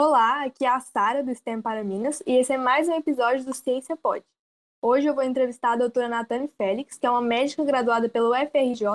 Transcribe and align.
Olá, 0.00 0.44
aqui 0.44 0.64
é 0.64 0.68
a 0.68 0.78
Sara 0.78 1.24
do 1.24 1.34
STEM 1.34 1.60
para 1.60 1.82
Minas 1.82 2.22
e 2.24 2.36
esse 2.36 2.52
é 2.52 2.56
mais 2.56 2.88
um 2.88 2.92
episódio 2.92 3.44
do 3.44 3.52
Ciência 3.52 3.96
Pode. 3.96 4.24
Hoje 4.80 5.08
eu 5.08 5.12
vou 5.12 5.24
entrevistar 5.24 5.72
a 5.72 5.76
doutora 5.76 6.06
Natane 6.06 6.46
Félix, 6.56 6.96
que 6.96 7.04
é 7.04 7.10
uma 7.10 7.20
médica 7.20 7.64
graduada 7.64 8.08
pelo 8.08 8.30
UFRJ, 8.30 8.86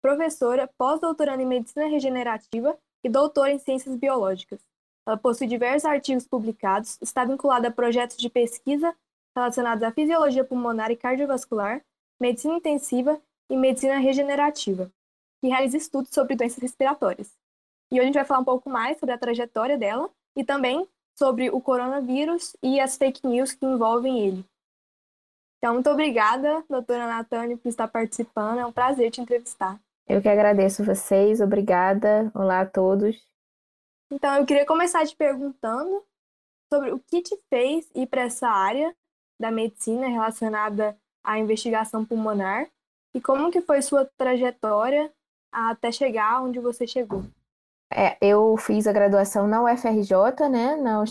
professora, 0.00 0.66
pós-doutoranda 0.78 1.42
em 1.42 1.46
Medicina 1.46 1.86
Regenerativa 1.86 2.78
e 3.04 3.10
doutora 3.10 3.52
em 3.52 3.58
Ciências 3.58 3.94
Biológicas. 3.94 4.58
Ela 5.06 5.18
possui 5.18 5.46
diversos 5.46 5.84
artigos 5.84 6.26
publicados, 6.26 6.96
está 7.02 7.26
vinculada 7.26 7.68
a 7.68 7.70
projetos 7.70 8.16
de 8.16 8.30
pesquisa 8.30 8.96
relacionados 9.36 9.82
à 9.82 9.92
fisiologia 9.92 10.44
pulmonar 10.44 10.90
e 10.90 10.96
cardiovascular, 10.96 11.84
medicina 12.18 12.54
intensiva 12.54 13.20
e 13.50 13.56
medicina 13.58 13.98
regenerativa, 13.98 14.90
que 15.42 15.48
realiza 15.48 15.76
estudos 15.76 16.08
sobre 16.10 16.34
doenças 16.34 16.62
respiratórias. 16.62 17.36
E 17.92 17.96
hoje 17.96 18.00
a 18.00 18.04
gente 18.06 18.14
vai 18.14 18.24
falar 18.24 18.40
um 18.40 18.44
pouco 18.44 18.70
mais 18.70 18.98
sobre 18.98 19.14
a 19.14 19.18
trajetória 19.18 19.76
dela 19.76 20.10
e 20.38 20.44
também 20.44 20.88
sobre 21.18 21.50
o 21.50 21.60
coronavírus 21.60 22.56
e 22.62 22.78
as 22.78 22.96
fake 22.96 23.26
news 23.26 23.52
que 23.52 23.66
envolvem 23.66 24.20
ele. 24.20 24.44
Então, 25.58 25.74
muito 25.74 25.90
obrigada, 25.90 26.64
doutora 26.70 27.08
Natane, 27.08 27.56
por 27.56 27.68
estar 27.68 27.88
participando. 27.88 28.60
É 28.60 28.64
um 28.64 28.70
prazer 28.70 29.10
te 29.10 29.20
entrevistar. 29.20 29.80
Eu 30.08 30.22
que 30.22 30.28
agradeço 30.28 30.84
vocês, 30.84 31.40
obrigada. 31.40 32.30
Olá 32.32 32.60
a 32.60 32.66
todos. 32.66 33.20
Então, 34.12 34.36
eu 34.36 34.46
queria 34.46 34.64
começar 34.64 35.04
te 35.04 35.16
perguntando 35.16 36.04
sobre 36.72 36.92
o 36.92 37.00
que 37.00 37.20
te 37.20 37.36
fez 37.50 37.90
ir 37.92 38.06
para 38.06 38.22
essa 38.22 38.48
área 38.48 38.94
da 39.40 39.50
medicina 39.50 40.06
relacionada 40.06 40.96
à 41.24 41.36
investigação 41.40 42.04
pulmonar 42.04 42.68
e 43.12 43.20
como 43.20 43.50
que 43.50 43.60
foi 43.60 43.82
sua 43.82 44.08
trajetória 44.16 45.12
até 45.50 45.90
chegar 45.90 46.42
onde 46.42 46.60
você 46.60 46.86
chegou. 46.86 47.24
É, 47.92 48.16
eu 48.20 48.56
fiz 48.56 48.86
a 48.86 48.92
graduação 48.92 49.46
na 49.46 49.62
UFRJ, 49.62 50.48
né, 50.50 50.76
na 50.76 51.04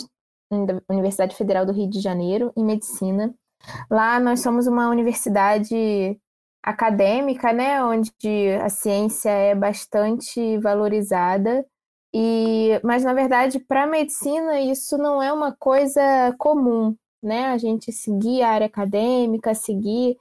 Universidade 0.90 1.36
Federal 1.36 1.66
do 1.66 1.72
Rio 1.72 1.90
de 1.90 2.00
Janeiro, 2.00 2.52
em 2.56 2.64
medicina. 2.64 3.34
Lá 3.90 4.20
nós 4.20 4.42
somos 4.42 4.68
uma 4.68 4.90
universidade 4.90 6.20
acadêmica, 6.64 7.52
né, 7.54 7.84
onde 7.84 8.12
a 8.62 8.70
ciência 8.70 9.30
é 9.30 9.56
bastante 9.56 10.58
valorizada. 10.60 11.66
E, 12.14 12.80
mas 12.84 13.04
na 13.04 13.14
verdade, 13.14 13.60
para 13.60 13.84
a 13.84 13.88
medicina 13.88 14.60
isso 14.60 14.98
não 14.98 15.22
é 15.22 15.32
uma 15.32 15.56
coisa 15.56 16.02
comum, 16.38 16.96
né? 17.22 17.48
A 17.48 17.58
gente 17.58 17.92
seguir 17.92 18.42
a 18.44 18.50
área 18.50 18.68
acadêmica, 18.68 19.54
seguir 19.54 20.18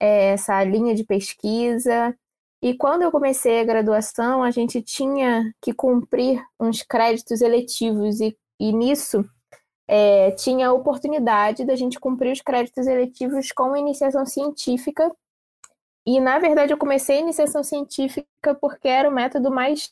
é, 0.00 0.32
essa 0.32 0.62
linha 0.64 0.94
de 0.94 1.04
pesquisa. 1.04 2.14
E 2.62 2.74
quando 2.74 3.02
eu 3.02 3.10
comecei 3.10 3.60
a 3.60 3.64
graduação, 3.64 4.42
a 4.42 4.50
gente 4.50 4.82
tinha 4.82 5.54
que 5.62 5.72
cumprir 5.72 6.44
uns 6.58 6.82
créditos 6.82 7.40
eletivos, 7.40 8.20
e, 8.20 8.36
e 8.58 8.72
nisso 8.72 9.24
é, 9.88 10.30
tinha 10.32 10.68
a 10.68 10.72
oportunidade 10.72 11.64
da 11.64 11.74
gente 11.74 11.98
cumprir 11.98 12.32
os 12.32 12.42
créditos 12.42 12.86
eletivos 12.86 13.50
com 13.50 13.76
iniciação 13.76 14.26
científica. 14.26 15.10
E, 16.06 16.20
na 16.20 16.38
verdade, 16.38 16.72
eu 16.72 16.78
comecei 16.78 17.16
a 17.18 17.20
iniciação 17.20 17.62
científica 17.64 18.54
porque 18.60 18.88
era 18.88 19.08
o 19.08 19.12
método 19.12 19.50
mais 19.50 19.90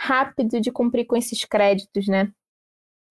rápido 0.00 0.60
de 0.60 0.72
cumprir 0.72 1.06
com 1.06 1.16
esses 1.16 1.44
créditos, 1.44 2.08
né? 2.08 2.32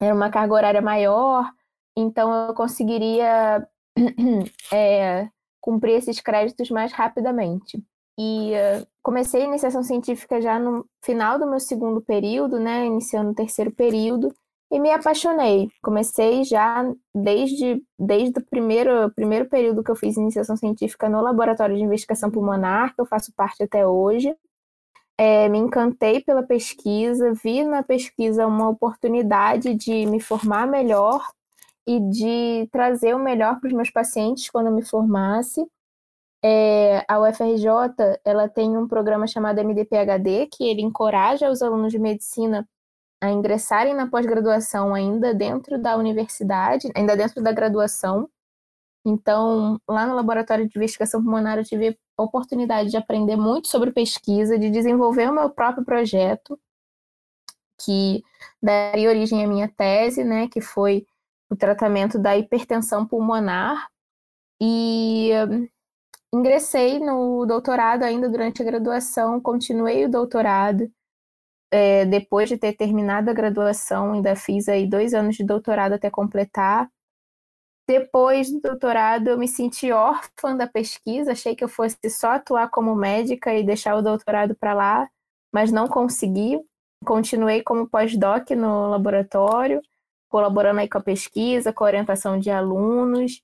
Era 0.02 0.16
uma 0.16 0.32
carga 0.32 0.54
horária 0.54 0.82
maior, 0.82 1.50
então 1.96 2.48
eu 2.48 2.54
conseguiria 2.56 3.68
é, 4.74 5.30
cumprir 5.62 5.96
esses 5.96 6.20
créditos 6.20 6.72
mais 6.72 6.92
rapidamente. 6.92 7.84
E 8.22 8.52
uh, 8.52 8.86
comecei 9.02 9.44
a 9.44 9.46
iniciação 9.46 9.82
científica 9.82 10.42
já 10.42 10.60
no 10.60 10.86
final 11.02 11.40
do 11.40 11.50
meu 11.50 11.60
segundo 11.60 12.02
período, 12.02 12.60
né, 12.60 12.86
iniciando 12.86 13.32
o 13.32 13.34
terceiro 13.34 13.72
período, 13.72 14.36
e 14.70 14.78
me 14.78 14.92
apaixonei. 14.92 15.70
Comecei 15.82 16.44
já 16.44 16.84
desde, 17.16 17.82
desde 17.98 18.38
o 18.38 18.46
primeiro, 18.46 19.10
primeiro 19.16 19.48
período 19.48 19.82
que 19.82 19.90
eu 19.90 19.96
fiz 19.96 20.18
iniciação 20.18 20.58
científica 20.58 21.08
no 21.08 21.22
Laboratório 21.22 21.78
de 21.78 21.82
Investigação 21.82 22.30
Pulmonar, 22.30 22.94
que 22.94 23.00
eu 23.00 23.06
faço 23.06 23.32
parte 23.34 23.64
até 23.64 23.88
hoje. 23.88 24.36
É, 25.18 25.48
me 25.48 25.58
encantei 25.58 26.22
pela 26.22 26.44
pesquisa, 26.44 27.34
vi 27.42 27.64
na 27.64 27.84
pesquisa 27.84 28.46
uma 28.46 28.70
oportunidade 28.70 29.74
de 29.76 30.06
me 30.06 30.20
formar 30.20 30.68
melhor 30.68 31.26
e 31.88 32.00
de 32.02 32.70
trazer 32.70 33.16
o 33.16 33.20
melhor 33.20 33.60
para 33.62 33.68
os 33.68 33.74
meus 33.74 33.90
pacientes 33.90 34.50
quando 34.50 34.68
eu 34.68 34.74
me 34.74 34.84
formasse. 34.84 35.66
É, 36.44 37.04
a 37.08 37.20
UFRJ 37.20 37.68
ela 38.24 38.48
tem 38.48 38.78
um 38.78 38.88
programa 38.88 39.28
chamado 39.28 39.62
MDPHD, 39.64 40.48
que 40.48 40.64
ele 40.64 40.82
encoraja 40.82 41.50
os 41.50 41.62
alunos 41.62 41.92
de 41.92 42.00
medicina 42.00 42.68
a 43.22 43.30
ingressarem 43.30 43.94
na 43.94 44.10
pós-graduação 44.10 44.94
ainda 44.96 45.34
dentro 45.34 45.78
da 45.82 45.98
universidade, 45.98 46.90
ainda 46.96 47.18
dentro 47.18 47.44
da 47.44 47.52
graduação. 47.52 48.30
Então, 49.06 49.80
lá 49.88 50.06
no 50.06 50.16
Laboratório 50.16 50.68
de 50.68 50.78
Investigação 50.78 51.22
Pulmonar, 51.22 51.58
eu 51.58 51.64
tive 51.66 51.98
a 52.18 52.24
oportunidade 52.24 52.90
de 52.90 52.98
aprender 52.98 53.36
muito 53.36 53.68
sobre 53.68 53.92
pesquisa, 53.92 54.58
de 54.58 54.70
desenvolver 54.70 55.30
o 55.30 55.34
meu 55.34 55.50
próprio 55.50 55.84
projeto, 55.86 56.60
que 57.82 58.24
daria 58.62 59.10
origem 59.10 59.44
à 59.44 59.48
minha 59.48 59.68
tese, 59.70 60.24
né, 60.24 60.48
que 60.48 60.62
foi 60.62 61.06
o 61.50 61.56
tratamento 61.56 62.20
da 62.20 62.38
hipertensão 62.38 63.06
pulmonar. 63.06 63.90
E 64.62 65.32
ingressei 66.34 67.00
no 67.00 67.46
doutorado 67.46 68.04
ainda 68.04 68.30
durante 68.30 68.62
a 68.62 68.66
graduação, 68.66 69.42
continuei 69.42 70.06
o 70.06 70.10
doutorado. 70.10 70.92
É, 71.72 72.06
depois 72.06 72.50
de 72.50 72.58
ter 72.58 72.74
terminado 72.74 73.30
a 73.30 73.34
graduação, 73.34 74.14
ainda 74.14 74.36
fiz 74.36 74.68
aí 74.68 74.88
dois 74.88 75.14
anos 75.14 75.36
de 75.36 75.44
doutorado 75.44 75.94
até 75.94 76.10
completar. 76.10 76.90
Depois 77.88 78.52
do 78.52 78.60
doutorado, 78.60 79.30
eu 79.30 79.38
me 79.38 79.48
senti 79.48 79.92
órfã 79.92 80.56
da 80.56 80.68
pesquisa, 80.68 81.32
achei 81.32 81.56
que 81.56 81.64
eu 81.64 81.70
fosse 81.70 81.98
só 82.10 82.34
atuar 82.34 82.70
como 82.70 82.96
médica 82.96 83.54
e 83.54 83.64
deixar 83.64 83.96
o 83.96 84.02
doutorado 84.02 84.56
para 84.56 84.74
lá, 84.74 85.10
mas 85.52 85.72
não 85.72 85.88
consegui. 85.88 86.60
Continuei 87.04 87.64
como 87.64 87.90
pós-doc 87.90 88.52
no 88.52 88.90
laboratório, 88.90 89.82
colaborando 90.30 90.80
aí 90.82 90.90
com 90.90 91.00
a 91.00 91.02
pesquisa, 91.04 91.74
com 91.74 91.84
a 91.84 91.88
orientação 91.88 92.38
de 92.38 92.52
alunos, 92.52 93.42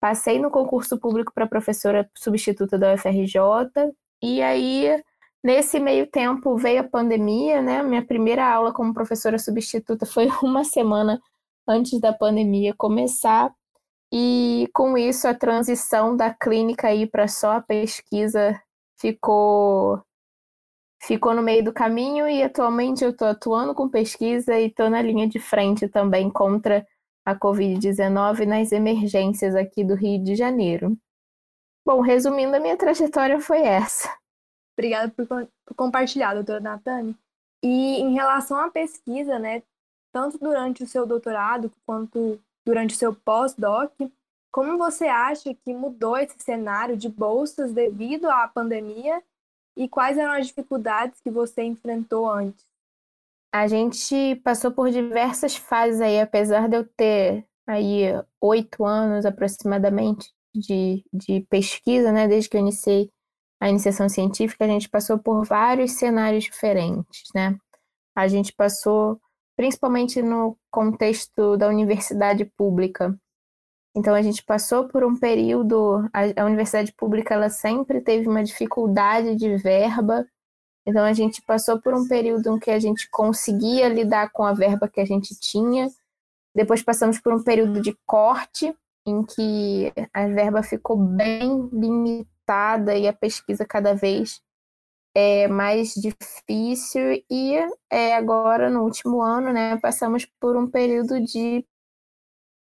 Passei 0.00 0.38
no 0.38 0.50
concurso 0.50 0.98
público 0.98 1.32
para 1.34 1.46
professora 1.46 2.08
substituta 2.16 2.78
da 2.78 2.94
UFRJ, 2.94 3.92
e 4.22 4.42
aí, 4.42 5.02
nesse 5.44 5.78
meio 5.78 6.06
tempo, 6.06 6.56
veio 6.56 6.80
a 6.80 6.88
pandemia, 6.88 7.60
né? 7.62 7.82
Minha 7.82 8.04
primeira 8.04 8.46
aula 8.50 8.72
como 8.72 8.94
professora 8.94 9.38
substituta 9.38 10.06
foi 10.06 10.28
uma 10.42 10.64
semana 10.64 11.20
antes 11.68 12.00
da 12.00 12.12
pandemia 12.12 12.74
começar, 12.76 13.52
e 14.12 14.68
com 14.74 14.98
isso 14.98 15.28
a 15.28 15.34
transição 15.34 16.16
da 16.16 16.32
clínica 16.34 16.88
aí 16.88 17.06
para 17.06 17.28
só 17.28 17.52
a 17.52 17.60
pesquisa 17.60 18.60
ficou 18.98 20.02
ficou 21.02 21.34
no 21.34 21.42
meio 21.42 21.64
do 21.64 21.72
caminho. 21.72 22.28
E 22.28 22.42
atualmente 22.42 23.04
eu 23.04 23.10
estou 23.10 23.28
atuando 23.28 23.74
com 23.74 23.88
pesquisa 23.88 24.58
e 24.58 24.66
estou 24.66 24.90
na 24.90 25.00
linha 25.00 25.28
de 25.28 25.38
frente 25.38 25.88
também 25.88 26.30
contra 26.30 26.86
a 27.30 27.36
Covid-19 27.36 28.44
nas 28.44 28.72
emergências 28.72 29.54
aqui 29.54 29.84
do 29.84 29.94
Rio 29.94 30.22
de 30.22 30.34
Janeiro. 30.34 30.96
Bom, 31.86 32.00
resumindo, 32.00 32.56
a 32.56 32.60
minha 32.60 32.76
trajetória 32.76 33.40
foi 33.40 33.60
essa. 33.60 34.12
Obrigada 34.76 35.12
por, 35.12 35.48
compartilhar, 35.76 36.34
doutora 36.34 36.60
Natane. 36.60 37.16
E 37.62 38.00
em 38.00 38.14
relação 38.14 38.58
à 38.58 38.70
pesquisa, 38.70 39.38
né, 39.38 39.62
tanto 40.12 40.38
durante 40.38 40.82
o 40.82 40.86
seu 40.86 41.06
doutorado 41.06 41.70
quanto 41.86 42.40
durante 42.64 42.94
o 42.94 42.98
seu 42.98 43.14
pós-doc, 43.14 43.92
como 44.52 44.76
você 44.76 45.06
acha 45.06 45.54
que 45.54 45.72
mudou 45.72 46.16
esse 46.16 46.38
cenário 46.38 46.96
de 46.96 47.08
bolsas 47.08 47.72
devido 47.72 48.28
à 48.28 48.48
pandemia 48.48 49.22
e 49.76 49.88
quais 49.88 50.18
eram 50.18 50.32
as 50.32 50.48
dificuldades 50.48 51.20
que 51.20 51.30
você 51.30 51.62
enfrentou 51.62 52.28
antes? 52.28 52.64
A 53.52 53.66
gente 53.66 54.36
passou 54.44 54.70
por 54.70 54.90
diversas 54.90 55.56
fases 55.56 56.00
aí, 56.00 56.20
apesar 56.20 56.68
de 56.68 56.76
eu 56.76 56.86
ter 56.96 57.44
aí 57.66 58.04
oito 58.40 58.84
anos 58.84 59.26
aproximadamente 59.26 60.30
de, 60.54 61.04
de 61.12 61.40
pesquisa, 61.48 62.12
né? 62.12 62.28
Desde 62.28 62.48
que 62.48 62.56
eu 62.56 62.60
iniciei 62.60 63.10
a 63.60 63.68
iniciação 63.68 64.08
científica, 64.08 64.64
a 64.64 64.68
gente 64.68 64.88
passou 64.88 65.18
por 65.18 65.44
vários 65.44 65.92
cenários 65.92 66.44
diferentes, 66.44 67.24
né? 67.34 67.56
A 68.14 68.28
gente 68.28 68.52
passou 68.52 69.20
principalmente 69.56 70.22
no 70.22 70.56
contexto 70.70 71.56
da 71.56 71.68
universidade 71.68 72.44
pública. 72.56 73.14
Então 73.94 74.14
a 74.14 74.22
gente 74.22 74.44
passou 74.44 74.88
por 74.88 75.04
um 75.04 75.18
período, 75.18 76.08
a, 76.12 76.42
a 76.42 76.46
universidade 76.46 76.92
pública 76.92 77.34
ela 77.34 77.50
sempre 77.50 78.00
teve 78.00 78.28
uma 78.28 78.42
dificuldade 78.42 79.34
de 79.36 79.56
verba 79.56 80.24
então 80.90 81.04
a 81.04 81.12
gente 81.12 81.40
passou 81.42 81.80
por 81.80 81.94
um 81.94 82.06
período 82.06 82.54
em 82.54 82.58
que 82.58 82.70
a 82.70 82.78
gente 82.78 83.08
conseguia 83.10 83.88
lidar 83.88 84.30
com 84.30 84.44
a 84.44 84.52
verba 84.52 84.88
que 84.88 85.00
a 85.00 85.04
gente 85.04 85.38
tinha. 85.38 85.88
Depois 86.54 86.82
passamos 86.82 87.20
por 87.20 87.32
um 87.32 87.42
período 87.42 87.80
de 87.80 87.96
corte 88.04 88.74
em 89.06 89.24
que 89.24 89.92
a 90.12 90.26
verba 90.26 90.62
ficou 90.62 90.96
bem 90.96 91.68
limitada 91.72 92.96
e 92.96 93.06
a 93.08 93.12
pesquisa 93.12 93.64
cada 93.64 93.94
vez 93.94 94.42
é 95.14 95.48
mais 95.48 95.94
difícil 95.94 97.22
e 97.30 97.56
é, 97.90 98.14
agora 98.14 98.70
no 98.70 98.84
último 98.84 99.22
ano, 99.22 99.52
né, 99.52 99.76
passamos 99.78 100.24
por 100.38 100.56
um 100.56 100.68
período 100.68 101.20
de 101.20 101.64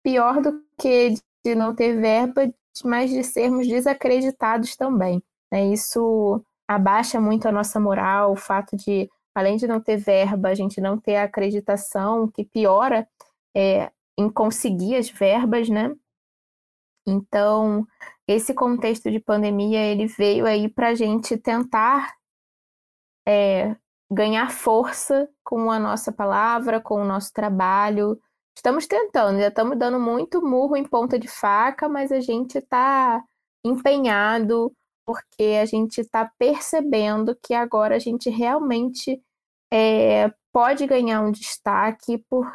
pior 0.03 0.41
do 0.41 0.63
que 0.79 1.15
de 1.45 1.55
não 1.55 1.75
ter 1.75 2.01
verba, 2.01 2.53
mas 2.85 3.11
de 3.11 3.25
sermos 3.25 3.67
desacreditados 3.67 4.77
também. 4.77 5.23
Né? 5.51 5.73
Isso 5.73 6.43
abaixa 6.69 7.19
muito 7.21 7.49
a 7.49 7.53
nossa 7.53 7.81
moral, 7.81 8.33
o 8.33 8.37
fato 8.37 8.77
de, 8.77 9.11
além 9.35 9.57
de 9.57 9.67
não 9.67 9.81
ter 9.81 9.97
verba, 9.97 10.51
a 10.51 10.55
gente 10.55 10.81
não 10.81 10.99
ter 10.99 11.17
acreditação, 11.17 12.29
que 12.29 12.45
piora 12.45 13.09
é, 13.57 13.91
em 14.19 14.29
conseguir 14.29 14.97
as 14.97 15.09
verbas, 15.09 15.71
né? 15.71 15.95
Então, 17.07 17.87
esse 18.27 18.53
contexto 18.53 19.11
de 19.11 19.19
pandemia, 19.19 19.81
ele 19.81 20.07
veio 20.07 20.45
aí 20.45 20.69
para 20.69 20.89
a 20.89 20.95
gente 20.95 21.39
tentar 21.39 22.15
é, 23.27 23.75
ganhar 24.11 24.51
força 24.51 25.29
com 25.43 25.71
a 25.71 25.79
nossa 25.79 26.13
palavra, 26.13 26.81
com 26.81 27.01
o 27.01 27.05
nosso 27.05 27.33
trabalho. 27.33 28.21
Estamos 28.55 28.87
tentando, 28.87 29.39
já 29.39 29.49
estamos 29.49 29.79
dando 29.79 29.99
muito 29.99 30.43
murro 30.45 30.77
em 30.77 30.85
ponta 30.85 31.19
de 31.19 31.29
faca, 31.29 31.89
mas 31.89 32.13
a 32.13 32.21
gente 32.21 32.59
está 32.59 33.25
empenhado 33.65 34.71
porque 35.09 35.57
a 35.59 35.65
gente 35.65 36.03
está 36.03 36.31
percebendo 36.39 37.35
que 37.43 37.55
agora 37.55 37.97
a 37.97 37.99
gente 37.99 38.29
realmente 38.29 39.19
é, 39.73 40.31
pode 40.53 40.87
ganhar 40.87 41.23
um 41.23 41.33
destaque 41.33 42.19
por, 42.29 42.47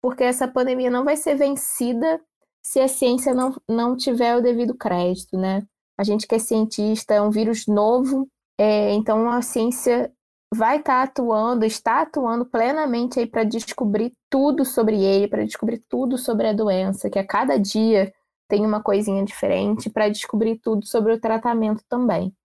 porque 0.00 0.24
essa 0.24 0.48
pandemia 0.48 0.90
não 0.90 1.04
vai 1.04 1.18
ser 1.18 1.34
vencida 1.34 2.18
se 2.64 2.80
a 2.80 2.88
ciência 2.88 3.34
não, 3.34 3.54
não 3.68 3.94
tiver 3.94 4.34
o 4.34 4.40
devido 4.40 4.74
crédito, 4.74 5.36
né? 5.36 5.66
A 5.98 6.02
gente 6.02 6.26
que 6.26 6.34
é 6.34 6.38
cientista, 6.38 7.12
é 7.12 7.20
um 7.20 7.30
vírus 7.30 7.66
novo, 7.66 8.26
é, 8.58 8.94
então 8.94 9.28
a 9.28 9.42
ciência 9.42 10.10
vai 10.50 10.78
estar 10.78 10.94
tá 10.94 11.02
atuando, 11.02 11.66
está 11.66 12.00
atuando 12.00 12.46
plenamente 12.46 13.20
aí 13.20 13.26
para 13.26 13.44
descobrir 13.44 14.14
tudo 14.30 14.64
sobre 14.64 15.04
ele, 15.04 15.28
para 15.28 15.44
descobrir 15.44 15.82
tudo 15.90 16.16
sobre 16.16 16.48
a 16.48 16.54
doença, 16.54 17.10
que 17.10 17.18
a 17.18 17.26
cada 17.26 17.58
dia 17.58 18.10
tem 18.52 18.66
uma 18.66 18.82
coisinha 18.82 19.24
diferente, 19.24 19.88
para 19.88 20.10
descobrir 20.10 20.58
tudo 20.58 20.84
sobre 20.84 21.14
o 21.14 21.18
tratamento 21.18 21.82
também. 21.88 22.36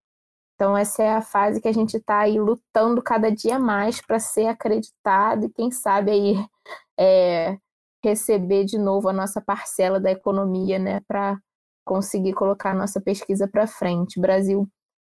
Então 0.56 0.77
essa 0.77 1.04
é 1.04 1.12
a 1.12 1.21
fase 1.21 1.59
que 1.59 1.68
a 1.68 1.74
gente 1.74 1.98
está 1.98 2.19
aí 2.19 2.39
lutando 2.39 3.04
cada 3.04 3.30
dia 3.30 3.59
mais 3.59 4.00
para 4.00 4.18
ser 4.18 4.48
acreditado 4.48 5.45
e 5.45 5.50
quem 5.50 5.69
sabe 5.69 6.12
aí 6.12 6.48
é, 6.98 7.57
receber 8.01 8.63
de 8.63 8.77
novo 8.77 9.09
a 9.09 9.13
nossa 9.13 9.42
parcela 9.42 10.00
da 10.00 10.09
economia, 10.09 10.80
né, 10.80 11.01
para 11.09 11.38
conseguir 11.86 12.31
colocar 12.31 12.71
a 12.71 12.75
nossa 12.75 13.01
pesquisa 13.01 13.45
para 13.45 13.68
frente. 13.68 14.18
O 14.18 14.21
Brasil 14.21 14.65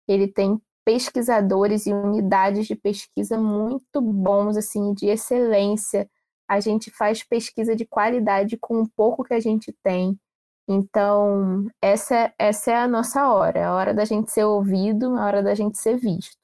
ele 0.07 0.28
tem 0.28 0.62
pesquisadores 0.86 1.88
e 1.88 1.92
unidades 1.92 2.68
de 2.68 2.75
pesquisa 2.75 3.36
muito 3.36 4.00
bons, 4.00 4.57
assim, 4.57 4.94
de 4.94 5.07
excelência. 5.07 6.07
A 6.48 6.60
gente 6.60 6.92
faz 6.92 7.24
pesquisa 7.24 7.75
de 7.75 7.84
qualidade 7.84 8.57
com 8.57 8.84
o 8.84 8.89
pouco 8.96 9.24
que 9.24 9.34
a 9.34 9.39
gente 9.39 9.75
tem. 9.81 10.19
Então, 10.68 11.68
essa, 11.81 12.33
essa 12.39 12.71
é 12.71 12.75
a 12.75 12.88
nossa 12.88 13.27
hora, 13.27 13.60
é 13.60 13.63
a 13.65 13.74
hora 13.74 13.94
da 13.94 14.06
gente 14.06 14.31
ser 14.31 14.45
ouvido, 14.45 15.15
a 15.18 15.25
hora 15.25 15.44
da 15.44 15.54
gente 15.54 15.77
ser 15.77 15.98
visto. 15.98 16.38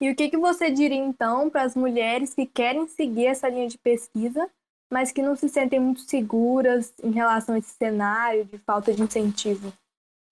E 0.00 0.10
o 0.10 0.16
que, 0.16 0.28
que 0.30 0.38
você 0.38 0.70
diria, 0.70 0.98
então, 0.98 1.50
para 1.50 1.62
as 1.62 1.76
mulheres 1.76 2.34
que 2.34 2.46
querem 2.46 2.88
seguir 2.88 3.26
essa 3.26 3.48
linha 3.48 3.68
de 3.68 3.78
pesquisa, 3.78 4.50
mas 4.90 5.12
que 5.12 5.22
não 5.22 5.36
se 5.36 5.48
sentem 5.48 5.78
muito 5.78 6.00
seguras 6.00 6.92
em 7.02 7.10
relação 7.10 7.54
a 7.54 7.58
esse 7.58 7.72
cenário 7.76 8.44
de 8.44 8.58
falta 8.58 8.92
de 8.92 9.02
incentivo? 9.02 9.72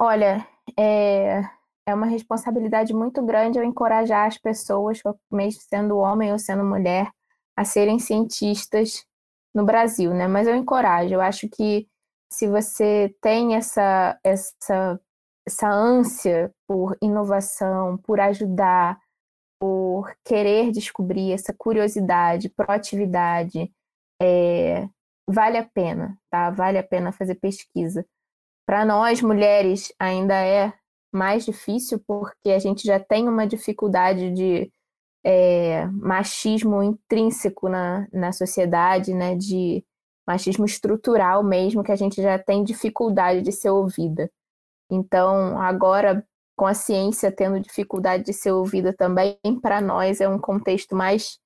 Olha, 0.01 0.47
é, 0.77 1.43
é 1.87 1.95
uma 1.95 2.07
responsabilidade 2.07 2.93
muito 2.93 3.23
grande 3.25 3.59
eu 3.59 3.65
encorajar 3.65 4.27
as 4.27 4.39
pessoas, 4.39 5.01
mesmo 5.31 5.61
sendo 5.61 5.99
homem 5.99 6.33
ou 6.33 6.39
sendo 6.39 6.65
mulher, 6.65 7.11
a 7.57 7.65
serem 7.65 7.99
cientistas 7.99 9.05
no 9.55 9.65
Brasil, 9.65 10.13
né? 10.13 10.29
Mas 10.29 10.47
eu 10.47 10.55
encorajo. 10.55 11.13
Eu 11.13 11.21
acho 11.21 11.49
que 11.49 11.88
se 12.33 12.47
você 12.49 13.15
tem 13.21 13.57
essa 13.57 14.19
essa 14.25 15.01
essa 15.47 15.69
ânsia 15.71 16.53
por 16.67 16.97
inovação, 17.01 17.97
por 17.99 18.21
ajudar, 18.21 19.01
por 19.59 20.15
querer 20.25 20.71
descobrir, 20.71 21.33
essa 21.33 21.55
curiosidade, 21.57 22.51
proatividade, 22.51 23.73
é, 24.21 24.87
vale 25.29 25.59
a 25.59 25.65
pena, 25.65 26.19
tá? 26.31 26.51
Vale 26.51 26.79
a 26.79 26.83
pena 26.83 27.13
fazer 27.13 27.37
pesquisa. 27.37 28.07
Para 28.67 28.85
nós 28.85 29.23
mulheres 29.23 29.93
ainda 29.99 30.35
é 30.35 30.73
mais 31.13 31.45
difícil 31.45 31.99
porque 32.07 32.51
a 32.51 32.59
gente 32.59 32.87
já 32.87 33.01
tem 33.01 33.29
uma 33.29 33.47
dificuldade 33.47 34.31
de 34.33 34.71
é, 35.25 35.87
machismo 35.87 36.83
intrínseco 36.83 37.69
na, 37.69 38.07
na 38.13 38.33
sociedade, 38.33 39.15
né? 39.15 39.35
De 39.35 39.85
machismo 40.29 40.67
estrutural 40.67 41.43
mesmo, 41.43 41.83
que 41.83 41.91
a 41.91 41.97
gente 41.97 42.21
já 42.21 42.39
tem 42.39 42.63
dificuldade 42.63 43.41
de 43.41 43.51
ser 43.51 43.71
ouvida. 43.71 44.31
Então, 44.91 45.59
agora, 45.59 46.23
com 46.55 46.67
a 46.67 46.75
ciência 46.75 47.33
tendo 47.33 47.59
dificuldade 47.59 48.25
de 48.25 48.35
ser 48.35 48.53
ouvida 48.53 48.93
também, 48.93 49.39
para 49.63 49.81
nós 49.81 50.21
é 50.21 50.29
um 50.29 50.39
contexto 50.39 50.95
mais 50.95 51.39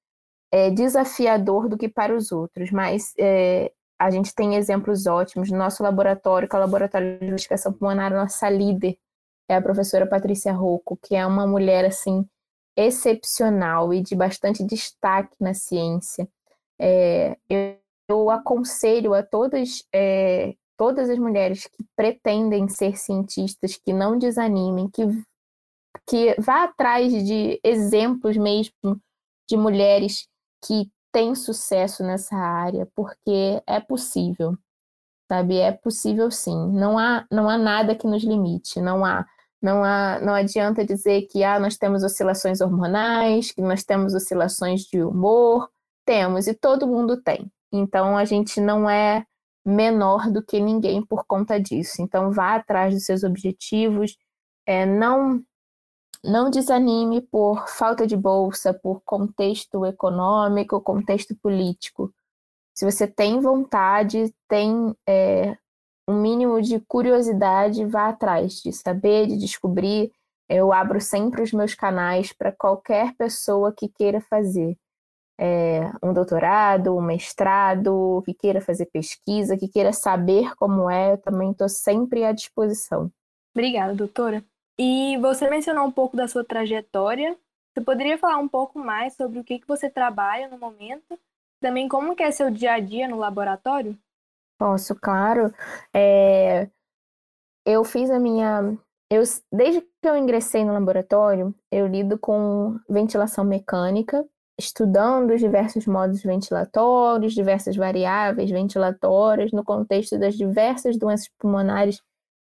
é, 0.50 0.68
desafiador 0.68 1.68
do 1.68 1.78
que 1.78 1.88
para 1.88 2.12
os 2.12 2.32
outros. 2.32 2.72
Mas 2.72 3.12
é, 3.16 3.70
a 4.00 4.10
gente 4.10 4.34
tem 4.34 4.56
exemplos 4.56 5.06
ótimos. 5.06 5.48
No 5.48 5.58
nosso 5.58 5.80
laboratório, 5.80 6.48
que 6.48 6.56
é 6.56 6.58
o 6.58 6.62
Laboratório 6.62 7.20
de 7.20 7.26
Investigação 7.26 7.72
Pulmonar, 7.72 8.12
nossa 8.12 8.50
líder 8.50 8.98
é 9.48 9.54
a 9.54 9.62
professora 9.62 10.06
Patrícia 10.08 10.52
Rocco, 10.52 10.98
que 11.00 11.14
é 11.14 11.24
uma 11.24 11.46
mulher 11.46 11.84
assim 11.84 12.26
excepcional 12.76 13.94
e 13.94 14.02
de 14.02 14.16
bastante 14.16 14.64
destaque 14.64 15.36
na 15.38 15.54
ciência. 15.54 16.28
É, 16.80 17.36
eu, 17.48 17.81
eu, 18.08 18.30
aconselho 18.30 19.14
a 19.14 19.22
todas, 19.22 19.84
é, 19.92 20.54
todas 20.76 21.08
as 21.08 21.18
mulheres 21.18 21.66
que 21.66 21.84
pretendem 21.96 22.68
ser 22.68 22.96
cientistas 22.98 23.76
que 23.76 23.92
não 23.92 24.18
desanimem, 24.18 24.88
que, 24.90 25.02
que 26.06 26.34
vá 26.40 26.64
atrás 26.64 27.12
de 27.12 27.60
exemplos 27.64 28.36
mesmo 28.36 29.00
de 29.48 29.56
mulheres 29.56 30.28
que 30.64 30.90
têm 31.12 31.34
sucesso 31.34 32.02
nessa 32.02 32.36
área, 32.36 32.88
porque 32.94 33.62
é 33.66 33.80
possível, 33.80 34.56
sabe? 35.30 35.58
É 35.58 35.72
possível 35.72 36.30
sim. 36.30 36.72
Não 36.72 36.98
há, 36.98 37.26
não 37.30 37.48
há 37.48 37.58
nada 37.58 37.94
que 37.94 38.06
nos 38.06 38.24
limite, 38.24 38.80
não 38.80 39.04
há 39.04 39.26
não, 39.62 39.84
há, 39.84 40.18
não 40.20 40.34
adianta 40.34 40.84
dizer 40.84 41.22
que 41.28 41.44
ah, 41.44 41.60
nós 41.60 41.78
temos 41.78 42.02
oscilações 42.02 42.60
hormonais, 42.60 43.52
que 43.52 43.62
nós 43.62 43.84
temos 43.84 44.12
oscilações 44.12 44.82
de 44.82 45.02
humor. 45.04 45.70
Temos, 46.04 46.48
e 46.48 46.54
todo 46.54 46.86
mundo 46.88 47.16
tem. 47.22 47.48
Então, 47.72 48.16
a 48.16 48.24
gente 48.24 48.60
não 48.60 48.88
é 48.88 49.24
menor 49.64 50.30
do 50.30 50.42
que 50.42 50.60
ninguém 50.60 51.04
por 51.04 51.24
conta 51.24 51.58
disso. 51.58 52.02
Então, 52.02 52.30
vá 52.30 52.56
atrás 52.56 52.94
dos 52.94 53.04
seus 53.04 53.24
objetivos. 53.24 54.16
É, 54.66 54.84
não, 54.84 55.42
não 56.22 56.50
desanime 56.50 57.22
por 57.22 57.68
falta 57.68 58.06
de 58.06 58.16
bolsa, 58.16 58.74
por 58.74 59.02
contexto 59.04 59.86
econômico, 59.86 60.80
contexto 60.80 61.34
político. 61.36 62.12
Se 62.74 62.84
você 62.84 63.06
tem 63.06 63.40
vontade, 63.40 64.34
tem 64.48 64.94
é, 65.08 65.56
um 66.08 66.20
mínimo 66.20 66.60
de 66.60 66.80
curiosidade, 66.80 67.84
vá 67.86 68.08
atrás 68.08 68.54
de 68.54 68.72
saber, 68.72 69.26
de 69.26 69.38
descobrir. 69.38 70.12
Eu 70.48 70.72
abro 70.72 71.00
sempre 71.00 71.42
os 71.42 71.52
meus 71.52 71.74
canais 71.74 72.32
para 72.32 72.52
qualquer 72.52 73.14
pessoa 73.16 73.72
que 73.72 73.88
queira 73.88 74.20
fazer 74.20 74.76
é, 75.44 75.90
um 76.00 76.12
doutorado, 76.12 76.96
um 76.96 77.02
mestrado, 77.02 78.22
que 78.24 78.32
queira 78.32 78.60
fazer 78.60 78.86
pesquisa, 78.86 79.56
que 79.56 79.66
queira 79.66 79.92
saber 79.92 80.54
como 80.54 80.88
é, 80.88 81.14
eu 81.14 81.18
também 81.18 81.50
estou 81.50 81.68
sempre 81.68 82.24
à 82.24 82.30
disposição. 82.30 83.10
Obrigada, 83.52 83.92
doutora. 83.92 84.44
E 84.78 85.18
você 85.18 85.50
mencionou 85.50 85.84
um 85.84 85.90
pouco 85.90 86.16
da 86.16 86.28
sua 86.28 86.44
trajetória. 86.44 87.36
Você 87.74 87.84
poderia 87.84 88.16
falar 88.16 88.38
um 88.38 88.46
pouco 88.46 88.78
mais 88.78 89.14
sobre 89.16 89.40
o 89.40 89.44
que, 89.44 89.58
que 89.58 89.66
você 89.66 89.90
trabalha 89.90 90.46
no 90.46 90.56
momento? 90.58 91.18
Também 91.60 91.88
como 91.88 92.14
que 92.14 92.22
é 92.22 92.30
seu 92.30 92.48
dia 92.48 92.74
a 92.74 92.80
dia 92.80 93.08
no 93.08 93.18
laboratório? 93.18 93.98
Posso, 94.56 94.94
claro. 94.94 95.52
É, 95.92 96.68
eu 97.66 97.82
fiz 97.82 98.10
a 98.10 98.18
minha. 98.20 98.78
Eu, 99.10 99.24
desde 99.52 99.80
que 99.80 100.08
eu 100.08 100.16
ingressei 100.16 100.64
no 100.64 100.72
laboratório, 100.72 101.52
eu 101.70 101.88
lido 101.88 102.16
com 102.16 102.78
ventilação 102.88 103.44
mecânica, 103.44 104.24
estudando 104.58 105.32
os 105.32 105.40
diversos 105.40 105.86
modos 105.86 106.22
ventilatórios, 106.22 107.34
diversas 107.34 107.76
variáveis 107.76 108.50
ventilatórias, 108.50 109.52
no 109.52 109.64
contexto 109.64 110.18
das 110.18 110.36
diversas 110.36 110.96
doenças 110.96 111.28
pulmonares 111.38 112.00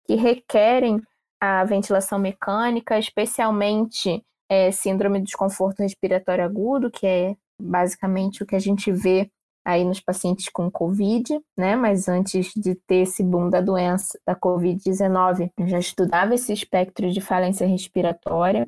que 0.06 0.16
requerem 0.16 1.02
a 1.40 1.64
ventilação 1.64 2.18
mecânica, 2.18 2.98
especialmente 2.98 4.24
é, 4.50 4.72
síndrome 4.72 5.20
de 5.20 5.26
desconforto 5.26 5.80
respiratório 5.82 6.44
agudo, 6.44 6.92
que 6.92 7.06
é 7.06 7.36
basicamente 7.60 8.44
o 8.44 8.46
que 8.46 8.56
a 8.56 8.60
gente 8.60 8.92
vê 8.92 9.30
aí 9.66 9.84
nos 9.84 10.00
pacientes 10.00 10.48
com 10.50 10.70
Covid, 10.70 11.40
né? 11.58 11.76
Mas 11.76 12.08
antes 12.08 12.54
de 12.56 12.76
ter 12.76 12.98
esse 12.98 13.24
boom 13.24 13.50
da 13.50 13.62
doença, 13.62 14.18
da 14.26 14.36
Covid-19, 14.36 15.52
já 15.66 15.80
estudava 15.80 16.36
esse 16.36 16.54
espectro 16.54 17.12
de 17.12 17.20
falência 17.20 17.66
respiratória. 17.66 18.68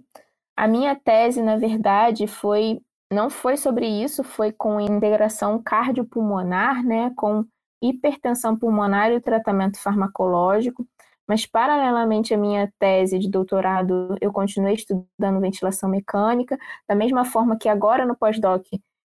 a 0.56 0.68
minha 0.68 0.96
tese, 0.96 1.42
na 1.42 1.56
verdade, 1.56 2.26
foi 2.26 2.82
não 3.12 3.30
foi 3.30 3.58
sobre 3.58 3.88
isso, 3.88 4.24
foi 4.24 4.52
com 4.52 4.80
integração 4.80 5.62
cardiopulmonar, 5.62 6.84
né, 6.84 7.12
com 7.16 7.46
hipertensão 7.82 8.58
pulmonar 8.58 9.12
e 9.12 9.16
o 9.18 9.22
tratamento 9.22 9.80
farmacológico. 9.80 10.86
Mas, 11.28 11.46
paralelamente 11.46 12.34
à 12.34 12.38
minha 12.38 12.72
tese 12.80 13.20
de 13.20 13.30
doutorado, 13.30 14.16
eu 14.22 14.32
continuei 14.32 14.76
estudando 14.76 15.42
ventilação 15.42 15.90
mecânica, 15.90 16.58
da 16.88 16.96
mesma 16.96 17.26
forma 17.26 17.58
que 17.58 17.68
agora 17.68 18.06
no 18.06 18.16
pós-doc 18.16 18.66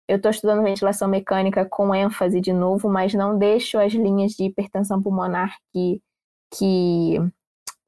eu 0.07 0.17
estou 0.17 0.31
estudando 0.31 0.63
ventilação 0.63 1.07
mecânica 1.07 1.65
com 1.65 1.93
ênfase 1.93 2.39
de 2.39 2.53
novo, 2.53 2.89
mas 2.89 3.13
não 3.13 3.37
deixo 3.37 3.77
as 3.77 3.91
linhas 3.93 4.31
de 4.33 4.45
hipertensão 4.45 5.01
pulmonar 5.01 5.57
que, 5.73 6.01
que 6.57 7.17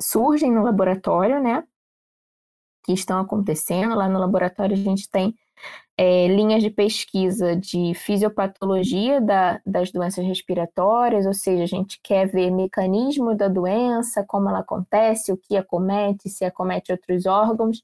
surgem 0.02 0.52
no 0.52 0.64
laboratório, 0.64 1.42
né? 1.42 1.64
Que 2.86 2.94
estão 2.94 3.20
acontecendo. 3.20 3.96
Lá 3.96 4.10
no 4.10 4.20
laboratório 4.20 4.74
a 4.74 4.78
gente 4.78 5.10
tem 5.10 5.34
é, 5.98 6.28
linhas 6.28 6.64
de 6.64 6.70
pesquisa 6.70 7.56
de 7.56 7.94
fisiopatologia 7.94 9.20
da, 9.20 9.60
das 9.66 9.92
doenças 9.92 10.26
respiratórias, 10.26 11.26
ou 11.26 11.34
seja, 11.34 11.64
a 11.64 11.68
gente 11.68 12.00
quer 12.02 12.26
ver 12.28 12.50
mecanismo 12.52 13.36
da 13.36 13.50
doença, 13.50 14.24
como 14.26 14.50
ela 14.50 14.60
acontece, 14.60 15.32
o 15.32 15.38
que 15.38 15.58
acomete, 15.58 16.30
se 16.30 16.46
acomete 16.46 16.92
outros 16.92 17.26
órgãos. 17.26 17.84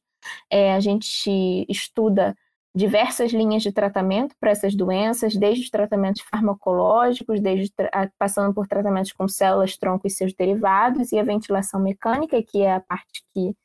É, 0.50 0.74
a 0.74 0.79
gente 0.79 1.65
estuda 1.70 2.36
diversas 2.75 3.32
linhas 3.32 3.63
de 3.63 3.72
tratamento 3.72 4.36
para 4.39 4.51
essas 4.51 4.75
doenças, 4.75 5.36
desde 5.36 5.63
os 5.63 5.70
tratamentos 5.70 6.22
farmacológicos, 6.29 7.39
desde 7.39 7.74
passando 8.17 8.53
por 8.53 8.67
tratamentos 8.67 9.13
com 9.13 9.27
células 9.27 9.77
tronco 9.77 10.05
e 10.05 10.10
seus 10.10 10.34
derivados, 10.34 11.12
e 11.13 11.20
a 11.20 11.24
ventilação 11.24 11.79
mecânica, 11.79 12.41
que 12.44 12.62
é 12.62 12.74
a 12.74 12.79
parte 12.82 13.24
que 13.34 13.55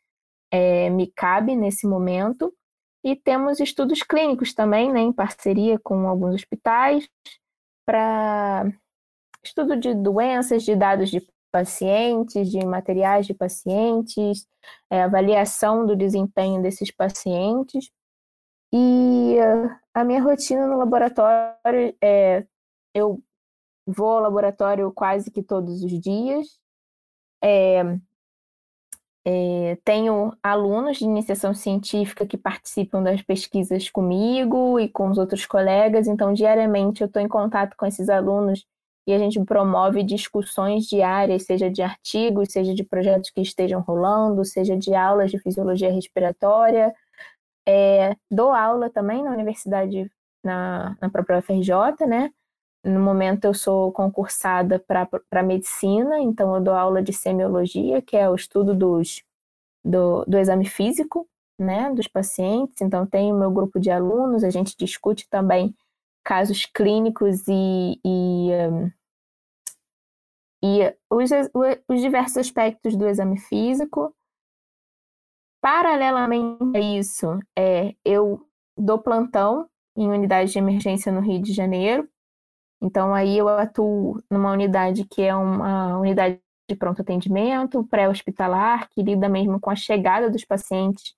é, 0.50 0.90
me 0.90 1.08
cabe 1.08 1.56
nesse 1.56 1.86
momento. 1.86 2.52
E 3.02 3.16
temos 3.16 3.60
estudos 3.60 4.02
clínicos 4.02 4.52
também, 4.52 4.92
né, 4.92 5.00
em 5.00 5.12
parceria 5.12 5.78
com 5.78 6.06
alguns 6.06 6.34
hospitais, 6.34 7.08
para 7.86 8.70
estudo 9.42 9.76
de 9.76 9.94
doenças, 9.94 10.62
de 10.62 10.76
dados 10.76 11.10
de 11.10 11.26
pacientes, 11.50 12.50
de 12.50 12.64
materiais 12.64 13.26
de 13.26 13.34
pacientes, 13.34 14.46
é, 14.90 15.02
avaliação 15.02 15.86
do 15.86 15.96
desempenho 15.96 16.62
desses 16.62 16.90
pacientes. 16.90 17.90
E 18.72 19.36
a 19.94 20.04
minha 20.04 20.22
rotina 20.22 20.66
no 20.66 20.78
laboratório 20.78 21.96
é: 22.02 22.46
eu 22.94 23.22
vou 23.86 24.10
ao 24.10 24.20
laboratório 24.20 24.92
quase 24.92 25.30
que 25.30 25.42
todos 25.42 25.82
os 25.82 26.00
dias. 26.00 26.60
É, 27.42 27.82
é, 29.32 29.78
tenho 29.84 30.32
alunos 30.42 30.98
de 30.98 31.04
iniciação 31.04 31.54
científica 31.54 32.26
que 32.26 32.36
participam 32.36 33.00
das 33.00 33.22
pesquisas 33.22 33.88
comigo 33.88 34.80
e 34.80 34.88
com 34.88 35.08
os 35.08 35.18
outros 35.18 35.46
colegas, 35.46 36.08
então 36.08 36.32
diariamente 36.32 37.00
eu 37.00 37.06
estou 37.06 37.22
em 37.22 37.28
contato 37.28 37.76
com 37.76 37.86
esses 37.86 38.08
alunos 38.08 38.66
e 39.06 39.12
a 39.12 39.18
gente 39.18 39.38
promove 39.44 40.02
discussões 40.02 40.86
diárias, 40.86 41.44
seja 41.44 41.70
de 41.70 41.80
artigos, 41.80 42.48
seja 42.50 42.74
de 42.74 42.82
projetos 42.82 43.30
que 43.30 43.40
estejam 43.40 43.80
rolando, 43.80 44.44
seja 44.44 44.76
de 44.76 44.94
aulas 44.94 45.30
de 45.30 45.38
fisiologia 45.38 45.92
respiratória. 45.92 46.92
É, 47.66 48.16
dou 48.28 48.52
aula 48.52 48.90
também 48.90 49.22
na 49.22 49.30
universidade, 49.30 50.10
na, 50.42 50.96
na 51.00 51.08
própria 51.08 51.38
UFRJ, 51.38 52.04
né? 52.08 52.30
No 52.82 53.00
momento 53.00 53.44
eu 53.44 53.52
sou 53.52 53.92
concursada 53.92 54.78
para 54.78 55.42
medicina, 55.42 56.18
então 56.20 56.54
eu 56.54 56.62
dou 56.62 56.74
aula 56.74 57.02
de 57.02 57.12
semiologia, 57.12 58.00
que 58.00 58.16
é 58.16 58.28
o 58.28 58.34
estudo 58.34 58.74
dos, 58.74 59.22
do, 59.84 60.24
do 60.24 60.38
exame 60.38 60.66
físico, 60.66 61.28
né, 61.58 61.92
dos 61.92 62.08
pacientes. 62.08 62.80
Então 62.80 63.06
tenho 63.06 63.38
meu 63.38 63.50
grupo 63.50 63.78
de 63.78 63.90
alunos, 63.90 64.42
a 64.42 64.50
gente 64.50 64.74
discute 64.76 65.28
também 65.28 65.74
casos 66.24 66.64
clínicos 66.66 67.46
e, 67.48 68.00
e, 68.04 68.50
um, 68.70 68.90
e 70.62 70.96
os, 71.10 71.30
os 71.88 72.00
diversos 72.00 72.38
aspectos 72.38 72.96
do 72.96 73.06
exame 73.06 73.38
físico. 73.38 74.14
Paralelamente 75.60 76.76
a 76.76 76.80
isso, 76.80 77.38
é, 77.56 77.94
eu 78.02 78.40
dou 78.76 78.98
plantão 78.98 79.68
em 79.94 80.08
unidade 80.08 80.52
de 80.52 80.58
emergência 80.58 81.12
no 81.12 81.20
Rio 81.20 81.42
de 81.42 81.52
Janeiro, 81.52 82.08
então, 82.82 83.14
aí 83.14 83.36
eu 83.36 83.48
atuo 83.48 84.22
numa 84.30 84.52
unidade 84.52 85.04
que 85.04 85.22
é 85.22 85.34
uma 85.34 85.98
unidade 85.98 86.40
de 86.68 86.76
pronto 86.76 87.02
atendimento, 87.02 87.84
pré-hospitalar, 87.84 88.88
que 88.90 89.02
lida 89.02 89.28
mesmo 89.28 89.60
com 89.60 89.70
a 89.70 89.76
chegada 89.76 90.30
dos 90.30 90.44
pacientes 90.44 91.14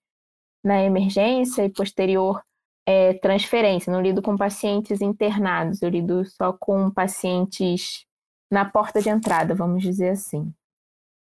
na 0.64 0.82
emergência 0.82 1.64
e 1.64 1.70
posterior 1.70 2.42
é, 2.86 3.14
transferência. 3.14 3.92
Não 3.92 4.00
lido 4.00 4.22
com 4.22 4.36
pacientes 4.36 5.00
internados, 5.00 5.82
eu 5.82 5.88
lido 5.88 6.24
só 6.24 6.52
com 6.52 6.90
pacientes 6.90 8.06
na 8.50 8.64
porta 8.64 9.00
de 9.00 9.08
entrada, 9.08 9.54
vamos 9.54 9.82
dizer 9.82 10.10
assim. 10.10 10.52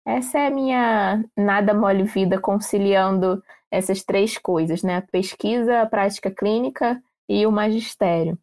Essa 0.07 0.39
é 0.39 0.47
a 0.47 0.51
minha 0.51 1.25
nada 1.37 1.75
mole 1.75 2.05
vida 2.05 2.41
conciliando 2.41 3.43
essas 3.71 4.03
três 4.03 4.39
coisas, 4.39 4.83
né? 4.83 4.97
A 4.97 5.03
pesquisa, 5.03 5.83
a 5.83 5.87
prática 5.87 6.31
clínica 6.31 7.01
e 7.29 7.47
o 7.47 7.53
magistério. 7.53 8.39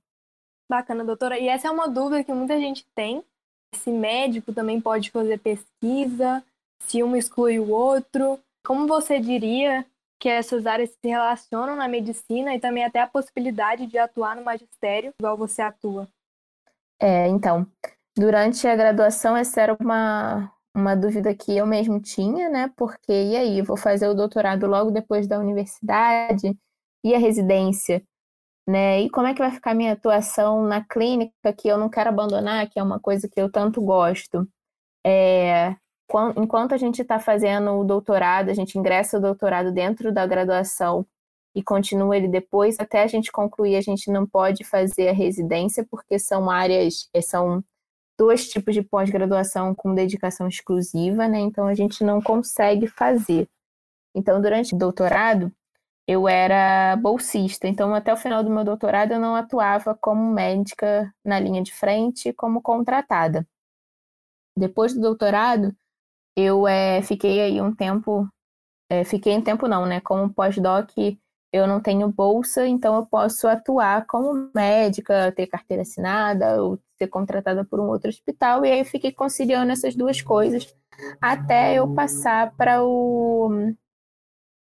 Bacana, 0.69 1.03
doutora. 1.03 1.39
E 1.39 1.47
essa 1.47 1.67
é 1.67 1.71
uma 1.71 1.87
dúvida 1.87 2.23
que 2.23 2.33
muita 2.33 2.59
gente 2.59 2.85
tem. 2.93 3.23
Se 3.75 3.91
médico 3.91 4.53
também 4.53 4.81
pode 4.81 5.11
fazer 5.11 5.39
pesquisa, 5.39 6.43
se 6.79 7.01
um 7.03 7.15
exclui 7.15 7.59
o 7.59 7.69
outro. 7.69 8.39
Como 8.65 8.87
você 8.87 9.19
diria 9.19 9.85
que 10.19 10.27
essas 10.27 10.65
áreas 10.65 10.89
se 10.89 11.07
relacionam 11.07 11.75
na 11.75 11.87
medicina 11.87 12.53
e 12.53 12.59
também 12.59 12.83
até 12.83 12.99
a 12.99 13.07
possibilidade 13.07 13.85
de 13.87 13.97
atuar 13.97 14.35
no 14.35 14.43
magistério, 14.43 15.13
igual 15.19 15.37
você 15.37 15.61
atua? 15.61 16.07
É, 16.99 17.27
então, 17.27 17.67
durante 18.15 18.67
a 18.67 18.75
graduação, 18.75 19.37
essa 19.37 19.61
era 19.61 19.77
uma, 19.79 20.51
uma 20.75 20.95
dúvida 20.95 21.33
que 21.35 21.55
eu 21.55 21.65
mesmo 21.65 22.01
tinha, 22.01 22.49
né? 22.49 22.71
Porque, 22.75 23.11
e 23.11 23.37
aí, 23.37 23.61
vou 23.61 23.77
fazer 23.77 24.07
o 24.07 24.15
doutorado 24.15 24.65
logo 24.65 24.91
depois 24.91 25.27
da 25.27 25.39
universidade 25.39 26.57
e 27.03 27.13
a 27.13 27.19
residência? 27.19 28.03
Né? 28.67 29.01
E 29.01 29.09
como 29.09 29.27
é 29.27 29.33
que 29.33 29.39
vai 29.39 29.51
ficar 29.51 29.73
minha 29.73 29.93
atuação 29.93 30.63
na 30.63 30.83
clínica 30.83 31.53
que 31.57 31.67
eu 31.67 31.77
não 31.77 31.89
quero 31.89 32.09
abandonar, 32.09 32.69
que 32.69 32.79
é 32.79 32.83
uma 32.83 32.99
coisa 32.99 33.27
que 33.27 33.39
eu 33.39 33.49
tanto 33.51 33.81
gosto. 33.81 34.47
É, 35.05 35.75
enquanto 36.35 36.73
a 36.73 36.77
gente 36.77 37.01
está 37.01 37.19
fazendo 37.19 37.71
o 37.71 37.83
doutorado, 37.85 38.49
a 38.49 38.53
gente 38.53 38.77
ingressa 38.77 39.17
o 39.17 39.21
doutorado 39.21 39.71
dentro 39.71 40.11
da 40.11 40.25
graduação 40.27 41.05
e 41.55 41.63
continua 41.63 42.15
ele 42.15 42.27
depois, 42.27 42.77
até 42.79 43.01
a 43.01 43.07
gente 43.07 43.31
concluir, 43.31 43.77
a 43.77 43.81
gente 43.81 44.11
não 44.11 44.27
pode 44.27 44.63
fazer 44.63 45.09
a 45.09 45.13
residência, 45.13 45.85
porque 45.89 46.19
são 46.19 46.49
áreas, 46.49 47.09
é, 47.13 47.21
são 47.21 47.63
dois 48.17 48.49
tipos 48.49 48.73
de 48.73 48.81
pós-graduação 48.81 49.73
com 49.73 49.95
dedicação 49.95 50.47
exclusiva, 50.47 51.27
né? 51.27 51.39
Então 51.39 51.67
a 51.67 51.73
gente 51.73 52.03
não 52.03 52.21
consegue 52.21 52.87
fazer. 52.87 53.47
Então, 54.15 54.41
durante 54.41 54.75
o 54.75 54.77
doutorado, 54.77 55.51
eu 56.07 56.27
era 56.27 56.95
bolsista, 56.95 57.67
então 57.67 57.93
até 57.93 58.13
o 58.13 58.17
final 58.17 58.43
do 58.43 58.49
meu 58.49 58.63
doutorado 58.63 59.11
eu 59.11 59.19
não 59.19 59.35
atuava 59.35 59.93
como 59.95 60.31
médica 60.33 61.13
na 61.23 61.39
linha 61.39 61.61
de 61.61 61.73
frente, 61.73 62.31
como 62.33 62.61
contratada. 62.61 63.45
Depois 64.57 64.93
do 64.93 65.01
doutorado, 65.01 65.75
eu 66.35 66.67
é, 66.67 67.01
fiquei 67.01 67.41
aí 67.41 67.61
um 67.61 67.75
tempo, 67.75 68.27
é, 68.89 69.03
fiquei 69.03 69.35
um 69.37 69.41
tempo 69.41 69.67
não, 69.67 69.85
né? 69.85 70.01
Como 70.01 70.33
pós-doc, 70.33 70.91
eu 71.51 71.67
não 71.67 71.81
tenho 71.81 72.11
bolsa, 72.11 72.67
então 72.67 72.95
eu 72.95 73.05
posso 73.05 73.47
atuar 73.47 74.05
como 74.07 74.49
médica, 74.55 75.31
ter 75.33 75.47
carteira 75.47 75.83
assinada 75.83 76.61
ou 76.63 76.79
ser 76.97 77.07
contratada 77.07 77.65
por 77.65 77.79
um 77.79 77.87
outro 77.87 78.09
hospital, 78.09 78.65
e 78.65 78.71
aí 78.71 78.79
eu 78.79 78.85
fiquei 78.85 79.11
conciliando 79.11 79.71
essas 79.71 79.95
duas 79.95 80.21
coisas 80.21 80.73
até 81.21 81.75
eu 81.75 81.93
passar 81.93 82.55
para 82.55 82.83
o 82.83 83.73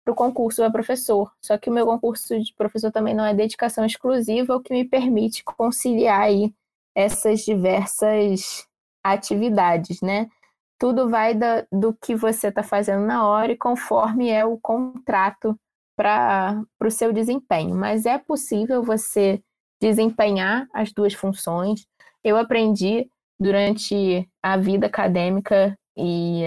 para 0.03 0.11
o 0.11 0.15
concurso 0.15 0.61
para 0.61 0.71
professor. 0.71 1.31
Só 1.41 1.57
que 1.57 1.69
o 1.69 1.73
meu 1.73 1.85
concurso 1.85 2.39
de 2.39 2.53
professor 2.53 2.91
também 2.91 3.13
não 3.13 3.25
é 3.25 3.33
dedicação 3.33 3.85
exclusiva, 3.85 4.55
o 4.55 4.61
que 4.61 4.73
me 4.73 4.85
permite 4.85 5.43
conciliar 5.43 6.21
aí 6.21 6.53
essas 6.95 7.41
diversas 7.41 8.67
atividades, 9.03 10.01
né? 10.01 10.29
Tudo 10.77 11.09
vai 11.09 11.33
da, 11.33 11.65
do 11.71 11.93
que 11.93 12.15
você 12.15 12.47
está 12.47 12.61
fazendo 12.61 13.05
na 13.05 13.27
hora 13.27 13.53
e 13.53 13.57
conforme 13.57 14.29
é 14.29 14.43
o 14.45 14.57
contrato 14.57 15.57
para 15.95 16.63
o 16.81 16.91
seu 16.91 17.13
desempenho. 17.13 17.75
Mas 17.75 18.05
é 18.05 18.17
possível 18.17 18.83
você 18.83 19.41
desempenhar 19.81 20.67
as 20.73 20.91
duas 20.91 21.13
funções. 21.13 21.85
Eu 22.23 22.37
aprendi 22.37 23.09
durante 23.39 24.29
a 24.41 24.57
vida 24.57 24.87
acadêmica 24.87 25.77
e, 25.97 26.43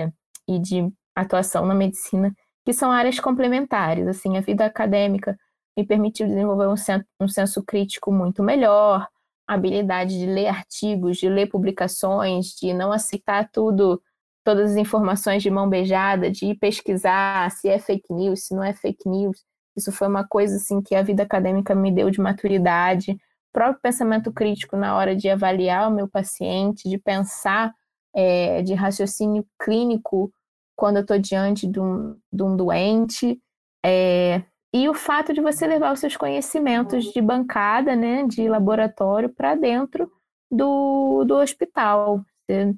e 0.49 0.59
de 0.59 0.93
atuação 1.15 1.65
na 1.67 1.75
medicina 1.75 2.35
que 2.67 2.73
são 2.73 2.91
áreas 2.91 3.21
complementares. 3.21 4.09
Assim, 4.09 4.37
a 4.37 4.41
vida 4.41 4.67
acadêmica 4.67 5.39
me 5.79 5.87
permitiu 5.87 6.27
desenvolver 6.27 6.67
um 6.67 6.77
senso, 6.77 7.05
um 7.21 7.29
senso 7.29 7.63
crítico 7.65 8.13
muito 8.13 8.43
melhor, 8.43 9.07
a 9.47 9.55
habilidade 9.55 10.19
de 10.19 10.27
ler 10.27 10.49
artigos, 10.49 11.19
de 11.19 11.29
ler 11.29 11.47
publicações, 11.47 12.47
de 12.61 12.75
não 12.75 12.91
aceitar 12.91 13.49
tudo, 13.53 14.03
todas 14.45 14.73
as 14.73 14.77
informações 14.77 15.45
de 15.45 15.51
mão 15.51 15.71
beijada, 15.71 16.29
de 16.29 16.57
pesquisar 16.57 17.49
se 17.53 17.69
é 17.69 17.79
fake 17.79 18.13
news, 18.13 18.47
se 18.47 18.55
não 18.55 18.65
é 18.65 18.73
fake 18.75 19.09
news. 19.09 19.45
Isso 19.77 19.93
foi 19.93 20.09
uma 20.09 20.27
coisa 20.27 20.57
assim 20.57 20.83
que 20.83 20.97
a 20.97 21.03
vida 21.03 21.23
acadêmica 21.23 21.73
me 21.73 21.93
deu 21.93 22.11
de 22.11 22.21
maturidade, 22.21 23.13
o 23.13 23.19
próprio 23.53 23.81
pensamento 23.81 24.33
crítico 24.33 24.77
na 24.77 24.97
hora 24.97 25.15
de 25.15 25.29
avaliar 25.29 25.89
o 25.89 25.95
meu 25.95 26.09
paciente, 26.09 26.89
de 26.89 26.99
pensar 26.99 27.73
é, 28.13 28.61
de 28.63 28.75
raciocínio 28.75 29.47
clínico 29.63 30.33
quando 30.77 30.97
eu 30.97 31.03
estou 31.03 31.19
diante 31.19 31.67
de 31.67 31.81
um, 31.81 32.17
de 32.33 32.43
um 32.43 32.57
doente. 32.57 33.41
É, 33.85 34.43
e 34.75 34.89
o 34.89 34.95
fato 34.95 35.33
de 35.33 35.41
você 35.41 35.67
levar 35.67 35.93
os 35.93 36.01
seus 36.01 36.17
conhecimentos 36.17 37.05
de 37.07 37.21
bancada, 37.23 37.97
né, 37.97 38.25
de 38.25 38.49
laboratório, 38.49 39.31
para 39.31 39.55
dentro 39.55 40.11
do, 40.51 41.25
do 41.25 41.37
hospital. 41.37 42.23
Você 42.45 42.75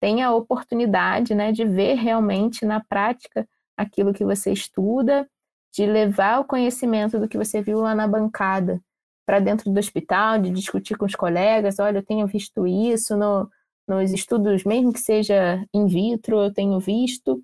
tem 0.00 0.22
a 0.22 0.32
oportunidade 0.32 1.34
né, 1.34 1.52
de 1.52 1.64
ver 1.64 1.94
realmente 1.94 2.64
na 2.64 2.80
prática 2.80 3.46
aquilo 3.76 4.14
que 4.14 4.24
você 4.24 4.52
estuda, 4.52 5.28
de 5.74 5.86
levar 5.86 6.40
o 6.40 6.44
conhecimento 6.44 7.18
do 7.18 7.28
que 7.28 7.38
você 7.38 7.62
viu 7.62 7.80
lá 7.80 7.94
na 7.94 8.06
bancada 8.06 8.80
para 9.26 9.38
dentro 9.38 9.70
do 9.70 9.78
hospital, 9.78 10.38
de 10.38 10.50
discutir 10.50 10.96
com 10.96 11.06
os 11.06 11.14
colegas, 11.14 11.78
olha, 11.78 11.98
eu 11.98 12.04
tenho 12.04 12.26
visto 12.26 12.66
isso 12.66 13.16
no, 13.16 13.48
nos 13.86 14.12
estudos, 14.12 14.64
mesmo 14.64 14.92
que 14.92 15.00
seja 15.00 15.64
in 15.74 15.86
vitro, 15.86 16.40
eu 16.40 16.52
tenho 16.52 16.78
visto, 16.78 17.42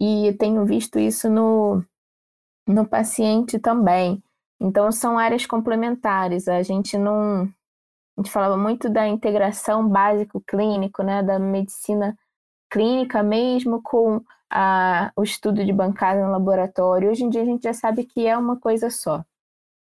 e 0.00 0.32
tenho 0.38 0.64
visto 0.64 0.98
isso 0.98 1.28
no, 1.28 1.82
no 2.66 2.86
paciente 2.86 3.58
também. 3.58 4.22
Então, 4.60 4.90
são 4.92 5.18
áreas 5.18 5.46
complementares. 5.46 6.48
A 6.48 6.62
gente 6.62 6.96
não. 6.96 7.42
A 8.16 8.20
gente 8.20 8.30
falava 8.32 8.56
muito 8.56 8.90
da 8.90 9.06
integração 9.06 9.88
básico-clínico, 9.88 11.02
né, 11.04 11.22
da 11.22 11.38
medicina 11.38 12.16
clínica 12.70 13.22
mesmo 13.22 13.80
com 13.82 14.20
a, 14.50 15.12
o 15.16 15.22
estudo 15.22 15.64
de 15.64 15.72
bancada 15.72 16.24
no 16.24 16.32
laboratório. 16.32 17.10
Hoje 17.10 17.24
em 17.24 17.30
dia 17.30 17.42
a 17.42 17.44
gente 17.44 17.62
já 17.62 17.72
sabe 17.72 18.04
que 18.04 18.26
é 18.26 18.36
uma 18.36 18.58
coisa 18.58 18.90
só. 18.90 19.24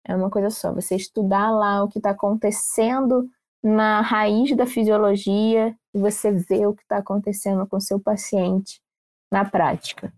É 0.04 0.14
uma 0.14 0.30
coisa 0.30 0.50
só. 0.50 0.72
Você 0.74 0.96
estudar 0.96 1.50
lá 1.50 1.82
o 1.82 1.88
que 1.88 1.98
está 1.98 2.10
acontecendo 2.10 3.28
na 3.66 4.00
raiz 4.00 4.56
da 4.56 4.64
fisiologia 4.64 5.76
e 5.92 5.98
você 5.98 6.30
vê 6.30 6.64
o 6.68 6.72
que 6.72 6.82
está 6.82 6.98
acontecendo 6.98 7.66
com 7.66 7.78
o 7.78 7.80
seu 7.80 7.98
paciente 7.98 8.80
na 9.28 9.44
prática. 9.44 10.14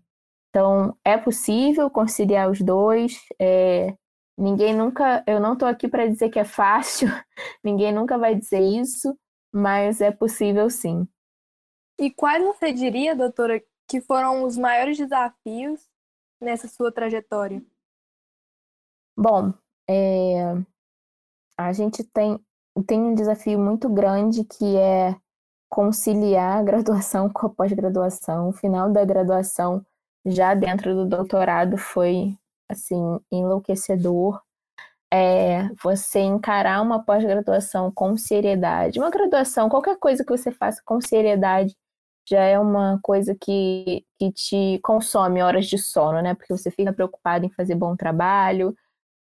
Então, 0.49 0.95
é 1.03 1.17
possível 1.17 1.89
conciliar 1.89 2.51
os 2.51 2.61
dois. 2.61 3.19
É, 3.41 3.95
ninguém 4.37 4.75
nunca, 4.75 5.23
eu 5.25 5.39
não 5.39 5.53
estou 5.53 5.67
aqui 5.67 5.87
para 5.87 6.05
dizer 6.05 6.29
que 6.29 6.37
é 6.37 6.43
fácil, 6.43 7.07
ninguém 7.63 7.91
nunca 7.91 8.19
vai 8.19 8.35
dizer 8.35 8.61
isso, 8.61 9.17
mas 9.51 9.99
é 9.99 10.11
possível 10.11 10.69
sim. 10.69 11.07
E 11.99 12.11
quais 12.11 12.43
você 12.43 12.71
diria, 12.71 13.15
doutora, 13.15 13.59
que 13.87 13.99
foram 13.99 14.43
os 14.43 14.59
maiores 14.59 14.95
desafios 14.95 15.89
nessa 16.39 16.67
sua 16.67 16.91
trajetória? 16.91 17.63
Bom, 19.17 19.51
é, 19.89 20.53
a 21.57 21.73
gente 21.73 22.03
tem, 22.03 22.39
tem 22.83 22.99
um 23.01 23.15
desafio 23.15 23.59
muito 23.59 23.89
grande 23.89 24.43
que 24.43 24.77
é 24.77 25.15
conciliar 25.69 26.57
a 26.57 26.63
graduação 26.63 27.29
com 27.29 27.47
a 27.47 27.49
pós-graduação. 27.49 28.49
O 28.49 28.53
final 28.53 28.91
da 28.91 29.05
graduação, 29.05 29.85
já 30.25 30.53
dentro 30.53 30.95
do 30.95 31.05
doutorado, 31.05 31.77
foi 31.77 32.35
assim 32.69 33.19
enlouquecedor. 33.31 34.41
É, 35.11 35.69
você 35.83 36.19
encarar 36.19 36.81
uma 36.81 37.03
pós-graduação 37.03 37.91
com 37.91 38.15
seriedade, 38.15 38.99
uma 38.99 39.09
graduação, 39.09 39.67
qualquer 39.69 39.97
coisa 39.97 40.23
que 40.23 40.29
você 40.29 40.51
faça 40.51 40.81
com 40.85 41.01
seriedade, 41.01 41.75
já 42.29 42.43
é 42.43 42.59
uma 42.59 42.99
coisa 43.01 43.35
que, 43.35 44.05
que 44.19 44.31
te 44.31 44.79
consome 44.83 45.41
horas 45.41 45.65
de 45.65 45.79
sono, 45.79 46.21
né? 46.21 46.35
Porque 46.35 46.55
você 46.55 46.69
fica 46.69 46.93
preocupado 46.93 47.45
em 47.45 47.49
fazer 47.49 47.73
bom 47.75 47.95
trabalho. 47.95 48.75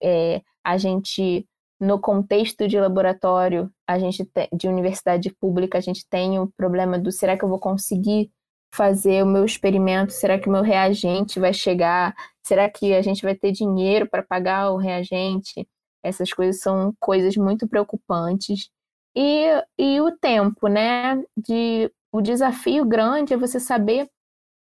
É, 0.03 0.43
a 0.65 0.77
gente 0.77 1.47
no 1.81 2.01
contexto 2.01 2.67
de 2.67 2.79
laboratório, 2.81 3.71
a 3.87 3.99
gente 3.99 4.25
te, 4.25 4.49
de 4.53 4.69
universidade 4.69 5.31
pública, 5.35 5.79
a 5.79 5.81
gente 5.81 6.07
tem 6.09 6.39
o 6.39 6.51
problema 6.57 6.99
do 6.99 7.13
será 7.13 7.37
que 7.37 7.45
eu 7.45 7.49
vou 7.49 7.59
conseguir 7.59 8.31
fazer 8.75 9.23
o 9.23 9.27
meu 9.27 9.45
experimento? 9.45 10.13
Será 10.13 10.39
que 10.39 10.49
o 10.49 10.53
meu 10.53 10.63
reagente 10.63 11.41
vai 11.41 11.53
chegar? 11.53 12.15
Será 12.43 12.69
que 12.69 12.95
a 12.95 13.03
gente 13.03 13.23
vai 13.23 13.35
ter 13.35 13.53
dinheiro 13.53 14.09
para 14.09 14.23
pagar 14.23 14.71
o 14.71 14.77
reagente? 14.77 15.67
Essas 16.03 16.33
coisas 16.33 16.61
são 16.61 16.95
coisas 17.01 17.37
muito 17.37 17.69
preocupantes. 17.69 18.71
E, 19.15 19.47
e 19.79 20.01
o 20.01 20.13
tempo, 20.13 20.69
né? 20.69 21.23
De, 21.37 21.91
o 22.13 22.21
desafio 22.21 22.85
grande 22.85 23.35
é 23.35 23.37
você 23.37 23.59
saber 23.59 24.09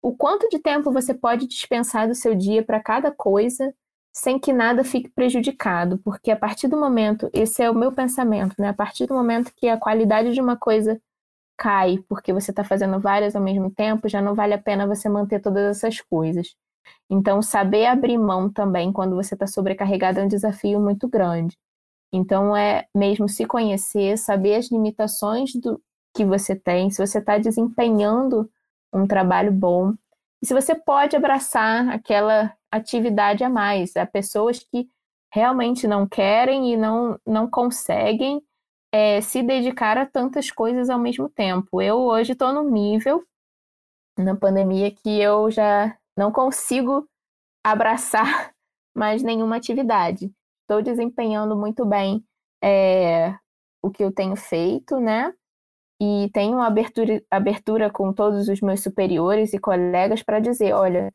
o 0.03 0.17
quanto 0.17 0.49
de 0.49 0.59
tempo 0.59 0.93
você 0.93 1.13
pode 1.13 1.47
dispensar 1.47 2.07
do 2.07 2.15
seu 2.15 2.35
dia 2.35 2.65
para 2.65 2.81
cada 2.81 3.11
coisa 3.11 3.75
sem 4.19 4.37
que 4.37 4.53
nada 4.53 4.83
fique 4.83 5.09
prejudicado, 5.09 5.99
porque 5.99 6.33
a 6.33 6.37
partir 6.37 6.67
do 6.67 6.77
momento, 6.77 7.31
esse 7.33 7.63
é 7.63 7.71
o 7.71 7.75
meu 7.75 7.93
pensamento, 7.93 8.53
né? 8.59 8.69
A 8.71 8.75
partir 8.75 9.07
do 9.07 9.15
momento 9.15 9.53
que 9.55 9.69
a 9.69 9.79
qualidade 9.79 10.35
de 10.35 10.41
uma 10.41 10.57
coisa 10.57 11.01
cai, 11.57 11.99
porque 12.09 12.33
você 12.33 12.51
está 12.51 12.65
fazendo 12.65 12.99
várias 12.99 13.37
ao 13.37 13.43
mesmo 13.43 13.71
tempo, 13.71 14.09
já 14.09 14.21
não 14.21 14.35
vale 14.35 14.55
a 14.55 14.59
pena 14.59 14.89
você 14.89 15.09
manter 15.09 15.41
todas 15.41 15.77
essas 15.77 16.01
coisas. 16.01 16.57
Então, 17.09 17.41
saber 17.41 17.87
abrir 17.87 18.19
mão 18.19 18.51
também 18.51 18.93
quando 18.93 19.15
você 19.15 19.35
está 19.35 19.47
sobrecarregado 19.47 20.19
é 20.19 20.25
um 20.25 20.29
desafio 20.29 20.81
muito 20.81 21.09
grande. 21.09 21.57
Então, 22.13 22.57
é 22.57 22.87
mesmo 22.93 23.29
se 23.29 23.45
conhecer, 23.47 24.19
saber 24.19 24.57
as 24.57 24.69
limitações 24.69 25.53
do 25.55 25.81
que 26.13 26.25
você 26.25 26.57
tem, 26.57 26.91
se 26.91 27.07
você 27.07 27.19
está 27.21 27.39
desempenhando 27.39 28.51
um 28.93 29.07
trabalho 29.07 29.53
bom, 29.53 29.95
e 30.43 30.47
se 30.47 30.55
você 30.55 30.75
pode 30.75 31.15
abraçar 31.15 31.89
aquela 31.91 32.53
atividade 32.71 33.45
a 33.45 33.49
mais. 33.49 33.97
Há 33.97 34.07
pessoas 34.07 34.59
que 34.59 34.89
realmente 35.33 35.87
não 35.87 36.07
querem 36.09 36.73
e 36.73 36.77
não, 36.77 37.19
não 37.27 37.49
conseguem 37.49 38.43
é, 38.93 39.21
se 39.21 39.43
dedicar 39.43 39.99
a 39.99 40.07
tantas 40.07 40.51
coisas 40.51 40.89
ao 40.89 40.99
mesmo 40.99 41.29
tempo. 41.29 41.83
Eu 41.83 41.99
hoje 41.99 42.33
estou 42.33 42.53
num 42.53 42.71
nível 42.71 43.23
na 44.17 44.35
pandemia 44.35 44.91
que 44.91 45.21
eu 45.21 45.51
já 45.51 45.97
não 46.17 46.33
consigo 46.33 47.09
abraçar 47.65 48.53
mais 48.95 49.23
nenhuma 49.23 49.57
atividade. 49.57 50.33
Estou 50.63 50.83
desempenhando 50.83 51.57
muito 51.57 51.85
bem 51.85 52.25
é, 52.63 53.35
o 53.83 53.91
que 53.91 54.03
eu 54.03 54.13
tenho 54.13 54.37
feito, 54.37 54.99
né? 54.99 55.33
E 56.01 56.31
tenho 56.33 56.61
abertura, 56.61 57.23
abertura 57.31 57.91
com 57.91 58.13
todos 58.13 58.49
os 58.49 58.61
meus 58.61 58.83
superiores 58.83 59.53
e 59.53 59.59
colegas 59.59 60.23
para 60.23 60.41
dizer: 60.41 60.73
olha, 60.73 61.13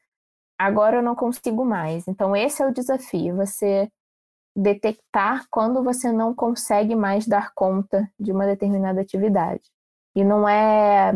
agora 0.66 0.98
eu 0.98 1.04
não 1.04 1.16
consigo 1.16 1.66
mais. 1.66 2.08
Então, 2.08 2.36
esse 2.36 2.62
é 2.62 2.68
o 2.68 2.74
desafio, 2.74 3.36
você 3.36 3.90
detectar 4.56 5.46
quando 5.50 5.84
você 5.84 6.12
não 6.12 6.34
consegue 6.34 6.96
mais 6.96 7.28
dar 7.28 7.52
conta 7.56 8.10
de 8.20 8.32
uma 8.32 8.46
determinada 8.46 9.02
atividade. 9.02 9.64
E 10.16 10.24
não 10.24 10.48
é 10.48 11.12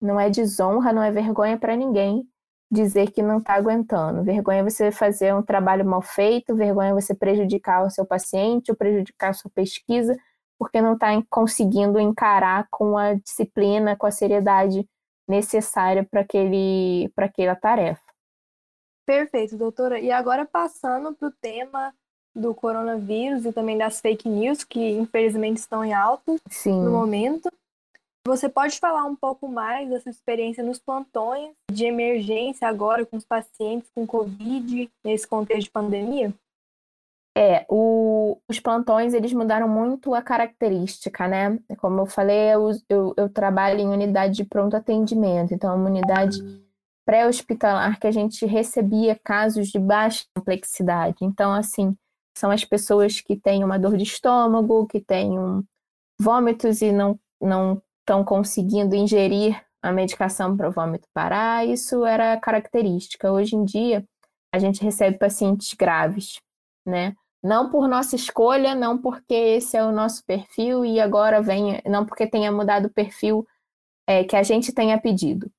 não 0.00 0.18
é 0.18 0.30
desonra, 0.30 0.92
não 0.92 1.02
é 1.02 1.10
vergonha 1.10 1.58
para 1.58 1.76
ninguém 1.76 2.24
dizer 2.70 3.10
que 3.10 3.22
não 3.22 3.38
está 3.38 3.54
aguentando. 3.54 4.22
Vergonha 4.24 4.60
é 4.60 4.64
você 4.64 4.90
fazer 4.90 5.34
um 5.34 5.42
trabalho 5.42 5.84
mal 5.84 6.00
feito, 6.00 6.54
vergonha 6.56 6.90
é 6.90 6.94
você 6.94 7.14
prejudicar 7.14 7.84
o 7.84 7.90
seu 7.90 8.06
paciente 8.06 8.70
ou 8.70 8.76
prejudicar 8.76 9.30
a 9.30 9.34
sua 9.34 9.50
pesquisa, 9.50 10.16
porque 10.58 10.80
não 10.80 10.94
está 10.94 11.08
conseguindo 11.28 11.98
encarar 12.00 12.66
com 12.70 12.96
a 12.96 13.14
disciplina, 13.14 13.96
com 13.96 14.06
a 14.06 14.10
seriedade 14.10 14.88
necessária 15.28 16.06
para 16.08 16.24
aquela 17.26 17.56
tarefa. 17.56 18.09
Perfeito, 19.10 19.56
doutora. 19.56 19.98
E 19.98 20.12
agora 20.12 20.46
passando 20.46 21.12
para 21.12 21.26
o 21.26 21.32
tema 21.32 21.92
do 22.32 22.54
coronavírus 22.54 23.44
e 23.44 23.52
também 23.52 23.76
das 23.76 24.00
fake 24.00 24.28
news, 24.28 24.62
que 24.62 24.92
infelizmente 24.92 25.56
estão 25.56 25.84
em 25.84 25.92
alta 25.92 26.36
Sim. 26.48 26.84
no 26.84 26.92
momento. 26.92 27.50
Você 28.24 28.48
pode 28.48 28.78
falar 28.78 29.04
um 29.04 29.16
pouco 29.16 29.48
mais 29.48 29.90
dessa 29.90 30.08
experiência 30.08 30.62
nos 30.62 30.78
plantões 30.78 31.50
de 31.72 31.86
emergência 31.86 32.68
agora 32.68 33.04
com 33.04 33.16
os 33.16 33.24
pacientes 33.24 33.90
com 33.92 34.06
Covid 34.06 34.88
nesse 35.02 35.26
contexto 35.26 35.64
de 35.64 35.70
pandemia? 35.72 36.32
É, 37.36 37.66
o, 37.68 38.38
os 38.48 38.60
plantões 38.60 39.12
eles 39.12 39.32
mudaram 39.32 39.68
muito 39.68 40.14
a 40.14 40.22
característica, 40.22 41.26
né? 41.26 41.58
Como 41.78 42.00
eu 42.00 42.06
falei, 42.06 42.54
eu, 42.54 42.70
eu, 42.88 43.14
eu 43.16 43.28
trabalho 43.28 43.80
em 43.80 43.88
unidade 43.88 44.36
de 44.36 44.44
pronto 44.44 44.76
atendimento, 44.76 45.52
então 45.52 45.72
é 45.72 45.74
uma 45.74 45.90
unidade 45.90 46.38
pré-hospitalar 47.10 47.98
que 47.98 48.06
a 48.06 48.12
gente 48.12 48.46
recebia 48.46 49.18
casos 49.24 49.66
de 49.66 49.80
baixa 49.80 50.24
complexidade. 50.32 51.16
Então, 51.22 51.52
assim, 51.52 51.96
são 52.38 52.52
as 52.52 52.64
pessoas 52.64 53.20
que 53.20 53.36
têm 53.36 53.64
uma 53.64 53.80
dor 53.80 53.96
de 53.96 54.04
estômago, 54.04 54.86
que 54.86 55.00
têm 55.00 55.36
um 55.36 55.64
vômitos 56.20 56.80
e 56.80 56.92
não 56.92 57.18
não 57.42 57.82
estão 57.98 58.22
conseguindo 58.24 58.94
ingerir 58.94 59.60
a 59.82 59.90
medicação 59.90 60.56
para 60.56 60.68
o 60.68 60.72
vômito 60.72 61.08
parar. 61.12 61.66
Isso 61.66 62.04
era 62.04 62.38
característica. 62.38 63.32
Hoje 63.32 63.56
em 63.56 63.64
dia, 63.64 64.04
a 64.54 64.58
gente 64.60 64.80
recebe 64.80 65.18
pacientes 65.18 65.74
graves, 65.74 66.38
né? 66.86 67.16
Não 67.42 67.70
por 67.70 67.88
nossa 67.88 68.14
escolha, 68.14 68.72
não 68.72 68.98
porque 68.98 69.34
esse 69.34 69.76
é 69.76 69.82
o 69.82 69.90
nosso 69.90 70.24
perfil 70.24 70.84
e 70.84 71.00
agora 71.00 71.42
vem, 71.42 71.80
não 71.86 72.06
porque 72.06 72.26
tenha 72.26 72.52
mudado 72.52 72.86
o 72.86 72.92
perfil 72.92 73.44
é, 74.06 74.22
que 74.22 74.36
a 74.36 74.44
gente 74.44 74.72
tenha 74.72 75.00
pedido, 75.00 75.50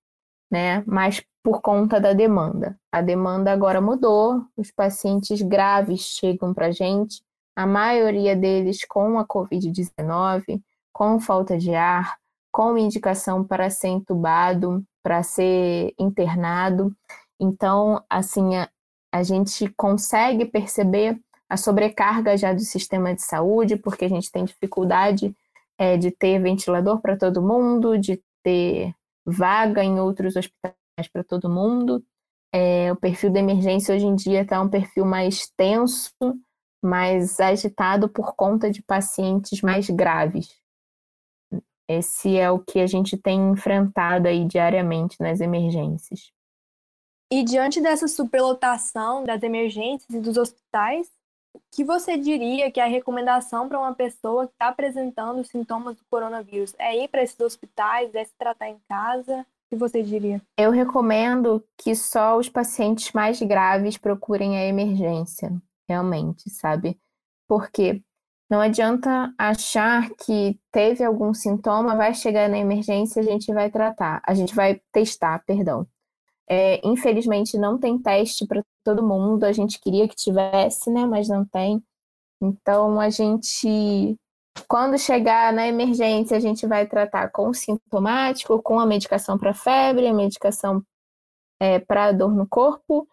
né? 0.50 0.82
Mas 0.86 1.22
por 1.44 1.62
conta 1.62 2.00
da 2.00 2.14
demanda. 2.14 2.78
A 2.92 3.02
demanda 3.02 3.52
agora 3.52 3.82
mudou, 3.82 4.46
os 4.56 4.72
pacientes 4.72 5.42
graves 5.42 6.02
chegam 6.02 6.54
para 6.54 6.68
a 6.68 6.72
gente, 6.72 7.22
a 7.56 7.66
maioria 7.66 8.36
deles 8.36 8.86
com 8.86 9.18
a 9.20 9.26
Covid-19, 9.26 10.62
com 10.94 11.20
falta 11.20 11.58
de 11.58 11.74
ar, 11.74 12.18
com 12.52 12.78
indicação 12.78 13.44
para 13.44 13.70
ser 13.70 13.90
entubado, 13.90 14.84
para 15.04 15.24
ser 15.24 15.94
internado. 15.98 16.96
Então, 17.40 18.04
assim, 18.10 18.56
a, 18.56 18.70
a 19.12 19.24
gente 19.24 19.68
consegue 19.76 20.46
perceber 20.46 21.20
a 21.50 21.58
sobrecarga 21.58 22.38
já 22.38 22.54
do 22.54 22.62
sistema 22.62 23.14
de 23.14 23.22
saúde, 23.22 23.76
porque 23.76 24.06
a 24.06 24.10
gente 24.10 24.32
tem 24.32 24.46
dificuldade 24.46 25.36
é, 25.78 25.98
de 25.98 26.12
ter 26.12 26.40
ventilador 26.40 27.02
para 27.02 27.18
todo 27.18 27.42
mundo, 27.42 27.98
de 27.98 28.22
ter 28.44 28.94
vaga 29.26 29.84
em 29.84 30.00
outros 30.00 30.36
hospitais 30.36 30.81
para 31.10 31.24
todo 31.24 31.50
mundo. 31.50 32.04
É, 32.54 32.92
o 32.92 32.96
perfil 32.96 33.32
da 33.32 33.40
emergência 33.40 33.96
hoje 33.96 34.06
em 34.06 34.16
dia 34.16 34.42
está 34.42 34.62
um 34.62 34.70
perfil 34.70 35.06
mais 35.06 35.48
tenso, 35.56 36.14
mais 36.84 37.40
agitado 37.40 38.10
por 38.10 38.36
conta 38.36 38.70
de 38.70 38.82
pacientes 38.82 39.62
mais 39.62 39.90
graves. 39.90 40.60
Esse 41.88 42.38
é 42.38 42.50
o 42.50 42.60
que 42.60 42.80
a 42.80 42.88
gente 42.88 43.18
tem 43.18 43.52
enfrentado 43.52 44.28
aí 44.28 44.46
diariamente 44.46 45.18
nas 45.20 45.42
emergências. 45.42 46.32
E 47.30 47.44
diante 47.44 47.82
dessa 47.82 48.08
superlotação 48.08 49.24
das 49.24 49.42
emergências 49.42 50.10
e 50.10 50.20
dos 50.20 50.36
hospitais, 50.36 51.10
o 51.54 51.60
que 51.72 51.84
você 51.84 52.18
diria 52.18 52.72
que 52.72 52.80
é 52.80 52.84
a 52.84 52.88
recomendação 52.88 53.68
para 53.68 53.80
uma 53.80 53.94
pessoa 53.94 54.48
que 54.48 54.54
está 54.54 54.70
apresentando 54.70 55.44
sintomas 55.44 55.96
do 55.96 56.04
coronavírus? 56.10 56.74
É 56.78 56.98
ir 56.98 57.08
para 57.10 57.24
esses 57.24 57.40
hospitais, 57.40 58.14
é 58.16 58.24
se 58.24 58.34
tratar 58.38 58.70
em 58.70 58.80
casa? 58.88 59.46
Que 59.72 59.78
você 59.78 60.04
diria? 60.04 60.42
Eu 60.58 60.70
recomendo 60.70 61.64
que 61.78 61.96
só 61.96 62.38
os 62.38 62.50
pacientes 62.50 63.14
mais 63.14 63.42
graves 63.42 63.98
procurem 63.98 64.58
a 64.58 64.66
emergência, 64.66 65.50
realmente, 65.88 66.50
sabe? 66.50 67.00
Porque 67.48 68.04
não 68.50 68.60
adianta 68.60 69.34
achar 69.38 70.10
que 70.10 70.60
teve 70.74 71.06
algum 71.06 71.34
sintoma, 71.34 71.96
vai 71.96 72.14
chegar 72.14 72.50
na 72.50 72.58
emergência, 72.58 73.22
a 73.22 73.24
gente 73.24 73.54
vai 73.54 73.72
tratar, 73.72 74.22
a 74.28 74.34
gente 74.34 74.54
vai 74.54 74.82
testar, 74.92 75.42
perdão. 75.46 75.88
É, 76.50 76.86
infelizmente 76.86 77.58
não 77.58 77.80
tem 77.80 77.98
teste 77.98 78.46
para 78.46 78.62
todo 78.84 79.08
mundo, 79.08 79.46
a 79.46 79.54
gente 79.54 79.80
queria 79.80 80.06
que 80.06 80.18
tivesse, 80.18 80.92
né, 80.92 81.06
mas 81.06 81.30
não 81.30 81.46
tem. 81.46 81.82
Então 82.42 83.00
a 83.00 83.10
gente, 83.10 84.18
quando 84.68 84.98
chegar 84.98 85.54
na 85.54 85.68
emergência, 85.68 86.36
a 86.38 86.40
gente 86.40 86.66
vai 86.68 86.86
tratar 86.86 87.30
com 87.30 87.54
sintomático, 87.54 88.62
com 88.62 88.80
a 88.80 88.86
medicação 88.86 89.38
para 89.38 89.54
febre, 89.54 90.08
a 90.08 90.14
medicação 90.14 90.84
é, 91.60 91.80
para 91.80 92.12
dor 92.12 92.34
no 92.34 92.48
corpo 92.48 93.08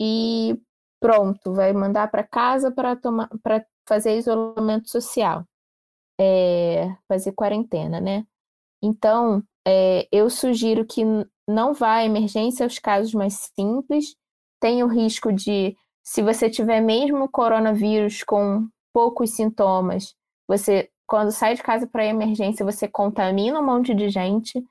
e 0.00 0.60
pronto, 1.00 1.52
vai 1.52 1.72
mandar 1.72 2.10
para 2.10 2.24
casa 2.24 2.70
para 2.70 2.96
tomar, 2.96 3.28
para 3.42 3.64
fazer 3.88 4.16
isolamento 4.18 4.88
social, 4.88 5.44
é, 6.20 6.94
fazer 7.08 7.32
quarentena, 7.32 8.00
né? 8.00 8.26
Então, 8.82 9.42
é, 9.66 10.06
eu 10.12 10.30
sugiro 10.30 10.86
que 10.86 11.02
não 11.48 11.74
vá 11.74 11.96
à 11.96 12.04
emergência 12.04 12.64
aos 12.64 12.78
casos 12.78 13.14
mais 13.14 13.50
simples. 13.54 14.14
Tem 14.60 14.82
o 14.82 14.88
risco 14.88 15.32
de, 15.32 15.76
se 16.04 16.22
você 16.22 16.50
tiver 16.50 16.80
mesmo 16.80 17.28
coronavírus 17.28 18.22
com 18.22 18.68
poucos 18.92 19.30
sintomas, 19.30 20.14
você, 20.48 20.88
quando 21.06 21.30
sai 21.30 21.54
de 21.54 21.62
casa 21.62 21.86
para 21.86 22.06
emergência, 22.06 22.64
você 22.64 22.88
contamina 22.88 23.60
um 23.60 23.66
monte 23.66 23.94
de 23.94 24.08
gente. 24.08 24.64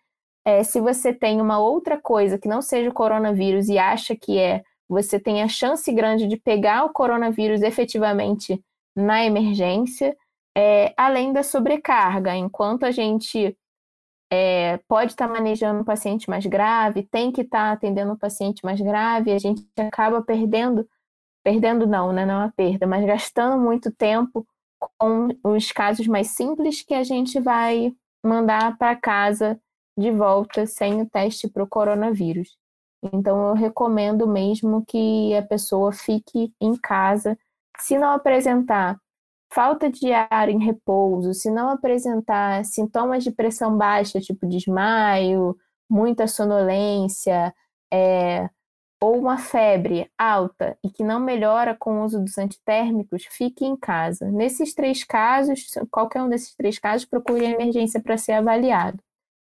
É, 0.44 0.64
se 0.64 0.82
você 0.82 1.14
tem 1.14 1.40
uma 1.40 1.60
outra 1.60 2.02
coisa 2.02 2.38
que 2.38 2.48
não 2.48 2.62
seja 2.62 2.90
o 2.90 2.94
coronavírus 2.94 3.70
e 3.70 3.78
acha 3.78 4.16
que 4.16 4.40
é, 4.40 4.64
você 4.90 5.20
tem 5.20 5.44
a 5.44 5.48
chance 5.48 5.92
grande 5.92 6.28
de 6.28 6.38
pegar 6.38 6.84
o 6.86 6.90
coronavírus 6.90 7.62
efetivamente 7.62 8.60
na 8.96 9.24
emergência, 9.24 10.18
é, 10.58 10.94
além 10.98 11.32
da 11.32 11.44
sobrecarga. 11.44 12.36
Enquanto 12.36 12.86
a 12.86 12.92
gente 12.92 13.56
é, 14.32 14.78
pode 14.88 15.12
estar 15.12 15.28
tá 15.28 15.34
manejando 15.34 15.82
um 15.82 15.86
paciente 15.86 16.30
mais 16.30 16.46
grave, 16.46 17.04
tem 17.04 17.32
que 17.32 17.42
estar 17.42 17.68
tá 17.68 17.72
atendendo 17.74 18.14
um 18.14 18.18
paciente 18.18 18.66
mais 18.66 18.82
grave, 18.82 19.32
a 19.32 19.38
gente 19.38 19.64
acaba 19.78 20.22
perdendo, 20.24 20.88
perdendo 21.44 21.86
não, 21.86 22.12
né, 22.12 22.26
não 22.26 22.34
é 22.36 22.38
uma 22.46 22.54
perda, 22.56 22.88
mas 22.88 23.06
gastando 23.06 23.62
muito 23.62 23.92
tempo 23.92 24.46
com 24.80 25.30
os 25.44 25.72
casos 25.72 26.08
mais 26.08 26.30
simples 26.30 26.84
que 26.84 26.94
a 26.94 27.04
gente 27.04 27.40
vai 27.40 27.94
mandar 28.24 28.78
para 28.78 28.96
casa 28.96 29.60
de 29.98 30.12
volta 30.12 30.66
sem 30.66 31.02
o 31.02 31.10
teste 31.10 31.48
para 31.50 31.64
o 31.64 31.68
coronavírus. 31.68 32.58
Então 33.14 33.50
eu 33.50 33.54
recomendo 33.54 34.28
mesmo 34.28 34.84
que 34.86 35.36
a 35.36 35.42
pessoa 35.42 35.92
fique 35.92 36.54
em 36.62 36.76
casa 36.76 37.38
se 37.80 37.98
não 37.98 38.12
apresentar 38.12 38.98
falta 39.54 39.90
de 39.90 40.12
ar 40.12 40.50
em 40.50 40.64
repouso, 40.64 41.34
se 41.34 41.50
não 41.50 41.70
apresentar 41.70 42.66
sintomas 42.66 43.24
de 43.24 43.32
pressão 43.32 43.78
baixa, 43.78 44.20
tipo 44.20 44.48
desmaio, 44.48 45.56
muita 45.90 46.28
sonolência, 46.28 47.54
é, 47.92 48.50
ou 49.02 49.18
uma 49.18 49.38
febre 49.38 50.10
alta 50.18 50.78
e 50.84 50.90
que 50.90 51.04
não 51.04 51.20
melhora 51.20 51.76
com 51.76 52.00
o 52.00 52.04
uso 52.04 52.20
dos 52.20 52.38
antitérmicos, 52.38 53.26
fique 53.26 53.66
em 53.66 53.76
casa. 53.76 54.30
Nesses 54.32 54.74
três 54.74 55.04
casos, 55.04 55.68
qualquer 55.92 56.22
um 56.24 56.30
desses 56.30 56.56
três 56.56 56.80
casos, 56.80 57.06
procure 57.06 57.46
a 57.46 57.52
emergência 57.52 58.02
para 58.02 58.18
ser 58.18 58.34
avaliado. 58.34 58.98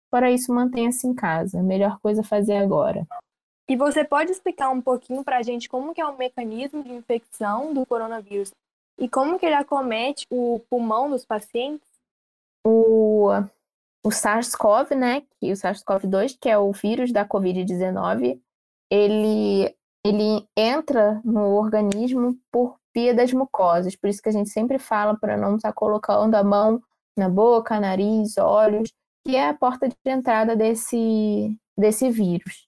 Para 0.09 0.31
isso, 0.31 0.53
mantenha-se 0.53 1.07
em 1.07 1.13
casa. 1.13 1.61
Melhor 1.61 1.99
coisa 1.99 2.21
a 2.21 2.25
fazer 2.25 2.57
agora. 2.57 3.05
E 3.69 3.75
você 3.75 4.03
pode 4.03 4.31
explicar 4.31 4.69
um 4.69 4.81
pouquinho 4.81 5.23
para 5.23 5.37
a 5.37 5.41
gente 5.41 5.69
como 5.69 5.93
que 5.93 6.01
é 6.01 6.05
o 6.05 6.17
mecanismo 6.17 6.83
de 6.83 6.91
infecção 6.91 7.73
do 7.73 7.85
coronavírus 7.85 8.51
e 8.99 9.07
como 9.07 9.39
que 9.39 9.45
ele 9.45 9.55
acomete 9.55 10.25
o 10.29 10.59
pulmão 10.69 11.09
dos 11.09 11.25
pacientes? 11.25 11.87
O, 12.65 13.29
o 14.03 14.11
SARS-CoV, 14.11 14.93
né, 14.93 15.23
o 15.41 15.47
SARS-CoV-2, 15.47 16.37
que 16.39 16.49
é 16.49 16.57
o 16.57 16.71
vírus 16.71 17.11
da 17.11 17.25
COVID-19, 17.25 18.39
ele, 18.91 19.73
ele 20.05 20.45
entra 20.55 21.21
no 21.23 21.55
organismo 21.55 22.37
por 22.51 22.77
via 22.93 23.13
das 23.13 23.31
mucosas, 23.31 23.95
por 23.95 24.09
isso 24.09 24.21
que 24.21 24.27
a 24.27 24.33
gente 24.33 24.49
sempre 24.49 24.77
fala 24.77 25.17
para 25.17 25.37
não 25.37 25.55
estar 25.55 25.71
colocando 25.71 26.35
a 26.35 26.43
mão 26.43 26.81
na 27.17 27.29
boca, 27.29 27.79
nariz, 27.79 28.37
olhos, 28.37 28.91
que 29.25 29.35
é 29.35 29.47
a 29.47 29.53
porta 29.53 29.87
de 29.87 29.95
entrada 30.05 30.55
desse, 30.55 31.57
desse 31.77 32.09
vírus. 32.09 32.67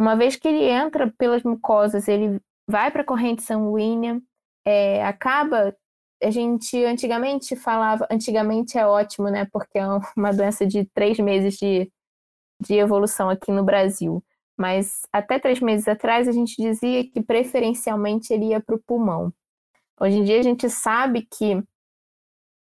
Uma 0.00 0.16
vez 0.16 0.34
que 0.34 0.48
ele 0.48 0.64
entra 0.64 1.12
pelas 1.16 1.44
mucosas, 1.44 2.08
ele 2.08 2.40
vai 2.68 2.90
para 2.90 3.02
a 3.02 3.06
corrente 3.06 3.42
sanguínea, 3.42 4.20
é, 4.66 5.04
acaba. 5.04 5.76
A 6.22 6.30
gente 6.30 6.82
antigamente 6.84 7.54
falava, 7.54 8.06
antigamente 8.10 8.78
é 8.78 8.86
ótimo, 8.86 9.28
né? 9.28 9.46
Porque 9.52 9.78
é 9.78 9.86
uma 10.16 10.32
doença 10.32 10.66
de 10.66 10.84
três 10.86 11.18
meses 11.18 11.56
de, 11.56 11.90
de 12.60 12.74
evolução 12.74 13.28
aqui 13.28 13.52
no 13.52 13.64
Brasil. 13.64 14.24
Mas 14.58 15.02
até 15.12 15.38
três 15.38 15.60
meses 15.60 15.88
atrás 15.88 16.28
a 16.28 16.32
gente 16.32 16.54
dizia 16.56 17.08
que 17.08 17.22
preferencialmente 17.22 18.32
ele 18.32 18.46
ia 18.46 18.60
para 18.60 18.76
o 18.76 18.82
pulmão. 18.82 19.32
Hoje 20.00 20.18
em 20.18 20.24
dia 20.24 20.40
a 20.40 20.42
gente 20.42 20.68
sabe 20.68 21.26
que 21.30 21.62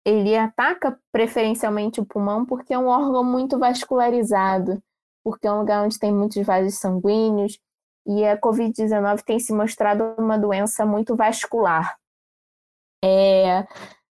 ele 0.05 0.35
ataca 0.35 0.99
preferencialmente 1.11 1.99
o 1.99 2.05
pulmão 2.05 2.45
porque 2.45 2.73
é 2.73 2.77
um 2.77 2.87
órgão 2.87 3.23
muito 3.23 3.57
vascularizado 3.57 4.81
porque 5.25 5.47
é 5.47 5.51
um 5.51 5.61
lugar 5.61 5.83
onde 5.83 5.97
tem 5.97 6.13
muitos 6.13 6.45
vasos 6.45 6.75
sanguíneos 6.75 7.59
e 8.05 8.23
a 8.23 8.39
Covid-19 8.39 9.23
tem 9.23 9.39
se 9.39 9.51
mostrado 9.51 10.03
uma 10.19 10.37
doença 10.37 10.85
muito 10.85 11.15
vascular. 11.15 11.97
É, 13.03 13.65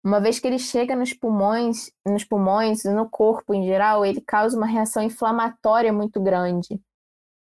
uma 0.03 0.19
vez 0.21 0.39
que 0.39 0.47
ele 0.47 0.59
chega 0.59 0.97
nos 0.97 1.13
pulmões, 1.13 1.93
nos 2.07 2.25
pulmões 2.25 2.87
e 2.87 2.91
no 2.91 3.09
corpo 3.11 3.53
em 3.53 3.67
geral, 3.67 4.07
ele 4.07 4.23
causa 4.23 4.57
uma 4.57 4.67
reação 4.67 5.03
inflamatória 5.03 5.93
muito 5.93 6.19
grande. 6.19 6.81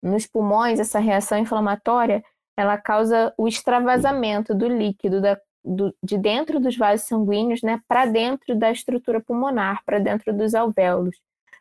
Nos 0.02 0.28
pulmões, 0.28 0.80
essa 0.80 1.00
reação 1.00 1.38
inflamatória 1.38 2.24
ela 2.58 2.78
causa 2.78 3.34
o 3.38 3.48
extravasamento 3.48 4.56
do 4.56 4.68
líquido 4.68 5.22
da, 5.22 5.40
do, 5.64 5.96
de 6.04 6.18
dentro 6.18 6.60
dos 6.60 6.76
vasos 6.76 7.08
sanguíneos 7.08 7.62
né, 7.62 7.80
para 7.88 8.08
dentro 8.08 8.58
da 8.58 8.72
estrutura 8.72 9.22
pulmonar, 9.22 9.84
para 9.86 10.00
dentro 10.00 10.36
dos 10.36 10.56
alvéolos. 10.56 11.16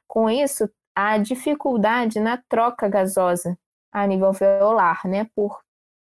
Com 0.09 0.31
isso, 0.31 0.69
a 0.95 1.19
dificuldade 1.19 2.19
na 2.19 2.43
troca 2.49 2.89
gasosa 2.89 3.59
a 3.93 4.07
nível 4.07 4.29
alveolar, 4.29 5.07
né, 5.07 5.29
por 5.35 5.61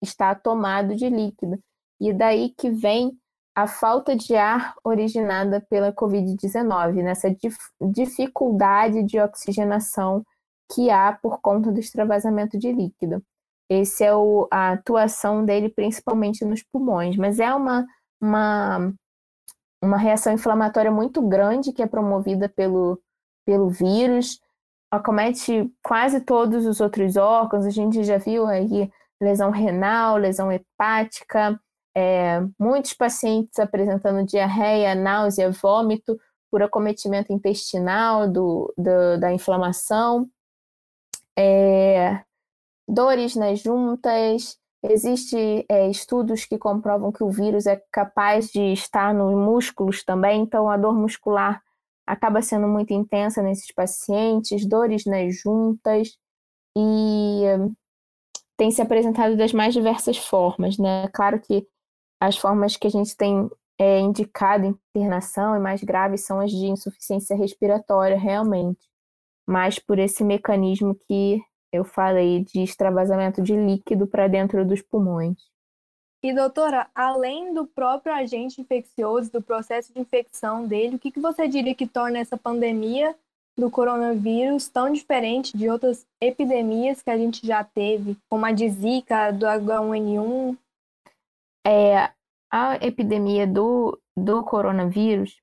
estar 0.02 0.40
tomado 0.40 0.96
de 0.96 1.09
líquido. 1.11 1.59
E 2.00 2.12
daí 2.12 2.54
que 2.56 2.70
vem 2.70 3.12
a 3.54 3.66
falta 3.66 4.16
de 4.16 4.35
ar 4.35 4.74
originada 4.83 5.61
pela 5.68 5.92
Covid-19, 5.92 7.02
nessa 7.02 7.30
dif 7.30 7.56
dificuldade 7.80 9.02
de 9.02 9.20
oxigenação 9.20 10.24
que 10.72 10.90
há 10.90 11.12
por 11.12 11.40
conta 11.40 11.72
do 11.72 11.80
extravasamento 11.80 12.59
de 12.59 12.72
líquido. 12.72 13.22
Essa 13.70 14.04
é 14.04 14.14
o, 14.14 14.48
a 14.50 14.72
atuação 14.72 15.44
dele 15.44 15.68
principalmente 15.68 16.44
nos 16.44 16.62
pulmões, 16.62 17.16
mas 17.16 17.38
é 17.38 17.54
uma, 17.54 17.87
uma, 18.20 18.92
uma 19.83 19.96
reação 19.96 20.33
inflamatória 20.33 20.90
muito 20.90 21.22
grande 21.22 21.72
que 21.72 21.83
é 21.83 21.87
promovida 21.87 22.48
pelo, 22.48 23.00
pelo 23.46 23.68
vírus, 23.68 24.40
acomete 24.90 25.72
quase 25.83 26.20
todos 26.20 26.66
os 26.66 26.80
outros 26.80 27.16
órgãos. 27.16 27.64
A 27.64 27.70
gente 27.70 28.02
já 28.02 28.18
viu 28.18 28.46
aí 28.46 28.90
lesão 29.20 29.50
renal, 29.50 30.16
lesão 30.16 30.50
hepática, 30.50 31.61
é, 31.96 32.40
muitos 32.59 32.94
pacientes 32.94 33.59
apresentando 33.59 34.26
diarreia, 34.26 34.94
náusea, 34.94 35.50
vômito 35.50 36.18
por 36.50 36.62
acometimento 36.62 37.33
intestinal 37.33 38.28
do, 38.28 38.72
do 38.76 39.18
da 39.18 39.33
inflamação, 39.33 40.28
é, 41.38 42.22
dores 42.88 43.36
nas 43.36 43.60
juntas. 43.60 44.58
Existem 44.82 45.64
é, 45.68 45.90
estudos 45.90 46.46
que 46.46 46.58
comprovam 46.58 47.12
que 47.12 47.22
o 47.22 47.30
vírus 47.30 47.66
é 47.66 47.82
capaz 47.92 48.48
de 48.50 48.72
estar 48.72 49.12
nos 49.14 49.34
músculos 49.34 50.02
também, 50.02 50.42
então 50.42 50.70
a 50.70 50.76
dor 50.76 50.94
muscular 50.94 51.62
acaba 52.06 52.40
sendo 52.42 52.66
muito 52.66 52.92
intensa 52.92 53.42
nesses 53.42 53.72
pacientes, 53.72 54.66
dores 54.66 55.04
nas 55.04 55.36
juntas 55.38 56.16
e 56.76 57.44
tem 58.56 58.70
se 58.70 58.82
apresentado 58.82 59.36
das 59.36 59.52
mais 59.52 59.72
diversas 59.72 60.18
formas, 60.18 60.76
né? 60.76 61.08
Claro 61.14 61.40
que 61.40 61.66
as 62.20 62.36
formas 62.36 62.76
que 62.76 62.86
a 62.86 62.90
gente 62.90 63.16
tem 63.16 63.50
é, 63.78 63.98
indicado 63.98 64.78
internação 64.94 65.56
e 65.56 65.58
mais 65.58 65.82
graves 65.82 66.26
são 66.26 66.40
as 66.40 66.50
de 66.50 66.66
insuficiência 66.66 67.34
respiratória, 67.34 68.18
realmente, 68.18 68.89
mas 69.50 69.80
por 69.80 69.98
esse 69.98 70.22
mecanismo 70.22 70.94
que 70.94 71.42
eu 71.72 71.82
falei 71.82 72.44
de 72.44 72.62
extravasamento 72.62 73.42
de 73.42 73.56
líquido 73.56 74.06
para 74.06 74.28
dentro 74.28 74.64
dos 74.64 74.80
pulmões. 74.80 75.36
E 76.22 76.32
doutora, 76.32 76.88
além 76.94 77.52
do 77.52 77.66
próprio 77.66 78.14
agente 78.14 78.60
infeccioso, 78.60 79.32
do 79.32 79.42
processo 79.42 79.92
de 79.92 79.98
infecção 79.98 80.68
dele, 80.68 80.94
o 80.94 80.98
que, 81.00 81.10
que 81.10 81.18
você 81.18 81.48
diria 81.48 81.74
que 81.74 81.86
torna 81.86 82.20
essa 82.20 82.36
pandemia 82.36 83.16
do 83.58 83.68
coronavírus 83.68 84.68
tão 84.68 84.92
diferente 84.92 85.56
de 85.58 85.68
outras 85.68 86.06
epidemias 86.20 87.02
que 87.02 87.10
a 87.10 87.18
gente 87.18 87.44
já 87.44 87.64
teve, 87.64 88.16
como 88.28 88.46
a 88.46 88.52
de 88.52 88.68
Zika, 88.68 89.32
do 89.32 89.46
H1N1? 89.46 90.56
É, 91.66 92.10
a 92.52 92.76
epidemia 92.76 93.48
do, 93.48 94.00
do 94.16 94.44
coronavírus, 94.44 95.40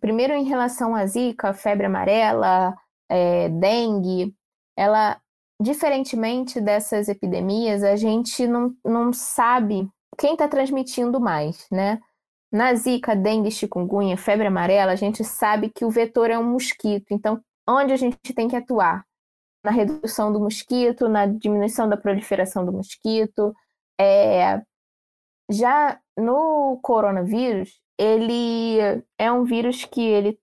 primeiro 0.00 0.34
em 0.34 0.44
relação 0.44 0.94
à 0.94 1.06
Zika, 1.06 1.54
febre 1.54 1.86
amarela, 1.86 2.76
é, 3.12 3.48
dengue, 3.50 4.34
ela 4.76 5.20
diferentemente 5.60 6.60
dessas 6.60 7.08
epidemias, 7.08 7.84
a 7.84 7.94
gente 7.94 8.46
não, 8.46 8.74
não 8.84 9.12
sabe 9.12 9.88
quem 10.18 10.32
está 10.32 10.48
transmitindo 10.48 11.20
mais, 11.20 11.66
né? 11.70 12.00
Na 12.50 12.74
zika, 12.74 13.14
dengue, 13.14 13.50
chikungunya, 13.50 14.16
febre 14.16 14.46
amarela, 14.46 14.92
a 14.92 14.96
gente 14.96 15.24
sabe 15.24 15.70
que 15.70 15.84
o 15.84 15.90
vetor 15.90 16.30
é 16.30 16.38
um 16.38 16.44
mosquito. 16.44 17.06
Então, 17.12 17.40
onde 17.68 17.92
a 17.92 17.96
gente 17.96 18.34
tem 18.34 18.48
que 18.48 18.56
atuar? 18.56 19.04
Na 19.64 19.70
redução 19.70 20.32
do 20.32 20.40
mosquito, 20.40 21.08
na 21.08 21.26
diminuição 21.26 21.88
da 21.88 21.96
proliferação 21.96 22.66
do 22.66 22.72
mosquito. 22.72 23.54
É... 24.00 24.60
Já 25.50 25.98
no 26.18 26.78
coronavírus, 26.82 27.80
ele 27.98 28.78
é 29.18 29.30
um 29.32 29.44
vírus 29.44 29.84
que 29.84 30.02
ele 30.02 30.38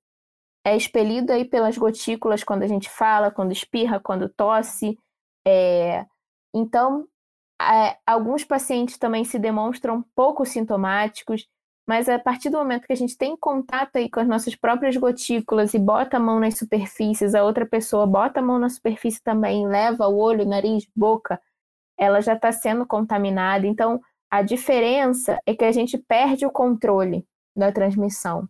é 0.66 0.76
expelido 0.76 1.32
aí 1.32 1.46
pelas 1.46 1.78
gotículas 1.78 2.44
quando 2.44 2.64
a 2.64 2.68
gente 2.68 2.90
fala, 2.90 3.32
quando 3.32 3.52
espirra, 3.52 4.00
quando 4.00 4.30
tosse. 4.30 4.98
É, 5.48 6.06
então, 6.54 7.08
é, 7.62 7.98
alguns 8.06 8.44
pacientes 8.44 8.98
também 8.98 9.24
se 9.24 9.40
demonstram 9.40 10.04
pouco 10.16 10.46
sintomáticos, 10.46 11.48
mas 11.88 12.08
a 12.08 12.20
partir 12.20 12.50
do 12.50 12.58
momento 12.58 12.86
que 12.86 12.94
a 12.94 12.96
gente 12.96 13.18
tem 13.18 13.36
contato 13.36 13.96
aí 13.96 14.10
com 14.10 14.20
as 14.20 14.28
nossas 14.28 14.56
próprias 14.56 14.96
gotículas 14.96 15.74
e 15.74 15.80
bota 15.80 16.18
a 16.18 16.20
mão 16.20 16.40
nas 16.40 16.58
superfícies, 16.58 17.34
a 17.34 17.44
outra 17.44 17.66
pessoa 17.66 18.06
bota 18.06 18.40
a 18.40 18.44
mão 18.44 18.60
na 18.60 18.70
superfície 18.70 19.22
também, 19.24 19.68
leva 19.68 20.08
o 20.08 20.18
olho, 20.18 20.48
nariz, 20.48 20.88
boca, 20.96 21.42
ela 21.98 22.22
já 22.22 22.34
está 22.36 22.52
sendo 22.52 22.86
contaminada. 22.86 23.66
Então, 23.66 24.00
a 24.32 24.42
diferença 24.42 25.40
é 25.46 25.56
que 25.56 25.66
a 25.66 25.72
gente 25.72 25.98
perde 25.98 26.46
o 26.46 26.52
controle 26.52 27.26
da 27.56 27.72
transmissão. 27.72 28.48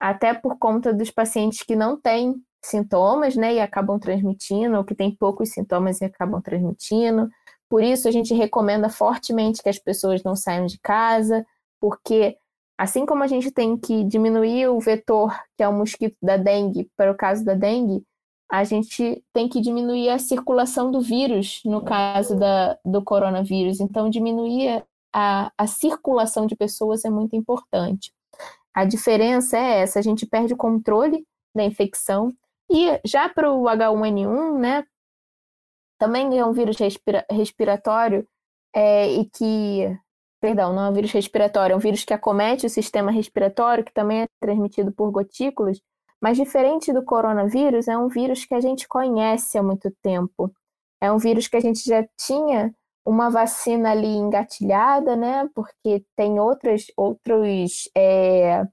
Até 0.00 0.32
por 0.32 0.58
conta 0.58 0.92
dos 0.94 1.10
pacientes 1.10 1.62
que 1.62 1.76
não 1.76 2.00
têm 2.00 2.34
sintomas, 2.64 3.36
né, 3.36 3.54
e 3.54 3.60
acabam 3.60 3.98
transmitindo, 3.98 4.76
ou 4.76 4.84
que 4.84 4.94
tem 4.94 5.14
poucos 5.14 5.50
sintomas 5.50 6.00
e 6.00 6.04
acabam 6.04 6.40
transmitindo. 6.40 7.28
Por 7.68 7.82
isso, 7.82 8.08
a 8.08 8.10
gente 8.10 8.34
recomenda 8.34 8.88
fortemente 8.88 9.62
que 9.62 9.68
as 9.68 9.78
pessoas 9.78 10.22
não 10.22 10.34
saiam 10.34 10.66
de 10.66 10.78
casa, 10.80 11.46
porque 11.80 12.36
assim 12.76 13.06
como 13.06 13.22
a 13.22 13.26
gente 13.26 13.50
tem 13.50 13.76
que 13.76 14.04
diminuir 14.04 14.68
o 14.68 14.80
vetor, 14.80 15.38
que 15.56 15.62
é 15.62 15.68
o 15.68 15.72
mosquito 15.72 16.16
da 16.22 16.36
dengue, 16.36 16.90
para 16.96 17.12
o 17.12 17.16
caso 17.16 17.44
da 17.44 17.54
dengue, 17.54 18.02
a 18.50 18.64
gente 18.64 19.22
tem 19.32 19.48
que 19.48 19.60
diminuir 19.60 20.08
a 20.08 20.18
circulação 20.18 20.90
do 20.90 21.00
vírus, 21.00 21.60
no 21.64 21.84
caso 21.84 22.36
da, 22.36 22.76
do 22.84 23.02
coronavírus. 23.02 23.78
Então, 23.80 24.10
diminuir 24.10 24.84
a, 25.12 25.52
a 25.56 25.66
circulação 25.68 26.46
de 26.46 26.56
pessoas 26.56 27.04
é 27.04 27.10
muito 27.10 27.36
importante. 27.36 28.12
A 28.74 28.84
diferença 28.84 29.58
é 29.58 29.80
essa: 29.80 29.98
a 29.98 30.02
gente 30.02 30.26
perde 30.26 30.54
o 30.54 30.56
controle 30.56 31.26
da 31.54 31.64
infecção 31.64 32.32
e 32.70 33.00
já 33.04 33.28
para 33.28 33.52
o 33.52 33.64
H1N1, 33.64 34.58
né, 34.58 34.84
também 35.98 36.38
é 36.38 36.44
um 36.46 36.52
vírus 36.52 36.78
respira 36.78 37.26
respiratório 37.30 38.26
é, 38.74 39.12
e 39.12 39.26
que, 39.26 39.98
perdão, 40.40 40.72
não 40.72 40.86
é 40.86 40.90
um 40.90 40.94
vírus 40.94 41.12
respiratório, 41.12 41.74
é 41.74 41.76
um 41.76 41.80
vírus 41.80 42.04
que 42.04 42.14
acomete 42.14 42.64
o 42.64 42.70
sistema 42.70 43.10
respiratório, 43.10 43.84
que 43.84 43.92
também 43.92 44.22
é 44.22 44.28
transmitido 44.40 44.92
por 44.92 45.10
gotículas, 45.10 45.78
mas 46.20 46.38
diferente 46.38 46.92
do 46.92 47.04
coronavírus, 47.04 47.86
é 47.88 47.98
um 47.98 48.08
vírus 48.08 48.46
que 48.46 48.54
a 48.54 48.60
gente 48.60 48.88
conhece 48.88 49.58
há 49.58 49.62
muito 49.62 49.90
tempo. 50.02 50.50
É 51.00 51.12
um 51.12 51.18
vírus 51.18 51.48
que 51.48 51.56
a 51.56 51.60
gente 51.60 51.84
já 51.84 52.06
tinha 52.18 52.74
uma 53.04 53.30
vacina 53.30 53.90
ali 53.90 54.08
engatilhada, 54.08 55.16
né? 55.16 55.48
Porque 55.54 56.04
tem 56.16 56.38
outras, 56.38 56.86
outros 56.96 57.88
é, 57.96 58.66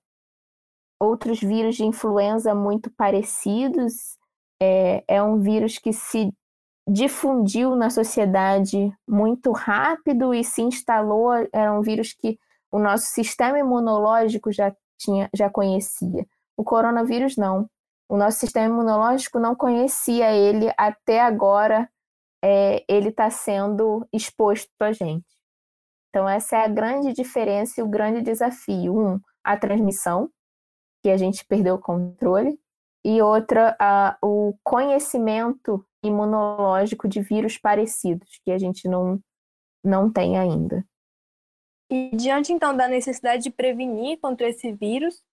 outros 0.99 1.39
vírus 1.39 1.75
de 1.75 1.85
influenza 1.85 2.53
muito 2.53 2.91
parecidos. 2.91 4.17
É, 4.61 5.03
é 5.07 5.23
um 5.23 5.39
vírus 5.39 5.77
que 5.77 5.93
se 5.93 6.33
difundiu 6.87 7.75
na 7.75 7.89
sociedade 7.89 8.91
muito 9.07 9.51
rápido 9.51 10.33
e 10.33 10.43
se 10.43 10.61
instalou. 10.61 11.31
Era 11.53 11.73
um 11.73 11.81
vírus 11.81 12.13
que 12.13 12.39
o 12.71 12.79
nosso 12.79 13.07
sistema 13.07 13.59
imunológico 13.59 14.51
já 14.51 14.73
tinha, 14.97 15.29
já 15.35 15.49
conhecia. 15.49 16.25
O 16.55 16.63
coronavírus 16.63 17.35
não. 17.37 17.69
O 18.09 18.17
nosso 18.17 18.39
sistema 18.39 18.73
imunológico 18.73 19.39
não 19.39 19.55
conhecia 19.55 20.31
ele 20.31 20.71
até 20.77 21.21
agora. 21.21 21.89
É, 22.43 22.83
ele 22.87 23.09
está 23.09 23.29
sendo 23.29 24.07
exposto 24.13 24.69
a 24.79 24.91
gente. 24.91 25.25
Então 26.09 26.27
essa 26.27 26.57
é 26.57 26.65
a 26.65 26.67
grande 26.67 27.13
diferença 27.13 27.79
e 27.79 27.83
o 27.83 27.87
grande 27.87 28.21
desafio. 28.21 28.97
Um, 28.97 29.19
a 29.43 29.57
transmissão, 29.57 30.29
que 31.01 31.09
a 31.09 31.17
gente 31.17 31.45
perdeu 31.45 31.75
o 31.75 31.79
controle, 31.79 32.59
e 33.05 33.21
outra, 33.21 33.75
a, 33.79 34.17
o 34.21 34.53
conhecimento 34.63 35.85
imunológico 36.03 37.07
de 37.07 37.21
vírus 37.21 37.57
parecidos, 37.57 38.39
que 38.43 38.51
a 38.51 38.57
gente 38.57 38.87
não, 38.87 39.19
não 39.83 40.11
tem 40.11 40.37
ainda. 40.37 40.85
E 41.89 42.09
diante 42.13 42.51
então 42.51 42.75
da 42.75 42.87
necessidade 42.87 43.43
de 43.43 43.49
prevenir 43.49 44.19
contra 44.19 44.49
esse 44.49 44.73
vírus, 44.73 45.23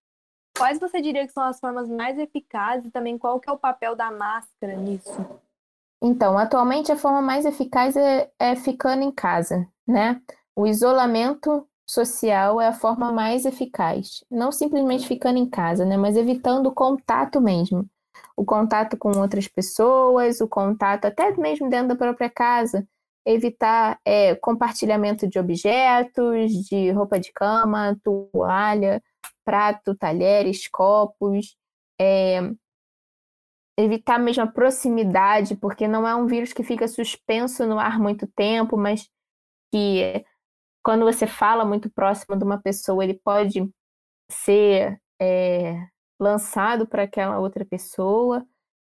quais 0.57 0.79
você 0.79 1.01
diria 1.01 1.27
que 1.27 1.33
são 1.33 1.43
as 1.43 1.59
formas 1.59 1.89
mais 1.89 2.17
eficazes 2.17 2.87
e 2.87 2.91
também 2.93 3.19
qual 3.19 3.41
que 3.41 3.51
é 3.51 3.53
o 3.53 3.59
papel 3.59 3.97
da 3.97 4.13
máscara 4.13 4.77
nisso? 4.77 5.11
Então, 6.05 6.37
atualmente 6.37 6.93
a 6.93 6.97
forma 6.97 7.23
mais 7.23 7.47
eficaz 7.47 7.97
é, 7.97 8.31
é 8.39 8.55
ficando 8.55 9.03
em 9.03 9.11
casa, 9.11 9.67
né? 9.87 10.21
O 10.55 10.67
isolamento 10.67 11.67
social 11.87 12.61
é 12.61 12.69
a 12.69 12.75
forma 12.75 13.11
mais 13.11 13.47
eficaz. 13.47 14.23
Não 14.31 14.53
simplesmente 14.53 15.09
ficando 15.09 15.39
em 15.39 15.49
casa, 15.49 15.87
né? 15.87 15.97
Mas 15.97 16.15
evitando 16.15 16.67
o 16.67 16.75
contato 16.75 17.41
mesmo. 17.41 17.89
O 18.37 18.45
contato 18.45 18.99
com 18.99 19.19
outras 19.19 19.49
pessoas, 19.49 20.43
o 20.43 20.47
contato 20.47 21.07
até 21.07 21.35
mesmo 21.39 21.71
dentro 21.71 21.89
da 21.89 21.97
própria 21.97 22.29
casa. 22.29 22.87
Evitar 23.25 23.99
é, 24.05 24.35
compartilhamento 24.35 25.27
de 25.27 25.39
objetos, 25.39 26.53
de 26.69 26.91
roupa 26.91 27.19
de 27.19 27.33
cama, 27.33 27.99
toalha, 28.05 29.03
prato, 29.43 29.95
talheres, 29.95 30.69
copos. 30.69 31.57
É, 31.99 32.43
evitar 33.77 34.19
mesmo 34.19 34.43
a 34.43 34.47
proximidade, 34.47 35.57
porque 35.57 35.89
não 35.89 36.07
é 36.07 36.15
um 36.15 36.27
vírus 36.27 36.53
que 36.53 36.63
fica 36.63 36.87
suspenso 36.87 37.67
no 37.67 37.79
ar 37.79 37.99
muito 37.99 38.27
tempo, 38.27 38.77
mas 38.77 39.09
que 39.73 40.25
quando 40.83 41.05
você 41.05 41.27
fala 41.27 41.65
muito 41.65 41.91
próximo 41.91 42.37
de 42.37 42.45
uma 42.45 42.61
pessoa, 42.61 43.03
ele 43.03 43.15
pode 43.15 43.69
ser 44.31 45.01
é, 45.21 45.77
lançado 46.21 46.87
para 46.87 47.05
aquela 47.05 47.39
outra 47.39 47.65
pessoa. 47.65 48.47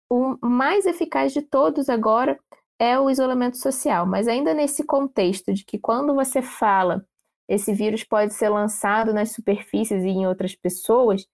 O 0.10 0.38
mais 0.48 0.86
eficaz 0.86 1.34
de 1.34 1.42
todos 1.42 1.90
agora 1.90 2.40
é 2.80 3.00
o 3.00 3.10
isolamento 3.10 3.58
social, 3.58 4.06
mas 4.06 4.28
ainda 4.28 4.54
nesse 4.54 4.84
contexto 4.84 5.54
de 5.54 5.66
que 5.66 5.80
quando 5.80 6.14
você 6.14 6.42
fala, 6.42 7.06
esse 7.48 7.74
vírus 7.74 8.04
pode 8.04 8.34
ser 8.34 8.50
lançado 8.50 9.14
nas 9.14 9.32
superfícies 9.32 10.04
e 10.04 10.10
em 10.10 10.28
outras 10.28 10.56
pessoas, 10.56 11.28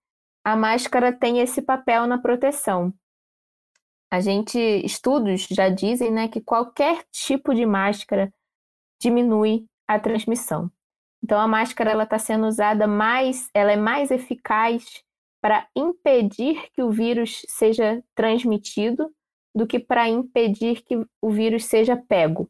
a 0.44 0.56
máscara 0.56 1.12
tem 1.12 1.40
esse 1.40 1.62
papel 1.62 2.08
na 2.08 2.18
proteção. 2.18 2.94
A 4.14 4.20
gente, 4.20 4.60
estudos 4.86 5.48
já 5.50 5.70
dizem, 5.70 6.12
né, 6.12 6.28
que 6.28 6.40
qualquer 6.40 7.04
tipo 7.12 7.52
de 7.52 7.66
máscara 7.66 8.32
diminui 9.02 9.66
a 9.88 10.00
transmissão. 10.00 10.70
Então 11.24 11.40
a 11.40 11.48
máscara 11.48 11.90
ela 11.90 12.04
está 12.04 12.20
sendo 12.20 12.46
usada 12.46 12.86
mais, 12.86 13.50
ela 13.56 13.72
é 13.72 13.76
mais 13.76 14.12
eficaz 14.12 15.04
para 15.42 15.68
impedir 15.76 16.70
que 16.74 16.84
o 16.84 16.92
vírus 16.92 17.42
seja 17.48 18.04
transmitido 18.14 19.12
do 19.56 19.66
que 19.66 19.80
para 19.80 20.08
impedir 20.08 20.84
que 20.84 20.96
o 21.20 21.32
vírus 21.32 21.66
seja 21.66 21.98
pego. 21.98 22.48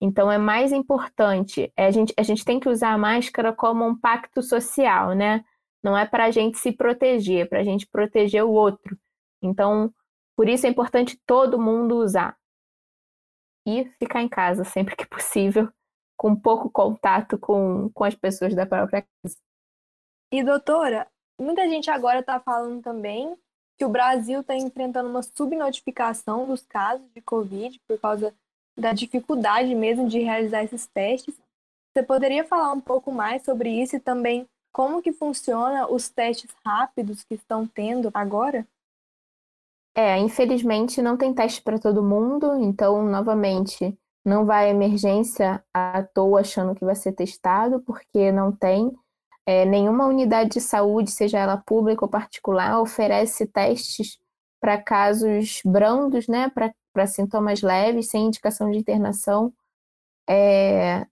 Então 0.00 0.28
é 0.28 0.38
mais 0.38 0.72
importante, 0.72 1.72
é, 1.76 1.86
a 1.86 1.90
gente, 1.92 2.12
a 2.18 2.22
gente 2.24 2.44
tem 2.44 2.58
que 2.58 2.68
usar 2.68 2.92
a 2.92 2.98
máscara 2.98 3.52
como 3.52 3.86
um 3.86 3.96
pacto 3.96 4.42
social, 4.42 5.14
né? 5.14 5.44
Não 5.84 5.96
é 5.96 6.04
para 6.04 6.24
a 6.24 6.30
gente 6.32 6.58
se 6.58 6.72
proteger, 6.72 7.42
é 7.42 7.46
para 7.46 7.60
a 7.60 7.64
gente 7.64 7.86
proteger 7.86 8.42
o 8.42 8.50
outro. 8.50 8.98
Então, 9.40 9.94
por 10.36 10.48
isso 10.48 10.66
é 10.66 10.68
importante 10.68 11.18
todo 11.26 11.58
mundo 11.58 11.96
usar. 11.96 12.36
E 13.66 13.86
ficar 13.98 14.22
em 14.22 14.28
casa 14.28 14.62
sempre 14.62 14.94
que 14.94 15.06
possível, 15.06 15.72
com 16.16 16.36
pouco 16.36 16.70
contato 16.70 17.38
com, 17.38 17.90
com 17.90 18.04
as 18.04 18.14
pessoas 18.14 18.54
da 18.54 18.66
própria 18.66 19.02
casa. 19.02 19.36
E 20.32 20.44
doutora, 20.44 21.08
muita 21.40 21.68
gente 21.68 21.90
agora 21.90 22.20
está 22.20 22.38
falando 22.38 22.82
também 22.82 23.36
que 23.78 23.84
o 23.84 23.88
Brasil 23.88 24.40
está 24.40 24.54
enfrentando 24.54 25.08
uma 25.08 25.22
subnotificação 25.22 26.46
dos 26.46 26.62
casos 26.62 27.06
de 27.12 27.20
Covid 27.20 27.80
por 27.86 27.98
causa 27.98 28.34
da 28.76 28.92
dificuldade 28.92 29.74
mesmo 29.74 30.08
de 30.08 30.18
realizar 30.20 30.62
esses 30.62 30.86
testes. 30.86 31.34
Você 31.92 32.02
poderia 32.02 32.44
falar 32.44 32.72
um 32.72 32.80
pouco 32.80 33.10
mais 33.10 33.42
sobre 33.42 33.70
isso 33.70 33.96
e 33.96 34.00
também 34.00 34.46
como 34.72 35.00
que 35.00 35.12
funciona 35.12 35.90
os 35.90 36.10
testes 36.10 36.50
rápidos 36.64 37.24
que 37.24 37.34
estão 37.34 37.66
tendo 37.66 38.10
agora? 38.12 38.66
É, 39.98 40.18
infelizmente 40.18 41.00
não 41.00 41.16
tem 41.16 41.32
teste 41.32 41.62
para 41.62 41.78
todo 41.78 42.02
mundo, 42.02 42.54
então, 42.60 43.02
novamente, 43.02 43.98
não 44.22 44.44
vai 44.44 44.66
à 44.66 44.70
emergência 44.70 45.64
à 45.72 46.02
toa 46.02 46.40
achando 46.40 46.74
que 46.74 46.84
vai 46.84 46.94
ser 46.94 47.12
testado, 47.12 47.80
porque 47.80 48.30
não 48.30 48.52
tem. 48.52 48.92
É, 49.46 49.64
nenhuma 49.64 50.06
unidade 50.06 50.50
de 50.50 50.60
saúde, 50.60 51.10
seja 51.10 51.38
ela 51.38 51.56
pública 51.56 52.04
ou 52.04 52.10
particular, 52.10 52.80
oferece 52.80 53.46
testes 53.46 54.18
para 54.60 54.82
casos 54.82 55.60
brandos, 55.64 56.26
né, 56.28 56.50
para 56.92 57.06
sintomas 57.06 57.62
leves, 57.62 58.08
sem 58.10 58.26
indicação 58.26 58.70
de 58.70 58.78
internação 58.78 59.52
é, 60.28 61.06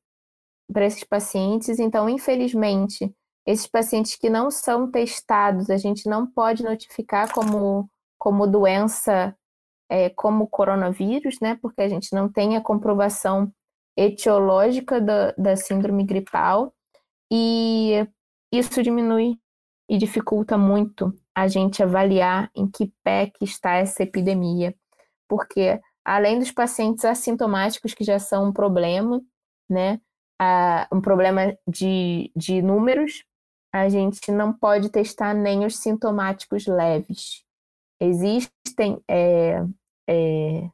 para 0.73 0.87
esses 0.87 1.05
pacientes. 1.05 1.79
Então, 1.79 2.09
infelizmente, 2.09 3.15
esses 3.47 3.67
pacientes 3.67 4.17
que 4.17 4.31
não 4.31 4.51
são 4.51 4.91
testados, 4.91 5.71
a 5.71 5.77
gente 5.77 6.09
não 6.09 6.27
pode 6.27 6.63
notificar 6.65 7.33
como, 7.33 7.89
como 8.19 8.47
doença, 8.47 9.37
é, 9.89 10.11
como 10.11 10.49
coronavírus, 10.49 11.39
né? 11.41 11.59
Porque 11.61 11.83
a 11.83 11.89
gente 11.89 12.13
não 12.15 12.31
tem 12.31 12.57
a 12.57 12.61
comprovação 12.61 13.53
etiológica 13.97 15.01
da, 15.01 15.33
da 15.33 15.57
síndrome 15.57 16.05
gripal. 16.05 16.75
E 17.31 18.07
isso 18.53 18.83
diminui 18.83 19.39
e 19.89 19.99
dificulta 19.99 20.57
muito 20.57 21.13
a 21.35 21.49
gente 21.49 21.83
avaliar 21.83 22.51
em 22.55 22.71
que 22.71 22.93
pé 23.03 23.31
que 23.31 23.45
está 23.45 23.75
essa 23.75 24.03
epidemia. 24.03 24.75
Porque, 25.29 25.81
além 26.05 26.39
dos 26.39 26.53
pacientes 26.53 27.05
assintomáticos, 27.05 27.95
que 27.95 28.05
já 28.05 28.19
são 28.19 28.49
um 28.49 28.53
problema, 28.53 29.21
né? 29.69 30.01
um 30.93 31.01
problema 31.01 31.57
de, 31.67 32.31
de 32.37 32.61
números, 32.61 33.25
a 33.73 33.89
gente 33.89 34.31
não 34.31 34.53
pode 34.53 34.89
testar 34.91 35.35
nem 35.35 35.65
os 35.65 35.79
sintomáticos 35.79 36.67
leves. 36.67 37.45
Existem 38.01 39.01
é, 39.09 39.65
é, 40.09 40.71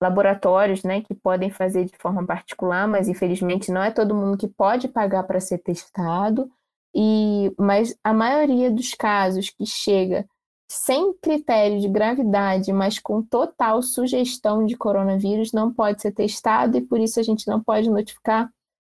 laboratórios 0.00 0.82
né, 0.82 1.00
que 1.02 1.14
podem 1.14 1.50
fazer 1.50 1.84
de 1.84 1.96
forma 1.98 2.26
particular, 2.26 2.86
mas 2.86 3.08
infelizmente 3.08 3.70
não 3.70 3.82
é 3.82 3.90
todo 3.90 4.14
mundo 4.14 4.36
que 4.36 4.48
pode 4.48 4.88
pagar 4.88 5.24
para 5.24 5.40
ser 5.40 5.58
testado. 5.58 6.50
E, 6.94 7.54
mas 7.58 7.96
a 8.04 8.12
maioria 8.12 8.70
dos 8.70 8.92
casos 8.94 9.48
que 9.48 9.64
chega 9.64 10.26
sem 10.70 11.14
critério 11.14 11.80
de 11.80 11.88
gravidade, 11.88 12.72
mas 12.72 12.98
com 12.98 13.22
total 13.22 13.82
sugestão 13.82 14.64
de 14.64 14.76
coronavírus, 14.76 15.52
não 15.52 15.72
pode 15.72 16.02
ser 16.02 16.12
testado 16.12 16.78
e 16.78 16.82
por 16.82 17.00
isso 17.00 17.20
a 17.20 17.22
gente 17.22 17.46
não 17.46 17.62
pode 17.62 17.90
notificar 17.90 18.50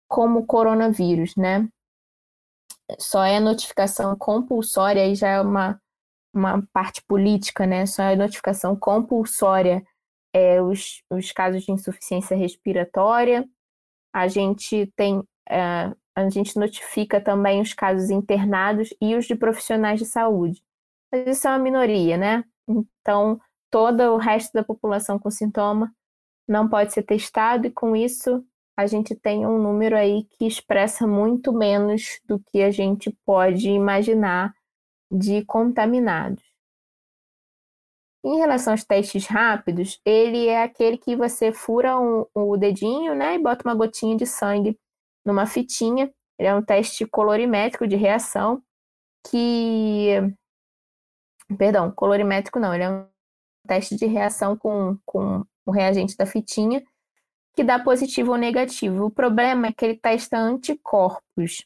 como 0.08 0.46
coronavírus, 0.46 1.34
né? 1.36 1.68
só 2.98 3.24
é 3.24 3.40
notificação 3.40 4.16
compulsória, 4.16 5.02
aí 5.02 5.14
já 5.14 5.28
é 5.28 5.40
uma, 5.40 5.80
uma 6.34 6.62
parte 6.72 7.02
política, 7.02 7.66
né? 7.66 7.86
Só 7.86 8.02
é 8.02 8.16
notificação 8.16 8.76
compulsória 8.76 9.84
é, 10.34 10.60
os, 10.60 11.02
os 11.10 11.30
casos 11.32 11.62
de 11.62 11.72
insuficiência 11.72 12.36
respiratória. 12.36 13.48
A 14.12 14.28
gente 14.28 14.92
tem. 14.96 15.22
É, 15.48 15.92
a 16.16 16.28
gente 16.28 16.56
notifica 16.56 17.20
também 17.20 17.60
os 17.60 17.72
casos 17.72 18.08
internados 18.08 18.94
e 19.00 19.16
os 19.16 19.26
de 19.26 19.34
profissionais 19.34 19.98
de 19.98 20.06
saúde. 20.06 20.62
Mas 21.10 21.26
isso 21.26 21.48
é 21.48 21.50
uma 21.50 21.58
minoria, 21.58 22.16
né? 22.16 22.44
Então, 22.68 23.40
todo 23.70 24.00
o 24.14 24.16
resto 24.16 24.52
da 24.52 24.62
população 24.62 25.18
com 25.18 25.30
sintoma 25.30 25.92
não 26.48 26.68
pode 26.68 26.92
ser 26.92 27.02
testado, 27.02 27.66
e 27.66 27.70
com 27.70 27.96
isso 27.96 28.44
a 28.76 28.86
gente 28.86 29.14
tem 29.14 29.46
um 29.46 29.58
número 29.58 29.96
aí 29.96 30.24
que 30.24 30.46
expressa 30.46 31.06
muito 31.06 31.52
menos 31.52 32.20
do 32.24 32.38
que 32.38 32.62
a 32.62 32.70
gente 32.70 33.10
pode 33.24 33.68
imaginar 33.70 34.54
de 35.14 35.44
contaminados. 35.44 36.42
Em 38.24 38.38
relação 38.38 38.72
aos 38.72 38.84
testes 38.84 39.26
rápidos, 39.26 40.00
ele 40.04 40.48
é 40.48 40.62
aquele 40.62 40.96
que 40.96 41.14
você 41.14 41.52
fura 41.52 41.98
um, 42.00 42.26
o 42.34 42.56
dedinho, 42.56 43.14
né, 43.14 43.34
e 43.34 43.38
bota 43.38 43.68
uma 43.68 43.74
gotinha 43.74 44.16
de 44.16 44.26
sangue 44.26 44.78
numa 45.24 45.46
fitinha. 45.46 46.12
Ele 46.38 46.48
é 46.48 46.54
um 46.54 46.62
teste 46.62 47.06
colorimétrico 47.06 47.86
de 47.86 47.96
reação 47.96 48.62
que, 49.30 50.16
perdão, 51.56 51.92
colorimétrico 51.92 52.58
não, 52.58 52.74
ele 52.74 52.84
é 52.84 52.90
um 52.90 53.06
teste 53.68 53.94
de 53.94 54.06
reação 54.06 54.56
com, 54.56 54.98
com 55.04 55.44
o 55.66 55.70
reagente 55.70 56.16
da 56.16 56.26
fitinha 56.26 56.82
que 57.54 57.62
dá 57.62 57.78
positivo 57.78 58.32
ou 58.32 58.36
negativo. 58.36 59.04
O 59.04 59.10
problema 59.10 59.68
é 59.68 59.72
que 59.72 59.84
ele 59.84 59.96
testa 59.96 60.36
anticorpos. 60.36 61.64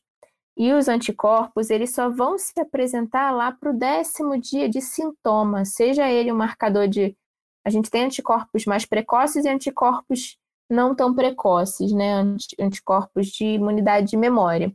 E 0.58 0.72
os 0.72 0.88
anticorpos, 0.88 1.70
eles 1.70 1.94
só 1.94 2.10
vão 2.10 2.36
se 2.36 2.58
apresentar 2.60 3.30
lá 3.30 3.52
para 3.52 3.70
o 3.70 3.78
décimo 3.78 4.36
dia 4.36 4.68
de 4.68 4.80
sintoma, 4.80 5.64
seja 5.64 6.10
ele 6.10 6.32
um 6.32 6.36
marcador 6.36 6.88
de. 6.88 7.16
A 7.64 7.70
gente 7.70 7.88
tem 7.88 8.06
anticorpos 8.06 8.64
mais 8.64 8.84
precoces 8.84 9.44
e 9.44 9.48
anticorpos 9.48 10.36
não 10.68 10.96
tão 10.96 11.14
precoces, 11.14 11.92
né? 11.92 12.24
Anticorpos 12.58 13.28
de 13.28 13.44
imunidade 13.44 14.08
de 14.08 14.16
memória. 14.16 14.72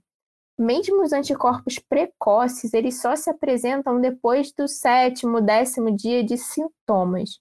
Mesmo 0.57 1.03
os 1.03 1.11
anticorpos 1.11 1.79
precoces, 1.79 2.73
eles 2.73 3.01
só 3.01 3.15
se 3.15 3.29
apresentam 3.29 3.99
depois 3.99 4.53
do 4.53 4.67
sétimo, 4.67 5.41
décimo 5.41 5.93
dia 5.93 6.23
de 6.23 6.37
sintomas. 6.37 7.39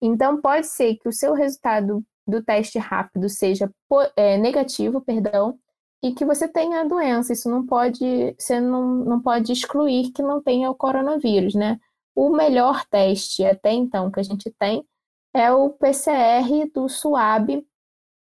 Então, 0.00 0.40
pode 0.40 0.66
ser 0.66 0.96
que 0.96 1.08
o 1.08 1.12
seu 1.12 1.34
resultado 1.34 2.02
do 2.26 2.42
teste 2.42 2.78
rápido 2.78 3.28
seja 3.28 3.70
é, 4.16 4.38
negativo, 4.38 5.00
perdão, 5.00 5.58
e 6.02 6.12
que 6.12 6.24
você 6.24 6.48
tenha 6.48 6.80
a 6.80 6.84
doença. 6.84 7.32
Isso 7.32 7.48
não 7.48 7.64
pode, 7.64 8.34
você 8.38 8.60
não, 8.60 8.86
não 8.96 9.20
pode 9.20 9.52
excluir 9.52 10.10
que 10.12 10.22
não 10.22 10.42
tenha 10.42 10.70
o 10.70 10.74
coronavírus, 10.74 11.54
né? 11.54 11.78
O 12.14 12.30
melhor 12.30 12.84
teste 12.86 13.44
até 13.44 13.72
então 13.72 14.10
que 14.10 14.20
a 14.20 14.22
gente 14.22 14.50
tem 14.58 14.84
é 15.34 15.50
o 15.52 15.70
PCR 15.70 16.70
do 16.74 16.88
SUAB, 16.88 17.66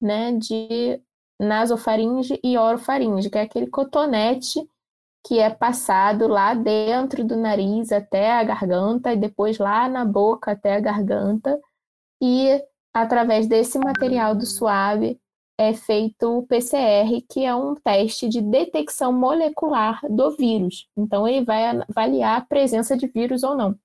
né, 0.02 0.32
de 0.34 1.02
nasofaringe 1.40 2.40
e 2.44 2.58
orofaringe, 2.58 3.30
que 3.30 3.38
é 3.38 3.42
aquele 3.42 3.68
cotonete 3.68 4.66
que 5.24 5.40
é 5.40 5.50
passado 5.50 6.28
lá 6.28 6.54
dentro 6.54 7.24
do 7.24 7.36
nariz 7.36 7.92
até 7.92 8.32
a 8.32 8.44
garganta 8.44 9.14
e 9.14 9.18
depois 9.18 9.58
lá 9.60 9.88
na 9.88 10.06
boca 10.06 10.52
até 10.52 10.76
a 10.76 10.80
garganta. 10.80 11.60
E 12.22 12.64
através 12.94 13.48
desse 13.48 13.78
material 13.78 14.36
do 14.36 14.46
suave 14.46 15.21
é 15.62 15.74
feito 15.76 16.40
o 16.40 16.48
PCR, 16.48 17.22
que 17.30 17.46
é 17.46 17.54
um 17.54 17.76
teste 17.76 18.28
de 18.28 18.42
detecção 18.42 19.14
molecular 19.14 20.02
do 20.10 20.32
vírus. 20.36 20.90
Então, 20.98 21.28
ele 21.28 21.46
vai 21.46 21.64
avaliar 21.88 22.40
a 22.40 22.44
presença 22.44 22.98
de 22.98 23.06
vírus 23.06 23.44
ou 23.44 23.56
não. 23.56 23.80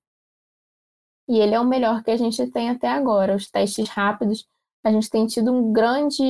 E 1.29 1.37
ele 1.37 1.53
é 1.53 1.59
o 1.59 1.65
melhor 1.65 2.03
que 2.03 2.09
a 2.09 2.17
gente 2.17 2.49
tem 2.49 2.71
até 2.71 2.87
agora. 2.89 3.35
Os 3.35 3.51
testes 3.51 3.89
rápidos, 3.89 4.47
a 4.83 4.91
gente 4.91 5.07
tem 5.07 5.27
tido 5.27 5.53
um 5.53 5.71
grande, 5.71 6.23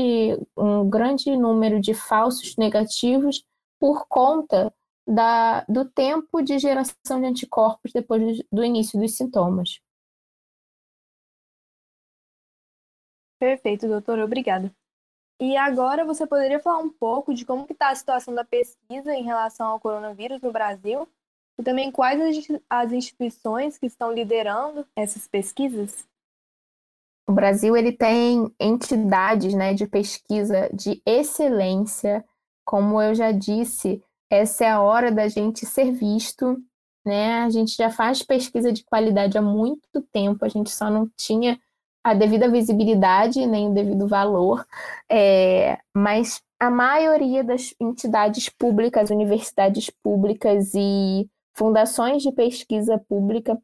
um 0.57 0.89
grande 0.89 1.35
número 1.37 1.79
de 1.79 1.93
falsos 1.93 2.57
negativos 2.57 3.45
por 3.79 4.05
conta 4.07 4.73
da, 5.07 5.61
do 5.69 5.85
tempo 5.85 6.41
de 6.41 6.59
geração 6.59 7.21
de 7.21 7.25
anticorpos 7.25 7.93
depois 7.93 8.43
do 8.51 8.65
início 8.65 8.99
dos 8.99 9.15
sintomas. 9.15 9.79
Perfeito, 13.39 13.87
doutora, 13.87 14.25
obrigada. 14.25 14.75
E 15.39 15.55
agora 15.55 16.03
você 16.03 16.25
poderia 16.25 16.59
falar 16.59 16.79
um 16.79 16.89
pouco 16.89 17.33
de 17.33 17.45
como 17.45 17.65
está 17.69 17.89
a 17.89 17.95
situação 17.95 18.33
da 18.33 18.43
pesquisa 18.43 19.13
em 19.13 19.23
relação 19.23 19.67
ao 19.67 19.79
coronavírus 19.79 20.41
no 20.41 20.51
Brasil 20.51 21.07
e 21.59 21.63
também 21.63 21.91
quais 21.91 22.19
as 22.69 22.91
instituições 22.91 23.77
que 23.77 23.85
estão 23.85 24.11
liderando 24.11 24.85
essas 24.95 25.27
pesquisas? 25.27 26.07
o 27.27 27.33
Brasil 27.33 27.75
ele 27.75 27.91
tem 27.91 28.49
entidades 28.57 29.53
né, 29.53 29.73
de 29.73 29.85
pesquisa 29.85 30.69
de 30.73 31.01
excelência. 31.05 32.23
Como 32.65 33.01
eu 33.01 33.13
já 33.13 33.33
disse, 33.33 34.01
essa 34.29 34.63
é 34.63 34.69
a 34.69 34.81
hora 34.81 35.11
da 35.11 35.27
gente 35.27 35.65
ser 35.65 35.91
visto. 35.91 36.57
Né? 37.05 37.43
A 37.43 37.49
gente 37.49 37.75
já 37.75 37.89
faz 37.89 38.23
pesquisa 38.23 38.71
de 38.71 38.83
qualidade 38.85 39.37
há 39.37 39.41
muito 39.41 40.01
tempo, 40.11 40.43
a 40.43 40.49
gente 40.49 40.69
só 40.69 40.89
não 40.89 41.09
tinha 41.17 41.59
a 42.07 42.13
devida 42.13 42.47
visibilidade 42.49 43.45
nem 43.45 43.69
o 43.69 43.73
devido 43.73 44.07
valor, 44.07 44.65
é, 45.11 45.77
mas 45.93 46.41
a 46.57 46.69
maioria 46.69 47.43
das 47.43 47.75
entidades 47.79 48.47
públicas, 48.47 49.09
universidades 49.09 49.89
públicas 49.89 50.71
e 50.73 51.29
fundações 51.53 52.23
de 52.23 52.31
pesquisa 52.31 52.97
pública 53.09 53.57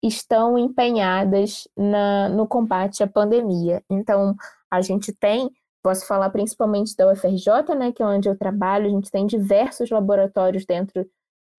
estão 0.00 0.56
empenhadas 0.56 1.66
na, 1.76 2.28
no 2.28 2.46
combate 2.46 3.02
à 3.02 3.06
pandemia. 3.08 3.82
Então, 3.90 4.36
a 4.70 4.80
gente 4.80 5.12
tem, 5.12 5.50
posso 5.82 6.06
falar 6.06 6.30
principalmente 6.30 6.94
da 6.94 7.10
UFRJ, 7.10 7.74
né, 7.76 7.90
que 7.90 8.00
é 8.00 8.06
onde 8.06 8.28
eu 8.28 8.38
trabalho, 8.38 8.86
a 8.86 8.90
gente 8.90 9.10
tem 9.10 9.26
diversos 9.26 9.90
laboratórios 9.90 10.64
dentro 10.64 11.04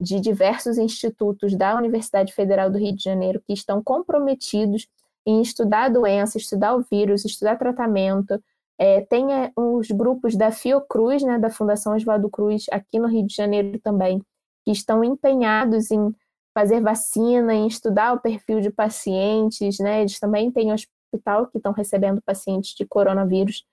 de 0.02 0.22
diversos 0.22 0.78
institutos 0.78 1.54
da 1.54 1.76
Universidade 1.76 2.34
Federal 2.34 2.70
do 2.70 2.78
Rio 2.78 2.96
de 2.96 3.04
Janeiro 3.04 3.42
que 3.46 3.52
estão 3.52 3.84
comprometidos 3.84 4.88
em 5.26 5.42
estudar 5.42 5.86
a 5.86 5.90
doença, 5.90 6.38
estudar 6.38 6.76
o 6.76 6.84
vírus, 6.90 7.26
estudar 7.26 7.58
tratamento. 7.58 8.42
É, 8.78 9.02
tem 9.02 9.28
os 9.58 9.90
grupos 9.90 10.36
da 10.36 10.52
Fiocruz, 10.52 11.22
né, 11.22 11.38
da 11.38 11.50
Fundação 11.50 11.96
Oswaldo 11.96 12.30
Cruz, 12.30 12.66
aqui 12.72 12.98
no 12.98 13.08
Rio 13.08 13.28
de 13.28 13.36
Janeiro 13.36 13.80
também, 13.82 14.22
que 14.66 14.72
estão 14.72 15.04
empenhados 15.04 15.92
em 15.92 16.16
fazer 16.58 16.82
vacina, 16.82 17.54
em 17.54 17.68
estudar 17.68 18.14
o 18.14 18.22
perfil 18.22 18.62
de 18.62 18.72
pacientes, 18.72 19.80
né? 19.80 20.02
Eles 20.02 20.20
também 20.20 20.52
têm 20.52 20.74
hospital 20.74 21.48
que 21.48 21.58
estão 21.58 21.72
recebendo 21.72 22.22
pacientes 22.22 22.74
de 22.76 22.86
coronavírus. 22.86 23.66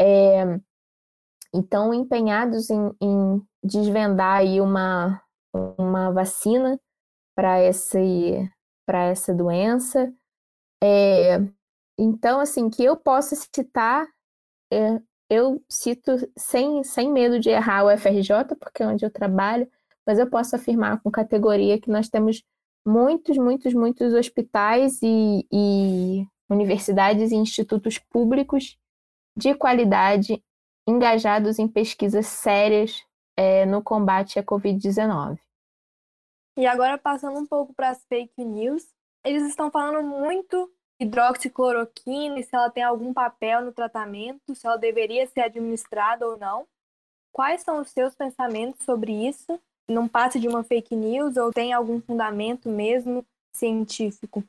É, 0.00 0.60
estão 1.54 1.92
empenhados 1.92 2.70
em, 2.70 2.90
em, 3.00 3.42
desvendar 3.62 4.38
aí 4.38 4.60
uma, 4.60 5.20
uma 5.52 6.12
vacina 6.12 6.78
para 7.34 7.58
essa 7.58 9.34
doença. 9.34 10.12
É, 10.82 11.38
então, 11.98 12.40
assim, 12.40 12.70
que 12.70 12.84
eu 12.84 12.96
possa 12.96 13.34
citar, 13.34 14.06
é, 14.72 15.00
eu 15.28 15.62
cito 15.68 16.12
sem, 16.36 16.82
sem 16.84 17.10
medo 17.12 17.38
de 17.40 17.50
errar 17.50 17.84
o 17.84 17.98
FRJ, 17.98 18.54
porque 18.60 18.82
é 18.82 18.86
onde 18.86 19.04
eu 19.04 19.10
trabalho, 19.10 19.68
mas 20.06 20.18
eu 20.18 20.28
posso 20.28 20.56
afirmar 20.56 21.00
com 21.02 21.10
categoria 21.10 21.80
que 21.80 21.90
nós 21.90 22.08
temos 22.08 22.42
muitos, 22.86 23.36
muitos, 23.36 23.74
muitos 23.74 24.14
hospitais 24.14 25.00
e, 25.02 25.46
e 25.52 26.26
universidades 26.48 27.30
e 27.30 27.36
institutos 27.36 27.98
públicos 27.98 28.78
de 29.36 29.54
qualidade 29.54 30.42
engajados 30.88 31.58
em 31.58 31.68
pesquisas 31.68 32.26
sérias 32.26 33.04
é, 33.36 33.66
no 33.66 33.82
combate 33.82 34.38
à 34.38 34.42
Covid-19. 34.42 35.38
E 36.56 36.66
agora, 36.66 36.96
passando 36.98 37.38
um 37.38 37.46
pouco 37.46 37.74
para 37.74 37.90
as 37.90 38.02
fake 38.06 38.44
news, 38.44 38.82
eles 39.24 39.42
estão 39.44 39.70
falando 39.70 40.02
muito 40.06 40.70
hidroxicloroquina 41.00 42.40
e 42.40 42.42
se 42.42 42.54
ela 42.54 42.70
tem 42.70 42.82
algum 42.82 43.12
papel 43.12 43.64
no 43.64 43.72
tratamento, 43.72 44.54
se 44.54 44.66
ela 44.66 44.76
deveria 44.76 45.26
ser 45.26 45.40
administrada 45.40 46.26
ou 46.26 46.36
não. 46.36 46.66
Quais 47.32 47.62
são 47.62 47.80
os 47.80 47.90
seus 47.90 48.14
pensamentos 48.14 48.84
sobre 48.84 49.12
isso? 49.12 49.60
não 49.88 50.06
passe 50.06 50.38
de 50.38 50.46
uma 50.46 50.62
fake 50.62 50.94
news 50.94 51.36
ou 51.36 51.50
tem 51.50 51.72
algum 51.72 52.00
fundamento 52.00 52.68
mesmo 52.68 53.24
científico? 53.52 54.44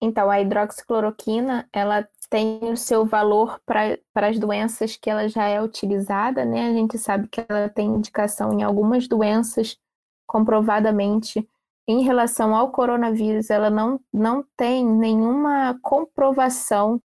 Então, 0.00 0.30
a 0.30 0.40
hidroxicloroquina, 0.40 1.66
ela 1.72 2.06
tem 2.28 2.60
o 2.70 2.76
seu 2.76 3.06
valor 3.06 3.58
para 3.64 3.98
as 4.14 4.38
doenças 4.38 4.96
que 4.96 5.08
ela 5.08 5.28
já 5.28 5.46
é 5.48 5.62
utilizada, 5.62 6.44
né? 6.44 6.68
A 6.68 6.72
gente 6.72 6.98
sabe 6.98 7.26
que 7.28 7.42
ela 7.48 7.70
tem 7.70 7.86
indicação 7.86 8.52
em 8.52 8.62
algumas 8.62 9.08
doenças, 9.08 9.78
comprovadamente. 10.26 11.48
Em 11.86 12.02
relação 12.02 12.54
ao 12.54 12.72
coronavírus, 12.72 13.50
ela 13.50 13.68
não, 13.68 14.00
não 14.12 14.44
tem 14.56 14.84
nenhuma 14.84 15.78
comprovação 15.82 17.00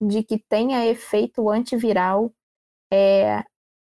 de 0.00 0.22
que 0.22 0.38
tenha 0.38 0.86
efeito 0.86 1.50
antiviral. 1.50 2.32
É, 2.92 3.42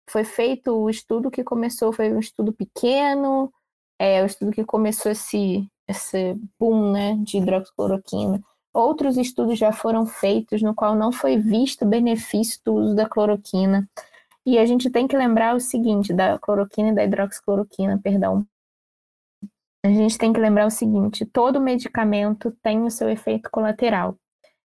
foi 0.09 0.23
feito 0.23 0.71
o 0.73 0.89
estudo 0.89 1.29
que 1.29 1.43
começou, 1.43 1.91
foi 1.91 2.11
um 2.11 2.19
estudo 2.19 2.53
pequeno, 2.53 3.51
é, 3.99 4.23
o 4.23 4.25
estudo 4.25 4.51
que 4.51 4.63
começou 4.63 5.11
esse, 5.11 5.67
esse 5.87 6.35
boom 6.57 6.91
né, 6.93 7.17
de 7.21 7.37
hidroxicloroquina. 7.37 8.41
Outros 8.73 9.17
estudos 9.17 9.59
já 9.59 9.73
foram 9.73 10.05
feitos 10.05 10.61
no 10.61 10.73
qual 10.73 10.95
não 10.95 11.11
foi 11.11 11.37
visto 11.37 11.85
benefício 11.85 12.59
do 12.63 12.75
uso 12.75 12.95
da 12.95 13.07
cloroquina. 13.07 13.89
E 14.45 14.57
a 14.57 14.65
gente 14.65 14.89
tem 14.89 15.07
que 15.07 15.17
lembrar 15.17 15.55
o 15.55 15.59
seguinte, 15.59 16.13
da 16.13 16.39
cloroquina 16.39 16.89
e 16.89 16.95
da 16.95 17.03
hidroxicloroquina, 17.03 17.99
perdão. 18.01 18.45
A 19.83 19.89
gente 19.89 20.17
tem 20.17 20.33
que 20.33 20.39
lembrar 20.39 20.65
o 20.65 20.71
seguinte, 20.71 21.25
todo 21.25 21.61
medicamento 21.61 22.51
tem 22.61 22.83
o 22.83 22.91
seu 22.91 23.09
efeito 23.09 23.49
colateral. 23.49 24.17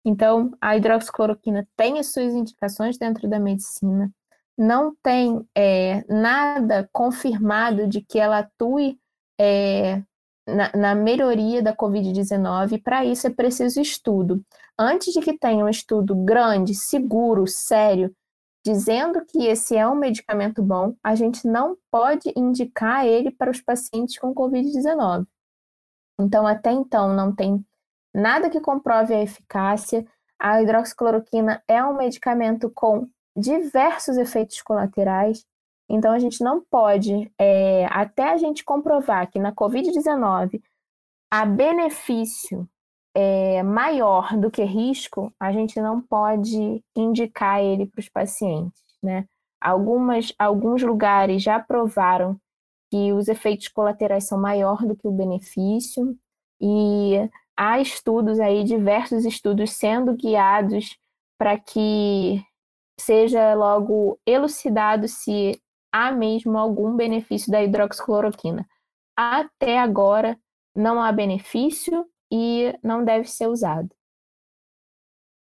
Então, 0.03 0.51
a 0.61 0.75
hidroxicloroquina 0.75 1.67
tem 1.75 1.99
as 1.99 2.13
suas 2.13 2.33
indicações 2.33 2.97
dentro 2.97 3.29
da 3.29 3.39
medicina, 3.39 4.11
não 4.57 4.95
tem 5.03 5.45
é, 5.55 6.03
nada 6.11 6.89
confirmado 6.91 7.87
de 7.87 8.01
que 8.01 8.17
ela 8.19 8.39
atue 8.39 8.99
é, 9.39 10.01
na, 10.47 10.71
na, 10.75 10.95
melhoria 10.95 11.61
da 11.61 11.75
Covid-19. 11.75 12.81
Para 12.81 13.05
isso 13.05 13.27
é 13.27 13.29
preciso 13.29 13.79
estudo. 13.79 14.41
Antes 14.79 15.13
de 15.13 15.21
que 15.21 15.37
tenha 15.37 15.63
um 15.63 15.69
estudo 15.69 16.15
grande, 16.15 16.73
seguro, 16.73 17.45
sério, 17.45 18.13
dizendo 18.67 19.23
que 19.25 19.45
esse 19.45 19.77
é 19.77 19.87
um 19.87 19.95
medicamento 19.95 20.61
bom, 20.61 20.93
a 21.01 21.15
gente 21.15 21.47
não 21.47 21.77
pode 21.89 22.33
indicar 22.35 23.05
ele 23.05 23.31
para 23.31 23.49
os 23.49 23.61
pacientes 23.61 24.19
com 24.19 24.35
Covid-19. 24.35 25.25
Então, 26.19 26.45
até 26.45 26.71
então, 26.71 27.13
não 27.13 27.33
tem 27.33 27.65
nada 28.13 28.49
que 28.49 28.59
comprove 28.59 29.13
a 29.13 29.21
eficácia. 29.21 30.05
A 30.37 30.61
hidroxicloroquina 30.61 31.63
é 31.65 31.81
um 31.81 31.95
medicamento 31.95 32.69
com 32.69 33.07
diversos 33.37 34.17
efeitos 34.17 34.61
colaterais. 34.61 35.45
Então, 35.89 36.11
a 36.11 36.19
gente 36.19 36.43
não 36.43 36.61
pode, 36.69 37.31
é, 37.39 37.85
até 37.85 38.31
a 38.31 38.37
gente 38.37 38.65
comprovar 38.65 39.31
que 39.31 39.39
na 39.39 39.53
Covid-19 39.53 40.61
há 41.31 41.45
benefício 41.45 42.67
é, 43.19 43.63
maior 43.63 44.37
do 44.37 44.51
que 44.51 44.63
risco, 44.63 45.33
a 45.39 45.51
gente 45.51 45.81
não 45.81 45.99
pode 45.99 46.83
indicar 46.95 47.59
ele 47.59 47.87
para 47.87 47.99
os 47.99 48.07
pacientes. 48.07 48.79
Né? 49.01 49.25
Algumas, 49.59 50.31
alguns 50.37 50.83
lugares 50.83 51.41
já 51.41 51.59
provaram 51.59 52.39
que 52.91 53.11
os 53.13 53.27
efeitos 53.27 53.69
colaterais 53.69 54.27
são 54.27 54.39
maior 54.39 54.85
do 54.85 54.95
que 54.95 55.07
o 55.07 55.11
benefício, 55.11 56.15
e 56.61 57.27
há 57.57 57.79
estudos 57.79 58.39
aí, 58.39 58.63
diversos 58.63 59.25
estudos 59.25 59.71
sendo 59.71 60.13
guiados 60.13 60.95
para 61.39 61.57
que 61.57 62.39
seja 62.99 63.55
logo 63.55 64.19
elucidado 64.27 65.07
se 65.07 65.59
há 65.91 66.11
mesmo 66.11 66.55
algum 66.55 66.95
benefício 66.95 67.51
da 67.51 67.63
hidroxicloroquina. 67.63 68.67
Até 69.17 69.79
agora, 69.79 70.37
não 70.75 71.01
há 71.01 71.11
benefício 71.11 72.05
e 72.31 72.77
não 72.83 73.03
deve 73.03 73.27
ser 73.29 73.47
usado. 73.47 73.89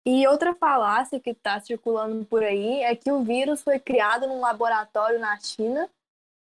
E 0.05 0.28
outra 0.28 0.55
falácia 0.55 1.20
que 1.20 1.32
está 1.32 1.59
circulando 1.59 2.26
por 2.26 2.43
aí 2.43 2.82
é 2.82 2.95
que 2.95 3.11
o 3.11 3.24
vírus 3.24 3.61
foi 3.61 3.80
criado 3.80 4.28
num 4.28 4.39
laboratório 4.39 5.20
na 5.20 5.39
China. 5.39 5.86
O 5.86 5.89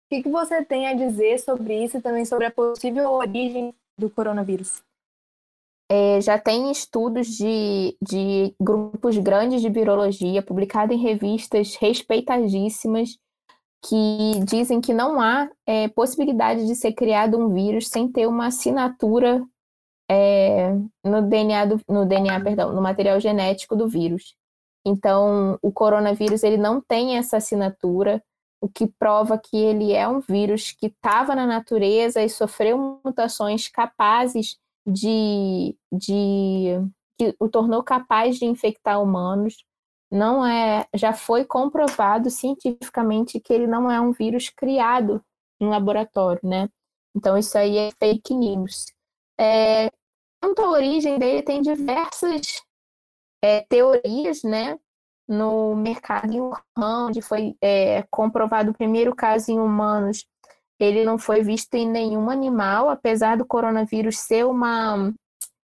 que, 0.10 0.24
que 0.24 0.30
você 0.30 0.64
tem 0.64 0.88
a 0.88 0.94
dizer 0.94 1.40
sobre 1.40 1.84
isso 1.84 1.98
e 1.98 2.02
também 2.02 2.26
sobre 2.26 2.46
a 2.46 2.52
possível 2.52 3.12
origem 3.12 3.74
do 3.98 4.10
coronavírus? 4.10 4.82
É, 5.90 6.22
já 6.22 6.40
tem 6.40 6.72
estudos 6.72 7.28
de, 7.28 7.98
de 8.02 8.56
grupos 8.60 9.18
grandes 9.18 9.62
de 9.62 9.70
virologia, 9.70 10.42
publicados 10.42 10.96
em 10.96 11.00
revistas 11.00 11.76
respeitadíssimas, 11.76 13.20
que 13.84 14.40
dizem 14.46 14.80
que 14.80 14.94
não 14.94 15.20
há 15.20 15.50
é, 15.66 15.90
possibilidade 15.90 16.66
de 16.66 16.76
ser 16.76 16.94
criado 16.94 17.38
um 17.38 17.54
vírus 17.54 17.90
sem 17.90 18.10
ter 18.10 18.26
uma 18.26 18.48
assinatura 18.48 19.46
é, 20.12 20.74
no 21.06 21.22
DNA, 21.22 21.66
do, 21.66 21.82
no 21.88 22.06
DNA, 22.06 22.42
perdão, 22.42 22.74
no 22.74 22.82
material 22.82 23.18
genético 23.18 23.78
do 23.78 23.88
vírus. 23.88 24.36
Então, 24.86 25.58
o 25.62 25.72
coronavírus 25.72 26.44
ele 26.44 26.58
não 26.58 26.82
tem 26.82 27.18
essa 27.18 27.38
assinatura, 27.38 28.22
o 28.60 28.68
que 28.68 28.88
prova 28.88 29.38
que 29.38 29.56
ele 29.56 29.94
é 29.94 30.06
um 30.06 30.20
vírus 30.20 30.74
que 30.74 30.88
estava 30.88 31.34
na 31.34 31.48
natureza 31.48 32.22
e 32.22 32.28
sofreu 32.28 33.00
mutações 33.06 33.70
capazes 33.70 34.58
de, 34.86 35.78
de 35.94 36.76
que 37.18 37.34
o 37.40 37.48
tornou 37.48 37.82
capaz 37.82 38.38
de 38.38 38.46
infectar 38.46 39.02
humanos. 39.02 39.64
Não 40.12 40.46
é, 40.46 40.86
já 40.94 41.14
foi 41.14 41.46
comprovado 41.46 42.30
cientificamente 42.30 43.40
que 43.40 43.54
ele 43.54 43.66
não 43.66 43.90
é 43.90 44.02
um 44.02 44.12
vírus 44.12 44.50
criado 44.50 45.24
em 45.58 45.70
laboratório, 45.70 46.42
né? 46.44 46.68
Então 47.16 47.38
isso 47.38 47.58
aí 47.58 47.78
é 47.78 47.92
fake 47.92 48.36
news. 48.36 48.88
É, 49.40 49.90
quanto 50.42 50.62
à 50.62 50.70
origem 50.70 51.20
dele, 51.20 51.44
tem 51.44 51.62
diversas 51.62 52.62
é, 53.44 53.62
teorias, 53.62 54.44
né, 54.44 54.78
no 55.28 55.76
mercado 55.76 56.34
em 56.34 56.42
Wuhan, 56.42 57.08
onde 57.08 57.22
foi 57.22 57.56
é, 57.62 58.04
comprovado 58.10 58.72
o 58.72 58.74
primeiro 58.74 59.16
caso 59.16 59.52
em 59.52 59.60
humanos. 59.60 60.26
Ele 60.80 61.06
não 61.06 61.18
foi 61.18 61.44
visto 61.44 61.76
em 61.76 61.88
nenhum 61.88 62.30
animal, 62.30 62.90
apesar 62.90 63.38
do 63.38 63.46
coronavírus 63.46 64.18
ser 64.18 64.46
uma, 64.46 65.14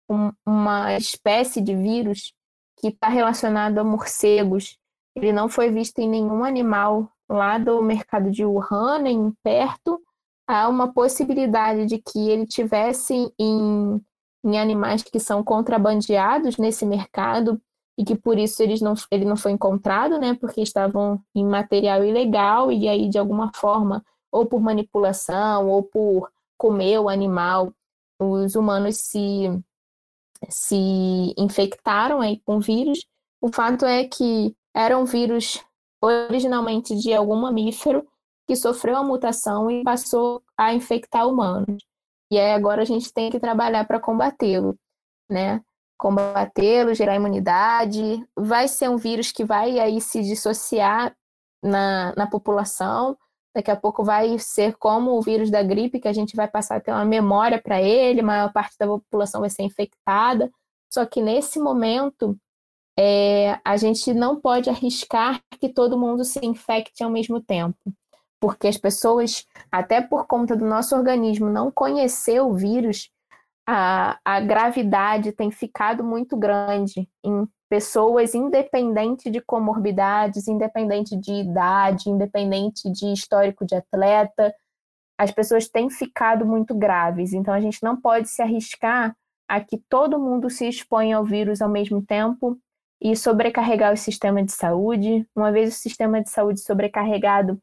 um, 0.08 0.32
uma 0.46 0.96
espécie 0.96 1.60
de 1.60 1.74
vírus 1.74 2.32
que 2.78 2.88
está 2.88 3.08
relacionado 3.08 3.78
a 3.78 3.84
morcegos. 3.84 4.78
Ele 5.16 5.32
não 5.32 5.48
foi 5.48 5.70
visto 5.70 5.98
em 5.98 6.08
nenhum 6.08 6.44
animal 6.44 7.10
lá 7.28 7.58
do 7.58 7.82
mercado 7.82 8.30
de 8.30 8.44
Wuhan, 8.44 9.00
nem 9.00 9.32
perto. 9.42 10.00
Há 10.48 10.68
uma 10.68 10.92
possibilidade 10.92 11.86
de 11.86 11.98
que 11.98 12.30
ele 12.30 12.46
tivesse 12.46 13.32
em, 13.38 14.00
em 14.44 14.58
animais 14.58 15.02
que 15.02 15.20
são 15.20 15.42
contrabandeados 15.44 16.56
nesse 16.56 16.86
mercado 16.86 17.60
e 17.98 18.04
que 18.04 18.14
por 18.16 18.38
isso 18.38 18.62
eles 18.62 18.80
não, 18.80 18.94
ele 19.10 19.24
não 19.24 19.36
foi 19.36 19.52
encontrado, 19.52 20.18
né? 20.18 20.34
Porque 20.34 20.62
estavam 20.62 21.22
em 21.34 21.44
material 21.44 22.04
ilegal 22.04 22.72
e 22.72 22.88
aí 22.88 23.08
de 23.08 23.18
alguma 23.18 23.52
forma, 23.54 24.04
ou 24.32 24.46
por 24.46 24.60
manipulação, 24.60 25.68
ou 25.68 25.82
por 25.82 26.30
comer 26.56 26.98
o 26.98 27.08
animal, 27.08 27.72
os 28.18 28.54
humanos 28.54 28.96
se 28.96 29.62
se 30.48 31.34
infectaram 31.36 32.20
aí 32.20 32.40
com 32.40 32.60
vírus. 32.60 33.04
O 33.40 33.52
fato 33.52 33.84
é 33.84 34.04
que 34.04 34.56
era 34.74 34.96
um 34.98 35.04
vírus 35.04 35.62
originalmente 36.02 36.94
de 36.96 37.12
algum 37.12 37.36
mamífero 37.36 38.06
que 38.46 38.56
sofreu 38.56 38.96
a 38.96 39.04
mutação 39.04 39.70
e 39.70 39.82
passou 39.82 40.42
a 40.56 40.72
infectar 40.72 41.28
humanos. 41.28 41.82
E 42.30 42.38
aí 42.38 42.52
agora 42.52 42.82
a 42.82 42.84
gente 42.84 43.12
tem 43.12 43.30
que 43.30 43.40
trabalhar 43.40 43.84
para 43.86 44.00
combatê-lo, 44.00 44.78
né? 45.28 45.60
Combatê-lo, 45.98 46.94
gerar 46.94 47.16
imunidade. 47.16 48.24
Vai 48.36 48.68
ser 48.68 48.88
um 48.88 48.96
vírus 48.96 49.32
que 49.32 49.44
vai 49.44 49.78
aí 49.80 50.00
se 50.00 50.22
dissociar 50.22 51.14
na, 51.62 52.14
na 52.16 52.26
população. 52.26 53.16
Daqui 53.54 53.70
a 53.70 53.76
pouco 53.76 54.04
vai 54.04 54.38
ser 54.38 54.76
como 54.76 55.12
o 55.12 55.22
vírus 55.22 55.50
da 55.50 55.62
gripe, 55.62 55.98
que 55.98 56.06
a 56.06 56.12
gente 56.12 56.36
vai 56.36 56.46
passar 56.46 56.76
a 56.76 56.80
ter 56.80 56.92
uma 56.92 57.04
memória 57.04 57.60
para 57.60 57.82
ele, 57.82 58.20
a 58.20 58.24
maior 58.24 58.52
parte 58.52 58.76
da 58.78 58.86
população 58.86 59.40
vai 59.40 59.50
ser 59.50 59.64
infectada. 59.64 60.50
Só 60.92 61.04
que 61.04 61.20
nesse 61.20 61.58
momento, 61.58 62.38
é, 62.96 63.58
a 63.64 63.76
gente 63.76 64.14
não 64.14 64.40
pode 64.40 64.70
arriscar 64.70 65.40
que 65.60 65.68
todo 65.68 65.98
mundo 65.98 66.24
se 66.24 66.44
infecte 66.44 67.02
ao 67.02 67.10
mesmo 67.10 67.40
tempo. 67.40 67.76
Porque 68.40 68.66
as 68.66 68.78
pessoas, 68.78 69.46
até 69.70 70.00
por 70.00 70.26
conta 70.26 70.56
do 70.56 70.64
nosso 70.64 70.96
organismo 70.96 71.50
não 71.50 71.70
conhecer 71.70 72.40
o 72.40 72.54
vírus, 72.54 73.10
a, 73.66 74.18
a 74.24 74.40
gravidade 74.40 75.32
tem 75.32 75.50
ficado 75.50 76.02
muito 76.02 76.36
grande 76.36 77.08
em 77.22 77.46
pessoas 77.68 78.34
independente 78.34 79.30
de 79.30 79.40
comorbidades, 79.40 80.48
independente 80.48 81.16
de 81.16 81.32
idade, 81.32 82.10
independente 82.10 82.90
de 82.90 83.12
histórico 83.12 83.64
de 83.64 83.76
atleta, 83.76 84.52
as 85.16 85.30
pessoas 85.30 85.68
têm 85.68 85.88
ficado 85.90 86.44
muito 86.44 86.74
graves. 86.74 87.32
Então 87.32 87.52
a 87.52 87.60
gente 87.60 87.82
não 87.82 87.94
pode 87.94 88.28
se 88.28 88.42
arriscar 88.42 89.14
a 89.46 89.60
que 89.60 89.78
todo 89.88 90.18
mundo 90.18 90.48
se 90.48 90.66
exponha 90.66 91.18
ao 91.18 91.24
vírus 91.24 91.60
ao 91.60 91.68
mesmo 91.68 92.02
tempo 92.02 92.58
e 93.00 93.14
sobrecarregar 93.14 93.92
o 93.92 93.96
sistema 93.96 94.42
de 94.42 94.50
saúde. 94.50 95.26
Uma 95.36 95.52
vez 95.52 95.74
o 95.74 95.78
sistema 95.78 96.22
de 96.22 96.30
saúde 96.30 96.60
sobrecarregado, 96.60 97.60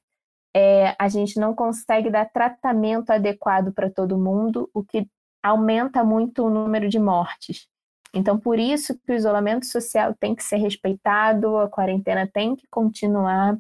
é, 0.57 0.95
a 0.97 1.07
gente 1.07 1.39
não 1.39 1.53
consegue 1.53 2.09
dar 2.09 2.25
tratamento 2.25 3.11
adequado 3.11 3.71
para 3.71 3.91
todo 3.91 4.17
mundo, 4.17 4.67
o 4.73 4.83
que 4.83 5.07
aumenta 5.43 6.03
muito 6.03 6.43
o 6.43 6.49
número 6.49 6.89
de 6.89 6.97
mortes. 6.97 7.67
Então, 8.11 8.39
por 8.39 8.57
isso 8.57 8.97
que 8.97 9.11
o 9.11 9.15
isolamento 9.15 9.67
social 9.67 10.15
tem 10.19 10.33
que 10.33 10.43
ser 10.43 10.57
respeitado, 10.57 11.57
a 11.57 11.69
quarentena 11.69 12.27
tem 12.27 12.55
que 12.55 12.65
continuar, 12.71 13.55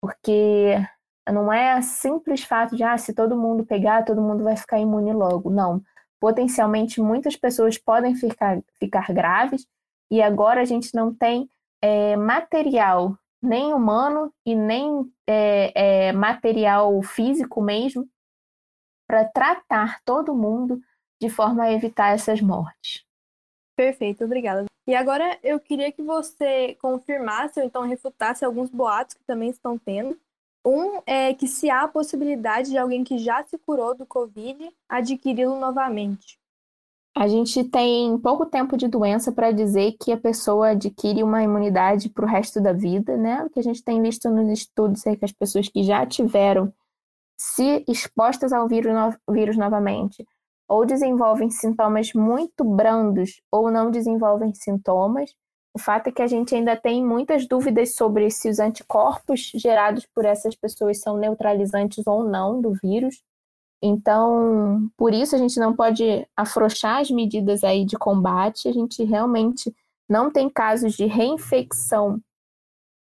porque 0.00 0.76
não 1.28 1.52
é 1.52 1.82
simples 1.82 2.44
fato 2.44 2.76
de, 2.76 2.84
ah, 2.84 2.96
se 2.96 3.12
todo 3.12 3.36
mundo 3.36 3.66
pegar, 3.66 4.04
todo 4.04 4.22
mundo 4.22 4.44
vai 4.44 4.56
ficar 4.56 4.78
imune 4.78 5.12
logo. 5.12 5.50
Não. 5.50 5.82
Potencialmente, 6.20 7.00
muitas 7.00 7.34
pessoas 7.34 7.76
podem 7.76 8.14
ficar, 8.14 8.62
ficar 8.78 9.12
graves, 9.12 9.66
e 10.08 10.22
agora 10.22 10.60
a 10.60 10.64
gente 10.64 10.94
não 10.94 11.12
tem 11.12 11.50
é, 11.82 12.16
material, 12.16 13.18
nem 13.42 13.72
humano 13.72 14.32
e 14.44 14.54
nem 14.54 15.10
é, 15.26 16.08
é, 16.08 16.12
material 16.12 17.00
físico 17.02 17.60
mesmo, 17.60 18.08
para 19.06 19.24
tratar 19.24 20.00
todo 20.04 20.34
mundo 20.34 20.80
de 21.20 21.28
forma 21.28 21.64
a 21.64 21.72
evitar 21.72 22.14
essas 22.14 22.40
mortes. 22.40 23.04
Perfeito, 23.76 24.24
obrigada. 24.24 24.66
E 24.86 24.94
agora 24.94 25.38
eu 25.42 25.60
queria 25.60 25.92
que 25.92 26.02
você 26.02 26.74
confirmasse 26.80 27.60
ou 27.60 27.66
então 27.66 27.82
refutasse 27.82 28.44
alguns 28.44 28.70
boatos 28.70 29.14
que 29.14 29.24
também 29.24 29.50
estão 29.50 29.78
tendo. 29.78 30.18
Um 30.64 31.00
é 31.06 31.32
que 31.32 31.46
se 31.46 31.70
há 31.70 31.82
a 31.82 31.88
possibilidade 31.88 32.70
de 32.70 32.78
alguém 32.78 33.04
que 33.04 33.18
já 33.18 33.42
se 33.44 33.56
curou 33.58 33.94
do 33.94 34.04
Covid 34.04 34.70
adquiri-lo 34.88 35.58
novamente. 35.58 36.38
A 37.18 37.26
gente 37.26 37.64
tem 37.64 38.16
pouco 38.18 38.46
tempo 38.46 38.76
de 38.76 38.86
doença 38.86 39.32
para 39.32 39.50
dizer 39.50 39.96
que 40.00 40.12
a 40.12 40.16
pessoa 40.16 40.68
adquire 40.68 41.20
uma 41.24 41.42
imunidade 41.42 42.08
para 42.08 42.24
o 42.24 42.28
resto 42.28 42.60
da 42.60 42.72
vida, 42.72 43.16
né? 43.16 43.42
O 43.42 43.50
que 43.50 43.58
a 43.58 43.62
gente 43.62 43.82
tem 43.82 44.00
visto 44.00 44.30
nos 44.30 44.48
estudos 44.48 45.04
é 45.04 45.16
que 45.16 45.24
as 45.24 45.32
pessoas 45.32 45.68
que 45.68 45.82
já 45.82 46.06
tiveram 46.06 46.72
se 47.36 47.84
expostas 47.88 48.52
ao 48.52 48.68
vírus, 48.68 48.94
no 48.94 49.34
vírus 49.34 49.56
novamente 49.56 50.24
ou 50.68 50.86
desenvolvem 50.86 51.50
sintomas 51.50 52.12
muito 52.12 52.62
brandos 52.62 53.42
ou 53.50 53.68
não 53.68 53.90
desenvolvem 53.90 54.54
sintomas. 54.54 55.34
O 55.74 55.78
fato 55.80 56.10
é 56.10 56.12
que 56.12 56.22
a 56.22 56.26
gente 56.28 56.54
ainda 56.54 56.76
tem 56.76 57.04
muitas 57.04 57.48
dúvidas 57.48 57.96
sobre 57.96 58.30
se 58.30 58.48
os 58.48 58.60
anticorpos 58.60 59.50
gerados 59.56 60.06
por 60.14 60.24
essas 60.24 60.54
pessoas 60.54 61.00
são 61.00 61.16
neutralizantes 61.16 62.06
ou 62.06 62.22
não 62.22 62.60
do 62.60 62.74
vírus. 62.80 63.24
Então, 63.82 64.90
por 64.96 65.14
isso 65.14 65.36
a 65.36 65.38
gente 65.38 65.58
não 65.60 65.74
pode 65.74 66.26
afrouxar 66.36 67.00
as 67.00 67.10
medidas 67.10 67.62
aí 67.62 67.84
de 67.84 67.96
combate. 67.96 68.68
A 68.68 68.72
gente 68.72 69.04
realmente 69.04 69.74
não 70.08 70.30
tem 70.30 70.48
casos 70.48 70.94
de 70.94 71.06
reinfecção 71.06 72.20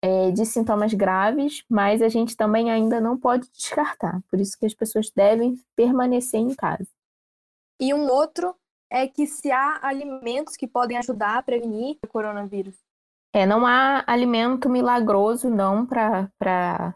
é, 0.01 0.32
de 0.32 0.45
sintomas 0.45 0.93
graves, 0.93 1.64
mas 1.70 2.01
a 2.01 2.09
gente 2.09 2.36
também 2.36 2.72
ainda 2.72 3.01
não 3.01 3.18
pode 3.18 3.49
descartar. 3.51 4.22
Por 4.30 4.39
isso 4.39 4.57
que 4.57 4.66
as 4.66 4.74
pessoas 4.74 5.09
devem 5.09 5.59
permanecer 5.76 6.39
em 6.39 6.53
casa. 6.53 6.89
E 7.80 7.93
um 7.93 8.09
outro 8.09 8.55
é 8.89 9.07
que 9.07 9.26
se 9.26 9.51
há 9.51 9.80
alimentos 9.82 10.55
que 10.55 10.68
podem 10.68 10.97
ajudar 10.97 11.38
a 11.38 11.43
prevenir 11.43 11.97
o 12.03 12.07
coronavírus. 12.07 12.76
É, 13.34 13.45
não 13.45 13.66
há 13.66 14.03
alimento 14.05 14.70
milagroso, 14.70 15.49
não, 15.49 15.86
para 15.86 16.95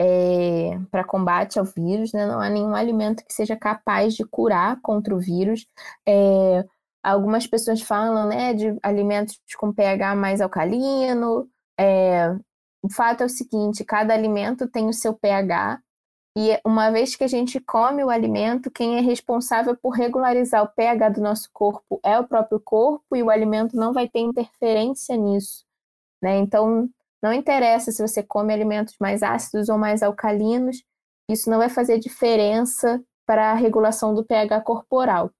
é, 0.00 0.78
para 0.90 1.04
combate 1.04 1.58
ao 1.58 1.64
vírus, 1.66 2.12
né? 2.14 2.26
Não 2.26 2.40
há 2.40 2.48
nenhum 2.48 2.74
alimento 2.74 3.22
que 3.22 3.34
seja 3.34 3.54
capaz 3.54 4.14
de 4.14 4.24
curar 4.24 4.80
contra 4.80 5.14
o 5.14 5.20
vírus. 5.20 5.66
É, 6.08 6.64
algumas 7.02 7.46
pessoas 7.46 7.82
falam, 7.82 8.26
né, 8.26 8.54
de 8.54 8.78
alimentos 8.82 9.38
com 9.58 9.72
pH 9.72 10.14
mais 10.16 10.40
alcalino. 10.40 11.46
É, 11.78 12.30
o 12.82 12.90
fato 12.90 13.22
é 13.22 13.26
o 13.26 13.28
seguinte: 13.28 13.84
cada 13.84 14.14
alimento 14.14 14.66
tem 14.66 14.88
o 14.88 14.94
seu 14.94 15.12
pH 15.12 15.82
e 16.36 16.58
uma 16.64 16.90
vez 16.90 17.14
que 17.14 17.24
a 17.24 17.28
gente 17.28 17.60
come 17.60 18.02
o 18.02 18.08
alimento, 18.08 18.70
quem 18.70 18.96
é 18.96 19.00
responsável 19.00 19.76
por 19.76 19.90
regularizar 19.90 20.62
o 20.62 20.68
pH 20.68 21.10
do 21.10 21.20
nosso 21.20 21.50
corpo 21.52 22.00
é 22.02 22.18
o 22.18 22.26
próprio 22.26 22.58
corpo 22.60 23.14
e 23.14 23.22
o 23.22 23.28
alimento 23.28 23.76
não 23.76 23.92
vai 23.92 24.08
ter 24.08 24.20
interferência 24.20 25.14
nisso. 25.16 25.64
Né? 26.22 26.38
Então, 26.38 26.88
não 27.22 27.32
interessa 27.32 27.92
se 27.92 28.00
você 28.00 28.22
come 28.22 28.52
alimentos 28.52 28.94
mais 29.00 29.22
ácidos 29.22 29.68
ou 29.68 29.78
mais 29.78 30.02
alcalinos, 30.02 30.82
isso 31.28 31.50
não 31.50 31.58
vai 31.58 31.68
fazer 31.68 31.98
diferença 31.98 33.02
para 33.26 33.52
a 33.52 33.54
regulação 33.54 34.14
do 34.14 34.24
pH 34.24 34.60
corporal. 34.62 35.30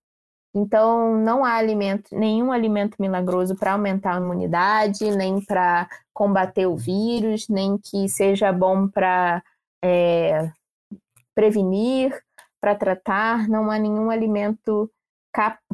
Então, 0.55 1.17
não 1.17 1.45
há 1.45 1.55
alimento, 1.55 2.15
nenhum 2.15 2.51
alimento 2.51 2.97
milagroso 3.01 3.55
para 3.55 3.73
aumentar 3.73 4.17
a 4.17 4.21
imunidade, 4.21 5.11
nem 5.13 5.45
para 5.45 5.89
combater 6.13 6.67
o 6.67 6.77
vírus, 6.77 7.49
nem 7.49 7.79
que 7.79 8.09
seja 8.09 8.53
bom 8.53 8.89
para 8.89 9.43
é, 9.83 10.51
prevenir, 11.35 12.21
para 12.61 12.75
tratar, 12.75 13.49
não 13.49 13.71
há 13.71 13.79
nenhum 13.79 14.11
alimento 14.11 14.91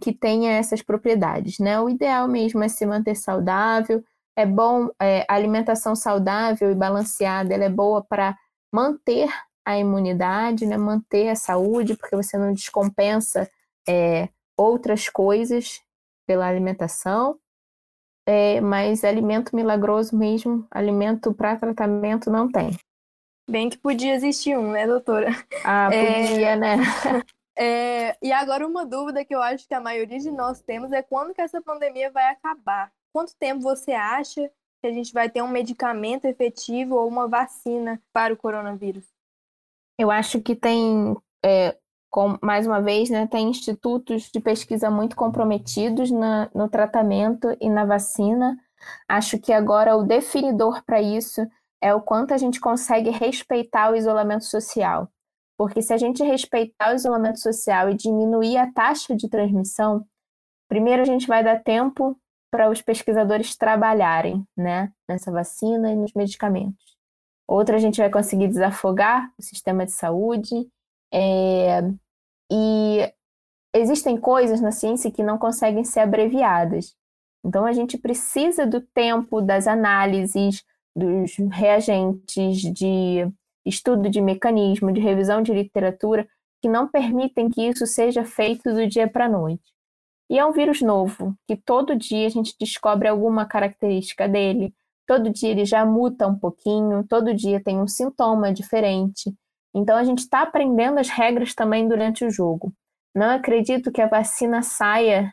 que 0.02 0.12
tenha 0.12 0.52
essas 0.52 0.82
propriedades, 0.82 1.59
né? 1.59 1.80
O 1.80 1.88
ideal 1.88 2.28
mesmo 2.28 2.62
é 2.62 2.68
se 2.68 2.84
manter 2.84 3.14
saudável, 3.14 4.04
é 4.37 4.45
bom, 4.45 4.91
é, 5.01 5.24
a 5.28 5.34
alimentação 5.34 5.97
saudável 5.97 6.70
e 6.70 6.74
balanceada, 6.74 7.55
ela 7.55 7.64
é 7.64 7.70
boa 7.70 8.05
para 8.05 8.37
manter 8.72 9.28
a 9.64 9.78
imunidade, 9.78 10.66
né? 10.66 10.76
Manter 10.76 11.30
a 11.30 11.34
saúde, 11.34 11.97
porque 11.97 12.14
você 12.14 12.37
não 12.37 12.53
descompensa 12.53 13.51
é, 13.89 14.28
outras 14.57 15.09
coisas 15.09 15.80
pela 16.26 16.47
alimentação. 16.47 17.39
É, 18.28 18.61
mas 18.61 19.05
alimento 19.05 19.55
milagroso 19.55 20.16
mesmo, 20.16 20.66
alimento 20.70 21.32
para 21.32 21.57
tratamento 21.57 22.30
não 22.30 22.51
tem. 22.51 22.76
Bem 23.49 23.70
que 23.70 23.78
podia 23.78 24.14
existir 24.14 24.59
um, 24.59 24.72
né, 24.72 24.87
doutora? 24.87 25.30
Ah, 25.64 25.87
podia, 25.87 26.51
é... 26.51 26.57
né? 26.57 26.76
É... 27.59 28.14
E 28.20 28.30
agora 28.32 28.66
uma 28.66 28.84
dúvida 28.84 29.24
que 29.24 29.34
eu 29.34 29.41
acho 29.41 29.66
que 29.66 29.72
a 29.72 29.80
maioria 29.80 30.18
de 30.18 30.30
nós 30.30 30.61
temos 30.61 30.93
é 30.93 31.03
quando 31.03 31.32
que 31.32 31.41
essa 31.41 31.62
pandemia 31.62 32.11
vai 32.11 32.28
acabar? 32.28 32.93
Quanto 33.17 33.35
tempo 33.39 33.62
você 33.62 33.93
acha 33.93 34.47
que 34.79 34.87
a 34.87 34.93
gente 34.93 35.11
vai 35.11 35.31
ter 35.31 35.41
um 35.41 35.49
medicamento 35.49 36.27
efetivo 36.27 36.97
ou 36.97 37.09
uma 37.09 37.27
vacina 37.27 37.99
para 38.12 38.35
o 38.35 38.37
coronavírus? 38.37 39.07
Eu 39.99 40.11
acho 40.11 40.39
que 40.43 40.55
tem, 40.55 41.17
é, 41.43 41.79
com, 42.11 42.37
mais 42.43 42.67
uma 42.67 42.83
vez, 42.83 43.09
né, 43.09 43.27
tem 43.27 43.49
institutos 43.49 44.31
de 44.31 44.39
pesquisa 44.39 44.91
muito 44.91 45.17
comprometidos 45.17 46.11
na, 46.11 46.51
no 46.55 46.69
tratamento 46.69 47.57
e 47.59 47.71
na 47.71 47.87
vacina. 47.87 48.55
Acho 49.09 49.39
que 49.39 49.51
agora 49.51 49.97
o 49.97 50.03
definidor 50.03 50.85
para 50.85 51.01
isso 51.01 51.41
é 51.81 51.95
o 51.95 52.03
quanto 52.03 52.35
a 52.35 52.37
gente 52.37 52.61
consegue 52.61 53.09
respeitar 53.09 53.91
o 53.91 53.97
isolamento 53.97 54.45
social. 54.45 55.11
Porque 55.57 55.81
se 55.81 55.95
a 55.95 55.97
gente 55.97 56.23
respeitar 56.23 56.93
o 56.93 56.95
isolamento 56.95 57.41
social 57.41 57.89
e 57.89 57.95
diminuir 57.95 58.59
a 58.59 58.71
taxa 58.71 59.17
de 59.17 59.27
transmissão, 59.27 60.07
primeiro 60.69 61.01
a 61.01 61.07
gente 61.07 61.27
vai 61.27 61.43
dar 61.43 61.62
tempo 61.62 62.14
para 62.51 62.70
os 62.70 62.80
pesquisadores 62.80 63.57
trabalharem 63.57 64.47
né, 64.57 64.92
nessa 65.09 65.30
vacina 65.30 65.90
e 65.92 65.97
nos 65.97 66.12
medicamentos. 66.14 66.97
Outra, 67.47 67.76
a 67.76 67.78
gente 67.78 67.99
vai 67.99 68.11
conseguir 68.11 68.49
desafogar 68.49 69.32
o 69.38 69.42
sistema 69.42 69.84
de 69.84 69.92
saúde. 69.92 70.68
É, 71.12 71.80
e 72.51 73.12
existem 73.74 74.16
coisas 74.16 74.61
na 74.61 74.72
ciência 74.72 75.11
que 75.11 75.22
não 75.22 75.38
conseguem 75.38 75.84
ser 75.84 76.01
abreviadas. 76.01 76.97
Então, 77.44 77.64
a 77.64 77.72
gente 77.72 77.97
precisa 77.97 78.66
do 78.66 78.80
tempo 78.80 79.40
das 79.40 79.68
análises, 79.68 80.64
dos 80.97 81.36
reagentes, 81.53 82.62
de 82.72 83.30
estudo 83.64 84.09
de 84.09 84.20
mecanismo, 84.20 84.92
de 84.92 85.01
revisão 85.01 85.42
de 85.42 85.53
literatura, 85.53 86.26
que 86.61 86.68
não 86.68 86.88
permitem 86.88 87.49
que 87.49 87.62
isso 87.62 87.86
seja 87.86 88.24
feito 88.24 88.72
do 88.72 88.86
dia 88.86 89.09
para 89.09 89.26
a 89.26 89.28
noite. 89.28 89.76
E 90.29 90.39
é 90.39 90.45
um 90.45 90.53
vírus 90.53 90.81
novo, 90.83 91.37
que 91.47 91.57
todo 91.57 91.97
dia 91.97 92.27
a 92.27 92.31
gente 92.31 92.55
descobre 92.59 93.09
alguma 93.09 93.47
característica 93.47 94.29
dele, 94.29 94.74
todo 95.07 95.31
dia 95.31 95.51
ele 95.51 95.64
já 95.64 95.85
muta 95.87 96.27
um 96.27 96.39
pouquinho, 96.39 97.07
todo 97.07 97.35
dia 97.35 97.62
tem 97.62 97.81
um 97.81 97.87
sintoma 97.87 98.53
diferente. 98.53 99.33
Então 99.74 99.97
a 99.97 100.05
gente 100.05 100.20
está 100.20 100.43
aprendendo 100.43 100.99
as 100.99 101.09
regras 101.09 101.55
também 101.55 101.89
durante 101.89 102.24
o 102.24 102.31
jogo. 102.31 102.72
Não 103.14 103.31
acredito 103.31 103.93
que 103.93 104.03
a 104.03 104.09
vacina 104.09 104.62
saia 104.62 105.33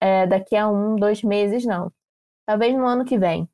é, 0.00 0.26
daqui 0.26 0.56
a 0.56 0.68
um, 0.68 0.96
dois 0.96 1.22
meses, 1.22 1.64
não. 1.64 1.92
Talvez 2.46 2.74
no 2.74 2.86
ano 2.86 3.04
que 3.04 3.18
vem, 3.18 3.48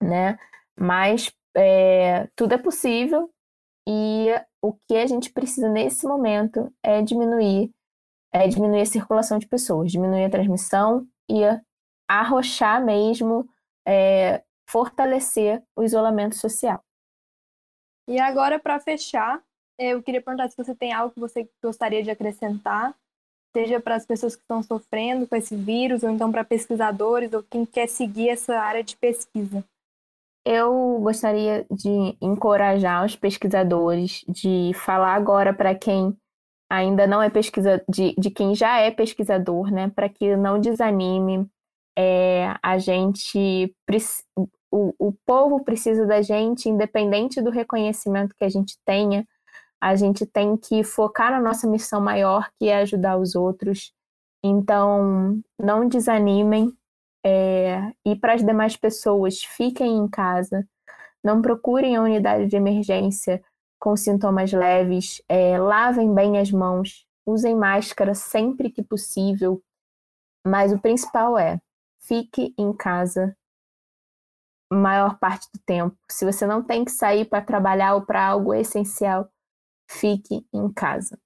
né? 0.00 0.38
Mas 0.78 1.32
é, 1.56 2.28
tudo 2.36 2.54
é 2.54 2.58
possível 2.58 3.30
e 3.86 4.28
o 4.62 4.72
que 4.86 4.96
a 4.96 5.06
gente 5.06 5.32
precisa 5.32 5.68
nesse 5.68 6.06
momento 6.06 6.72
é 6.82 7.02
diminuir, 7.02 7.72
é 8.32 8.46
diminuir 8.46 8.82
a 8.82 8.86
circulação 8.86 9.38
de 9.38 9.46
pessoas, 9.46 9.90
diminuir 9.90 10.24
a 10.24 10.30
transmissão 10.30 11.06
e 11.28 11.42
arrochar 12.08 12.84
mesmo 12.84 13.48
é, 13.86 14.42
fortalecer 14.68 15.62
o 15.76 15.82
isolamento 15.82 16.36
social. 16.36 16.82
E 18.08 18.18
agora, 18.18 18.58
para 18.58 18.80
fechar, 18.80 19.42
eu 19.78 20.02
queria 20.02 20.22
perguntar 20.22 20.48
se 20.48 20.56
você 20.56 20.74
tem 20.74 20.92
algo 20.92 21.12
que 21.12 21.20
você 21.20 21.48
gostaria 21.62 22.02
de 22.02 22.10
acrescentar, 22.10 22.94
seja 23.54 23.80
para 23.80 23.94
as 23.94 24.06
pessoas 24.06 24.34
que 24.34 24.42
estão 24.42 24.62
sofrendo 24.62 25.26
com 25.26 25.36
esse 25.36 25.56
vírus, 25.56 26.02
ou 26.02 26.10
então 26.10 26.30
para 26.30 26.44
pesquisadores, 26.44 27.32
ou 27.32 27.42
quem 27.42 27.64
quer 27.64 27.86
seguir 27.86 28.30
essa 28.30 28.58
área 28.58 28.82
de 28.82 28.96
pesquisa. 28.96 29.64
Eu 30.44 30.98
gostaria 31.00 31.66
de 31.70 32.16
encorajar 32.20 33.04
os 33.04 33.14
pesquisadores, 33.14 34.24
de 34.26 34.72
falar 34.74 35.14
agora 35.14 35.52
para 35.52 35.74
quem 35.74 36.16
ainda 36.70 37.06
não 37.06 37.22
é 37.22 37.30
pesquisador, 37.30 37.84
de, 37.88 38.14
de 38.18 38.30
quem 38.30 38.54
já 38.54 38.78
é 38.78 38.90
pesquisador, 38.90 39.70
né, 39.70 39.90
para 39.94 40.08
que 40.08 40.36
não 40.36 40.60
desanime, 40.60 41.48
é, 41.96 42.54
a 42.62 42.78
gente 42.78 43.74
o, 44.70 44.94
o 44.98 45.12
povo 45.26 45.64
precisa 45.64 46.06
da 46.06 46.22
gente, 46.22 46.68
independente 46.68 47.40
do 47.40 47.50
reconhecimento 47.50 48.34
que 48.36 48.44
a 48.44 48.48
gente 48.48 48.76
tenha, 48.84 49.26
a 49.80 49.94
gente 49.96 50.26
tem 50.26 50.56
que 50.56 50.82
focar 50.84 51.30
na 51.30 51.40
nossa 51.40 51.68
missão 51.68 52.00
maior, 52.00 52.48
que 52.58 52.68
é 52.68 52.78
ajudar 52.78 53.16
os 53.16 53.34
outros. 53.34 53.92
Então, 54.42 55.40
não 55.58 55.88
desanimem. 55.88 56.72
É, 57.24 57.92
e 58.06 58.14
para 58.16 58.34
as 58.34 58.44
demais 58.44 58.76
pessoas, 58.76 59.42
fiquem 59.42 59.96
em 59.96 60.08
casa, 60.08 60.66
não 61.22 61.42
procurem 61.42 61.96
a 61.96 62.02
unidade 62.02 62.46
de 62.46 62.56
emergência 62.56 63.42
com 63.78 63.96
sintomas 63.96 64.52
leves, 64.52 65.22
é, 65.28 65.58
lavem 65.58 66.12
bem 66.12 66.38
as 66.38 66.50
mãos, 66.50 67.06
usem 67.26 67.54
máscara 67.54 68.14
sempre 68.14 68.70
que 68.70 68.82
possível, 68.82 69.62
mas 70.46 70.72
o 70.72 70.78
principal 70.78 71.38
é 71.38 71.60
fique 72.00 72.54
em 72.56 72.72
casa 72.72 73.36
maior 74.70 75.18
parte 75.18 75.48
do 75.52 75.60
tempo. 75.60 75.96
Se 76.10 76.24
você 76.24 76.46
não 76.46 76.62
tem 76.62 76.84
que 76.84 76.90
sair 76.90 77.24
para 77.24 77.44
trabalhar 77.44 77.94
ou 77.94 78.02
para 78.02 78.26
algo 78.26 78.52
essencial, 78.52 79.30
fique 79.90 80.46
em 80.52 80.70
casa. 80.72 81.18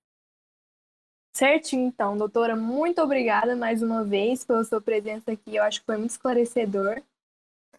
Certinho, 1.35 1.89
então, 1.89 2.17
doutora, 2.17 2.55
muito 2.55 3.01
obrigada 3.01 3.57
mais 3.57 3.83
uma 3.83 4.05
vez 4.05 4.45
pela 4.45 4.63
sua 4.65 4.81
presença 4.81 5.33
aqui. 5.33 5.57
Eu 5.57 5.65
acho 5.65 5.81
que 5.81 5.87
foi 5.87 5.97
muito 5.97 6.11
esclarecedor. 6.11 7.03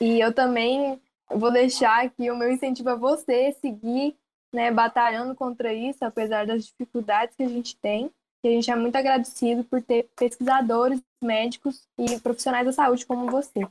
E 0.01 0.19
eu 0.19 0.33
também 0.33 0.99
vou 1.29 1.51
deixar 1.51 2.03
aqui 2.03 2.31
o 2.31 2.35
meu 2.35 2.51
incentivo 2.51 2.89
a 2.89 2.95
você 2.95 3.51
seguir 3.53 4.17
né, 4.53 4.71
batalhando 4.71 5.35
contra 5.35 5.73
isso, 5.73 6.05
apesar 6.05 6.45
das 6.45 6.65
dificuldades 6.65 7.35
que 7.35 7.43
a 7.43 7.49
gente 7.49 7.75
tem. 7.77 8.11
E 8.43 8.47
a 8.47 8.51
gente 8.51 8.69
é 8.69 8.75
muito 8.75 8.95
agradecido 8.95 9.63
por 9.63 9.81
ter 9.81 10.09
pesquisadores, 10.15 11.01
médicos 11.21 11.87
e 11.97 12.19
profissionais 12.19 12.65
da 12.65 12.71
saúde 12.71 13.05
como 13.05 13.31
você. 13.31 13.65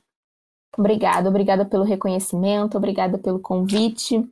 Obrigada, 0.76 1.28
obrigada 1.28 1.64
pelo 1.66 1.84
reconhecimento, 1.84 2.78
obrigada 2.78 3.18
pelo 3.18 3.38
convite. 3.38 4.26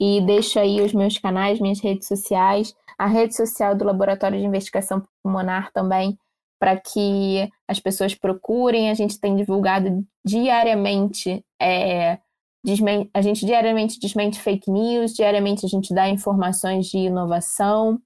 E 0.00 0.20
deixo 0.22 0.58
aí 0.58 0.80
os 0.80 0.92
meus 0.92 1.18
canais, 1.18 1.60
minhas 1.60 1.80
redes 1.80 2.08
sociais, 2.08 2.74
a 2.98 3.06
rede 3.06 3.36
social 3.36 3.74
do 3.76 3.84
Laboratório 3.84 4.38
de 4.38 4.44
Investigação 4.44 5.06
Pulmonar 5.22 5.70
também, 5.72 6.18
para 6.58 6.76
que 6.76 7.48
as 7.68 7.78
pessoas 7.78 8.14
procurem. 8.14 8.90
A 8.90 8.94
gente 8.94 9.20
tem 9.20 9.36
divulgado 9.36 10.04
diariamente, 10.24 11.44
é, 11.62 12.18
a 13.12 13.20
gente 13.20 13.44
diariamente 13.44 14.00
desmente 14.00 14.40
fake 14.40 14.70
news, 14.70 15.12
diariamente 15.12 15.66
a 15.66 15.68
gente 15.68 15.94
dá 15.94 16.08
informações 16.08 16.86
de 16.86 16.98
inovação. 16.98 18.00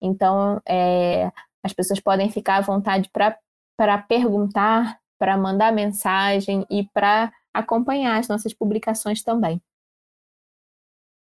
Então, 0.00 0.60
é, 0.66 1.30
as 1.62 1.72
pessoas 1.72 2.00
podem 2.00 2.30
ficar 2.30 2.56
à 2.56 2.60
vontade 2.60 3.10
para 3.12 3.98
perguntar, 4.08 4.98
para 5.18 5.36
mandar 5.36 5.72
mensagem 5.72 6.64
e 6.70 6.88
para 6.94 7.32
acompanhar 7.52 8.18
as 8.18 8.28
nossas 8.28 8.54
publicações 8.54 9.22
também. 9.22 9.60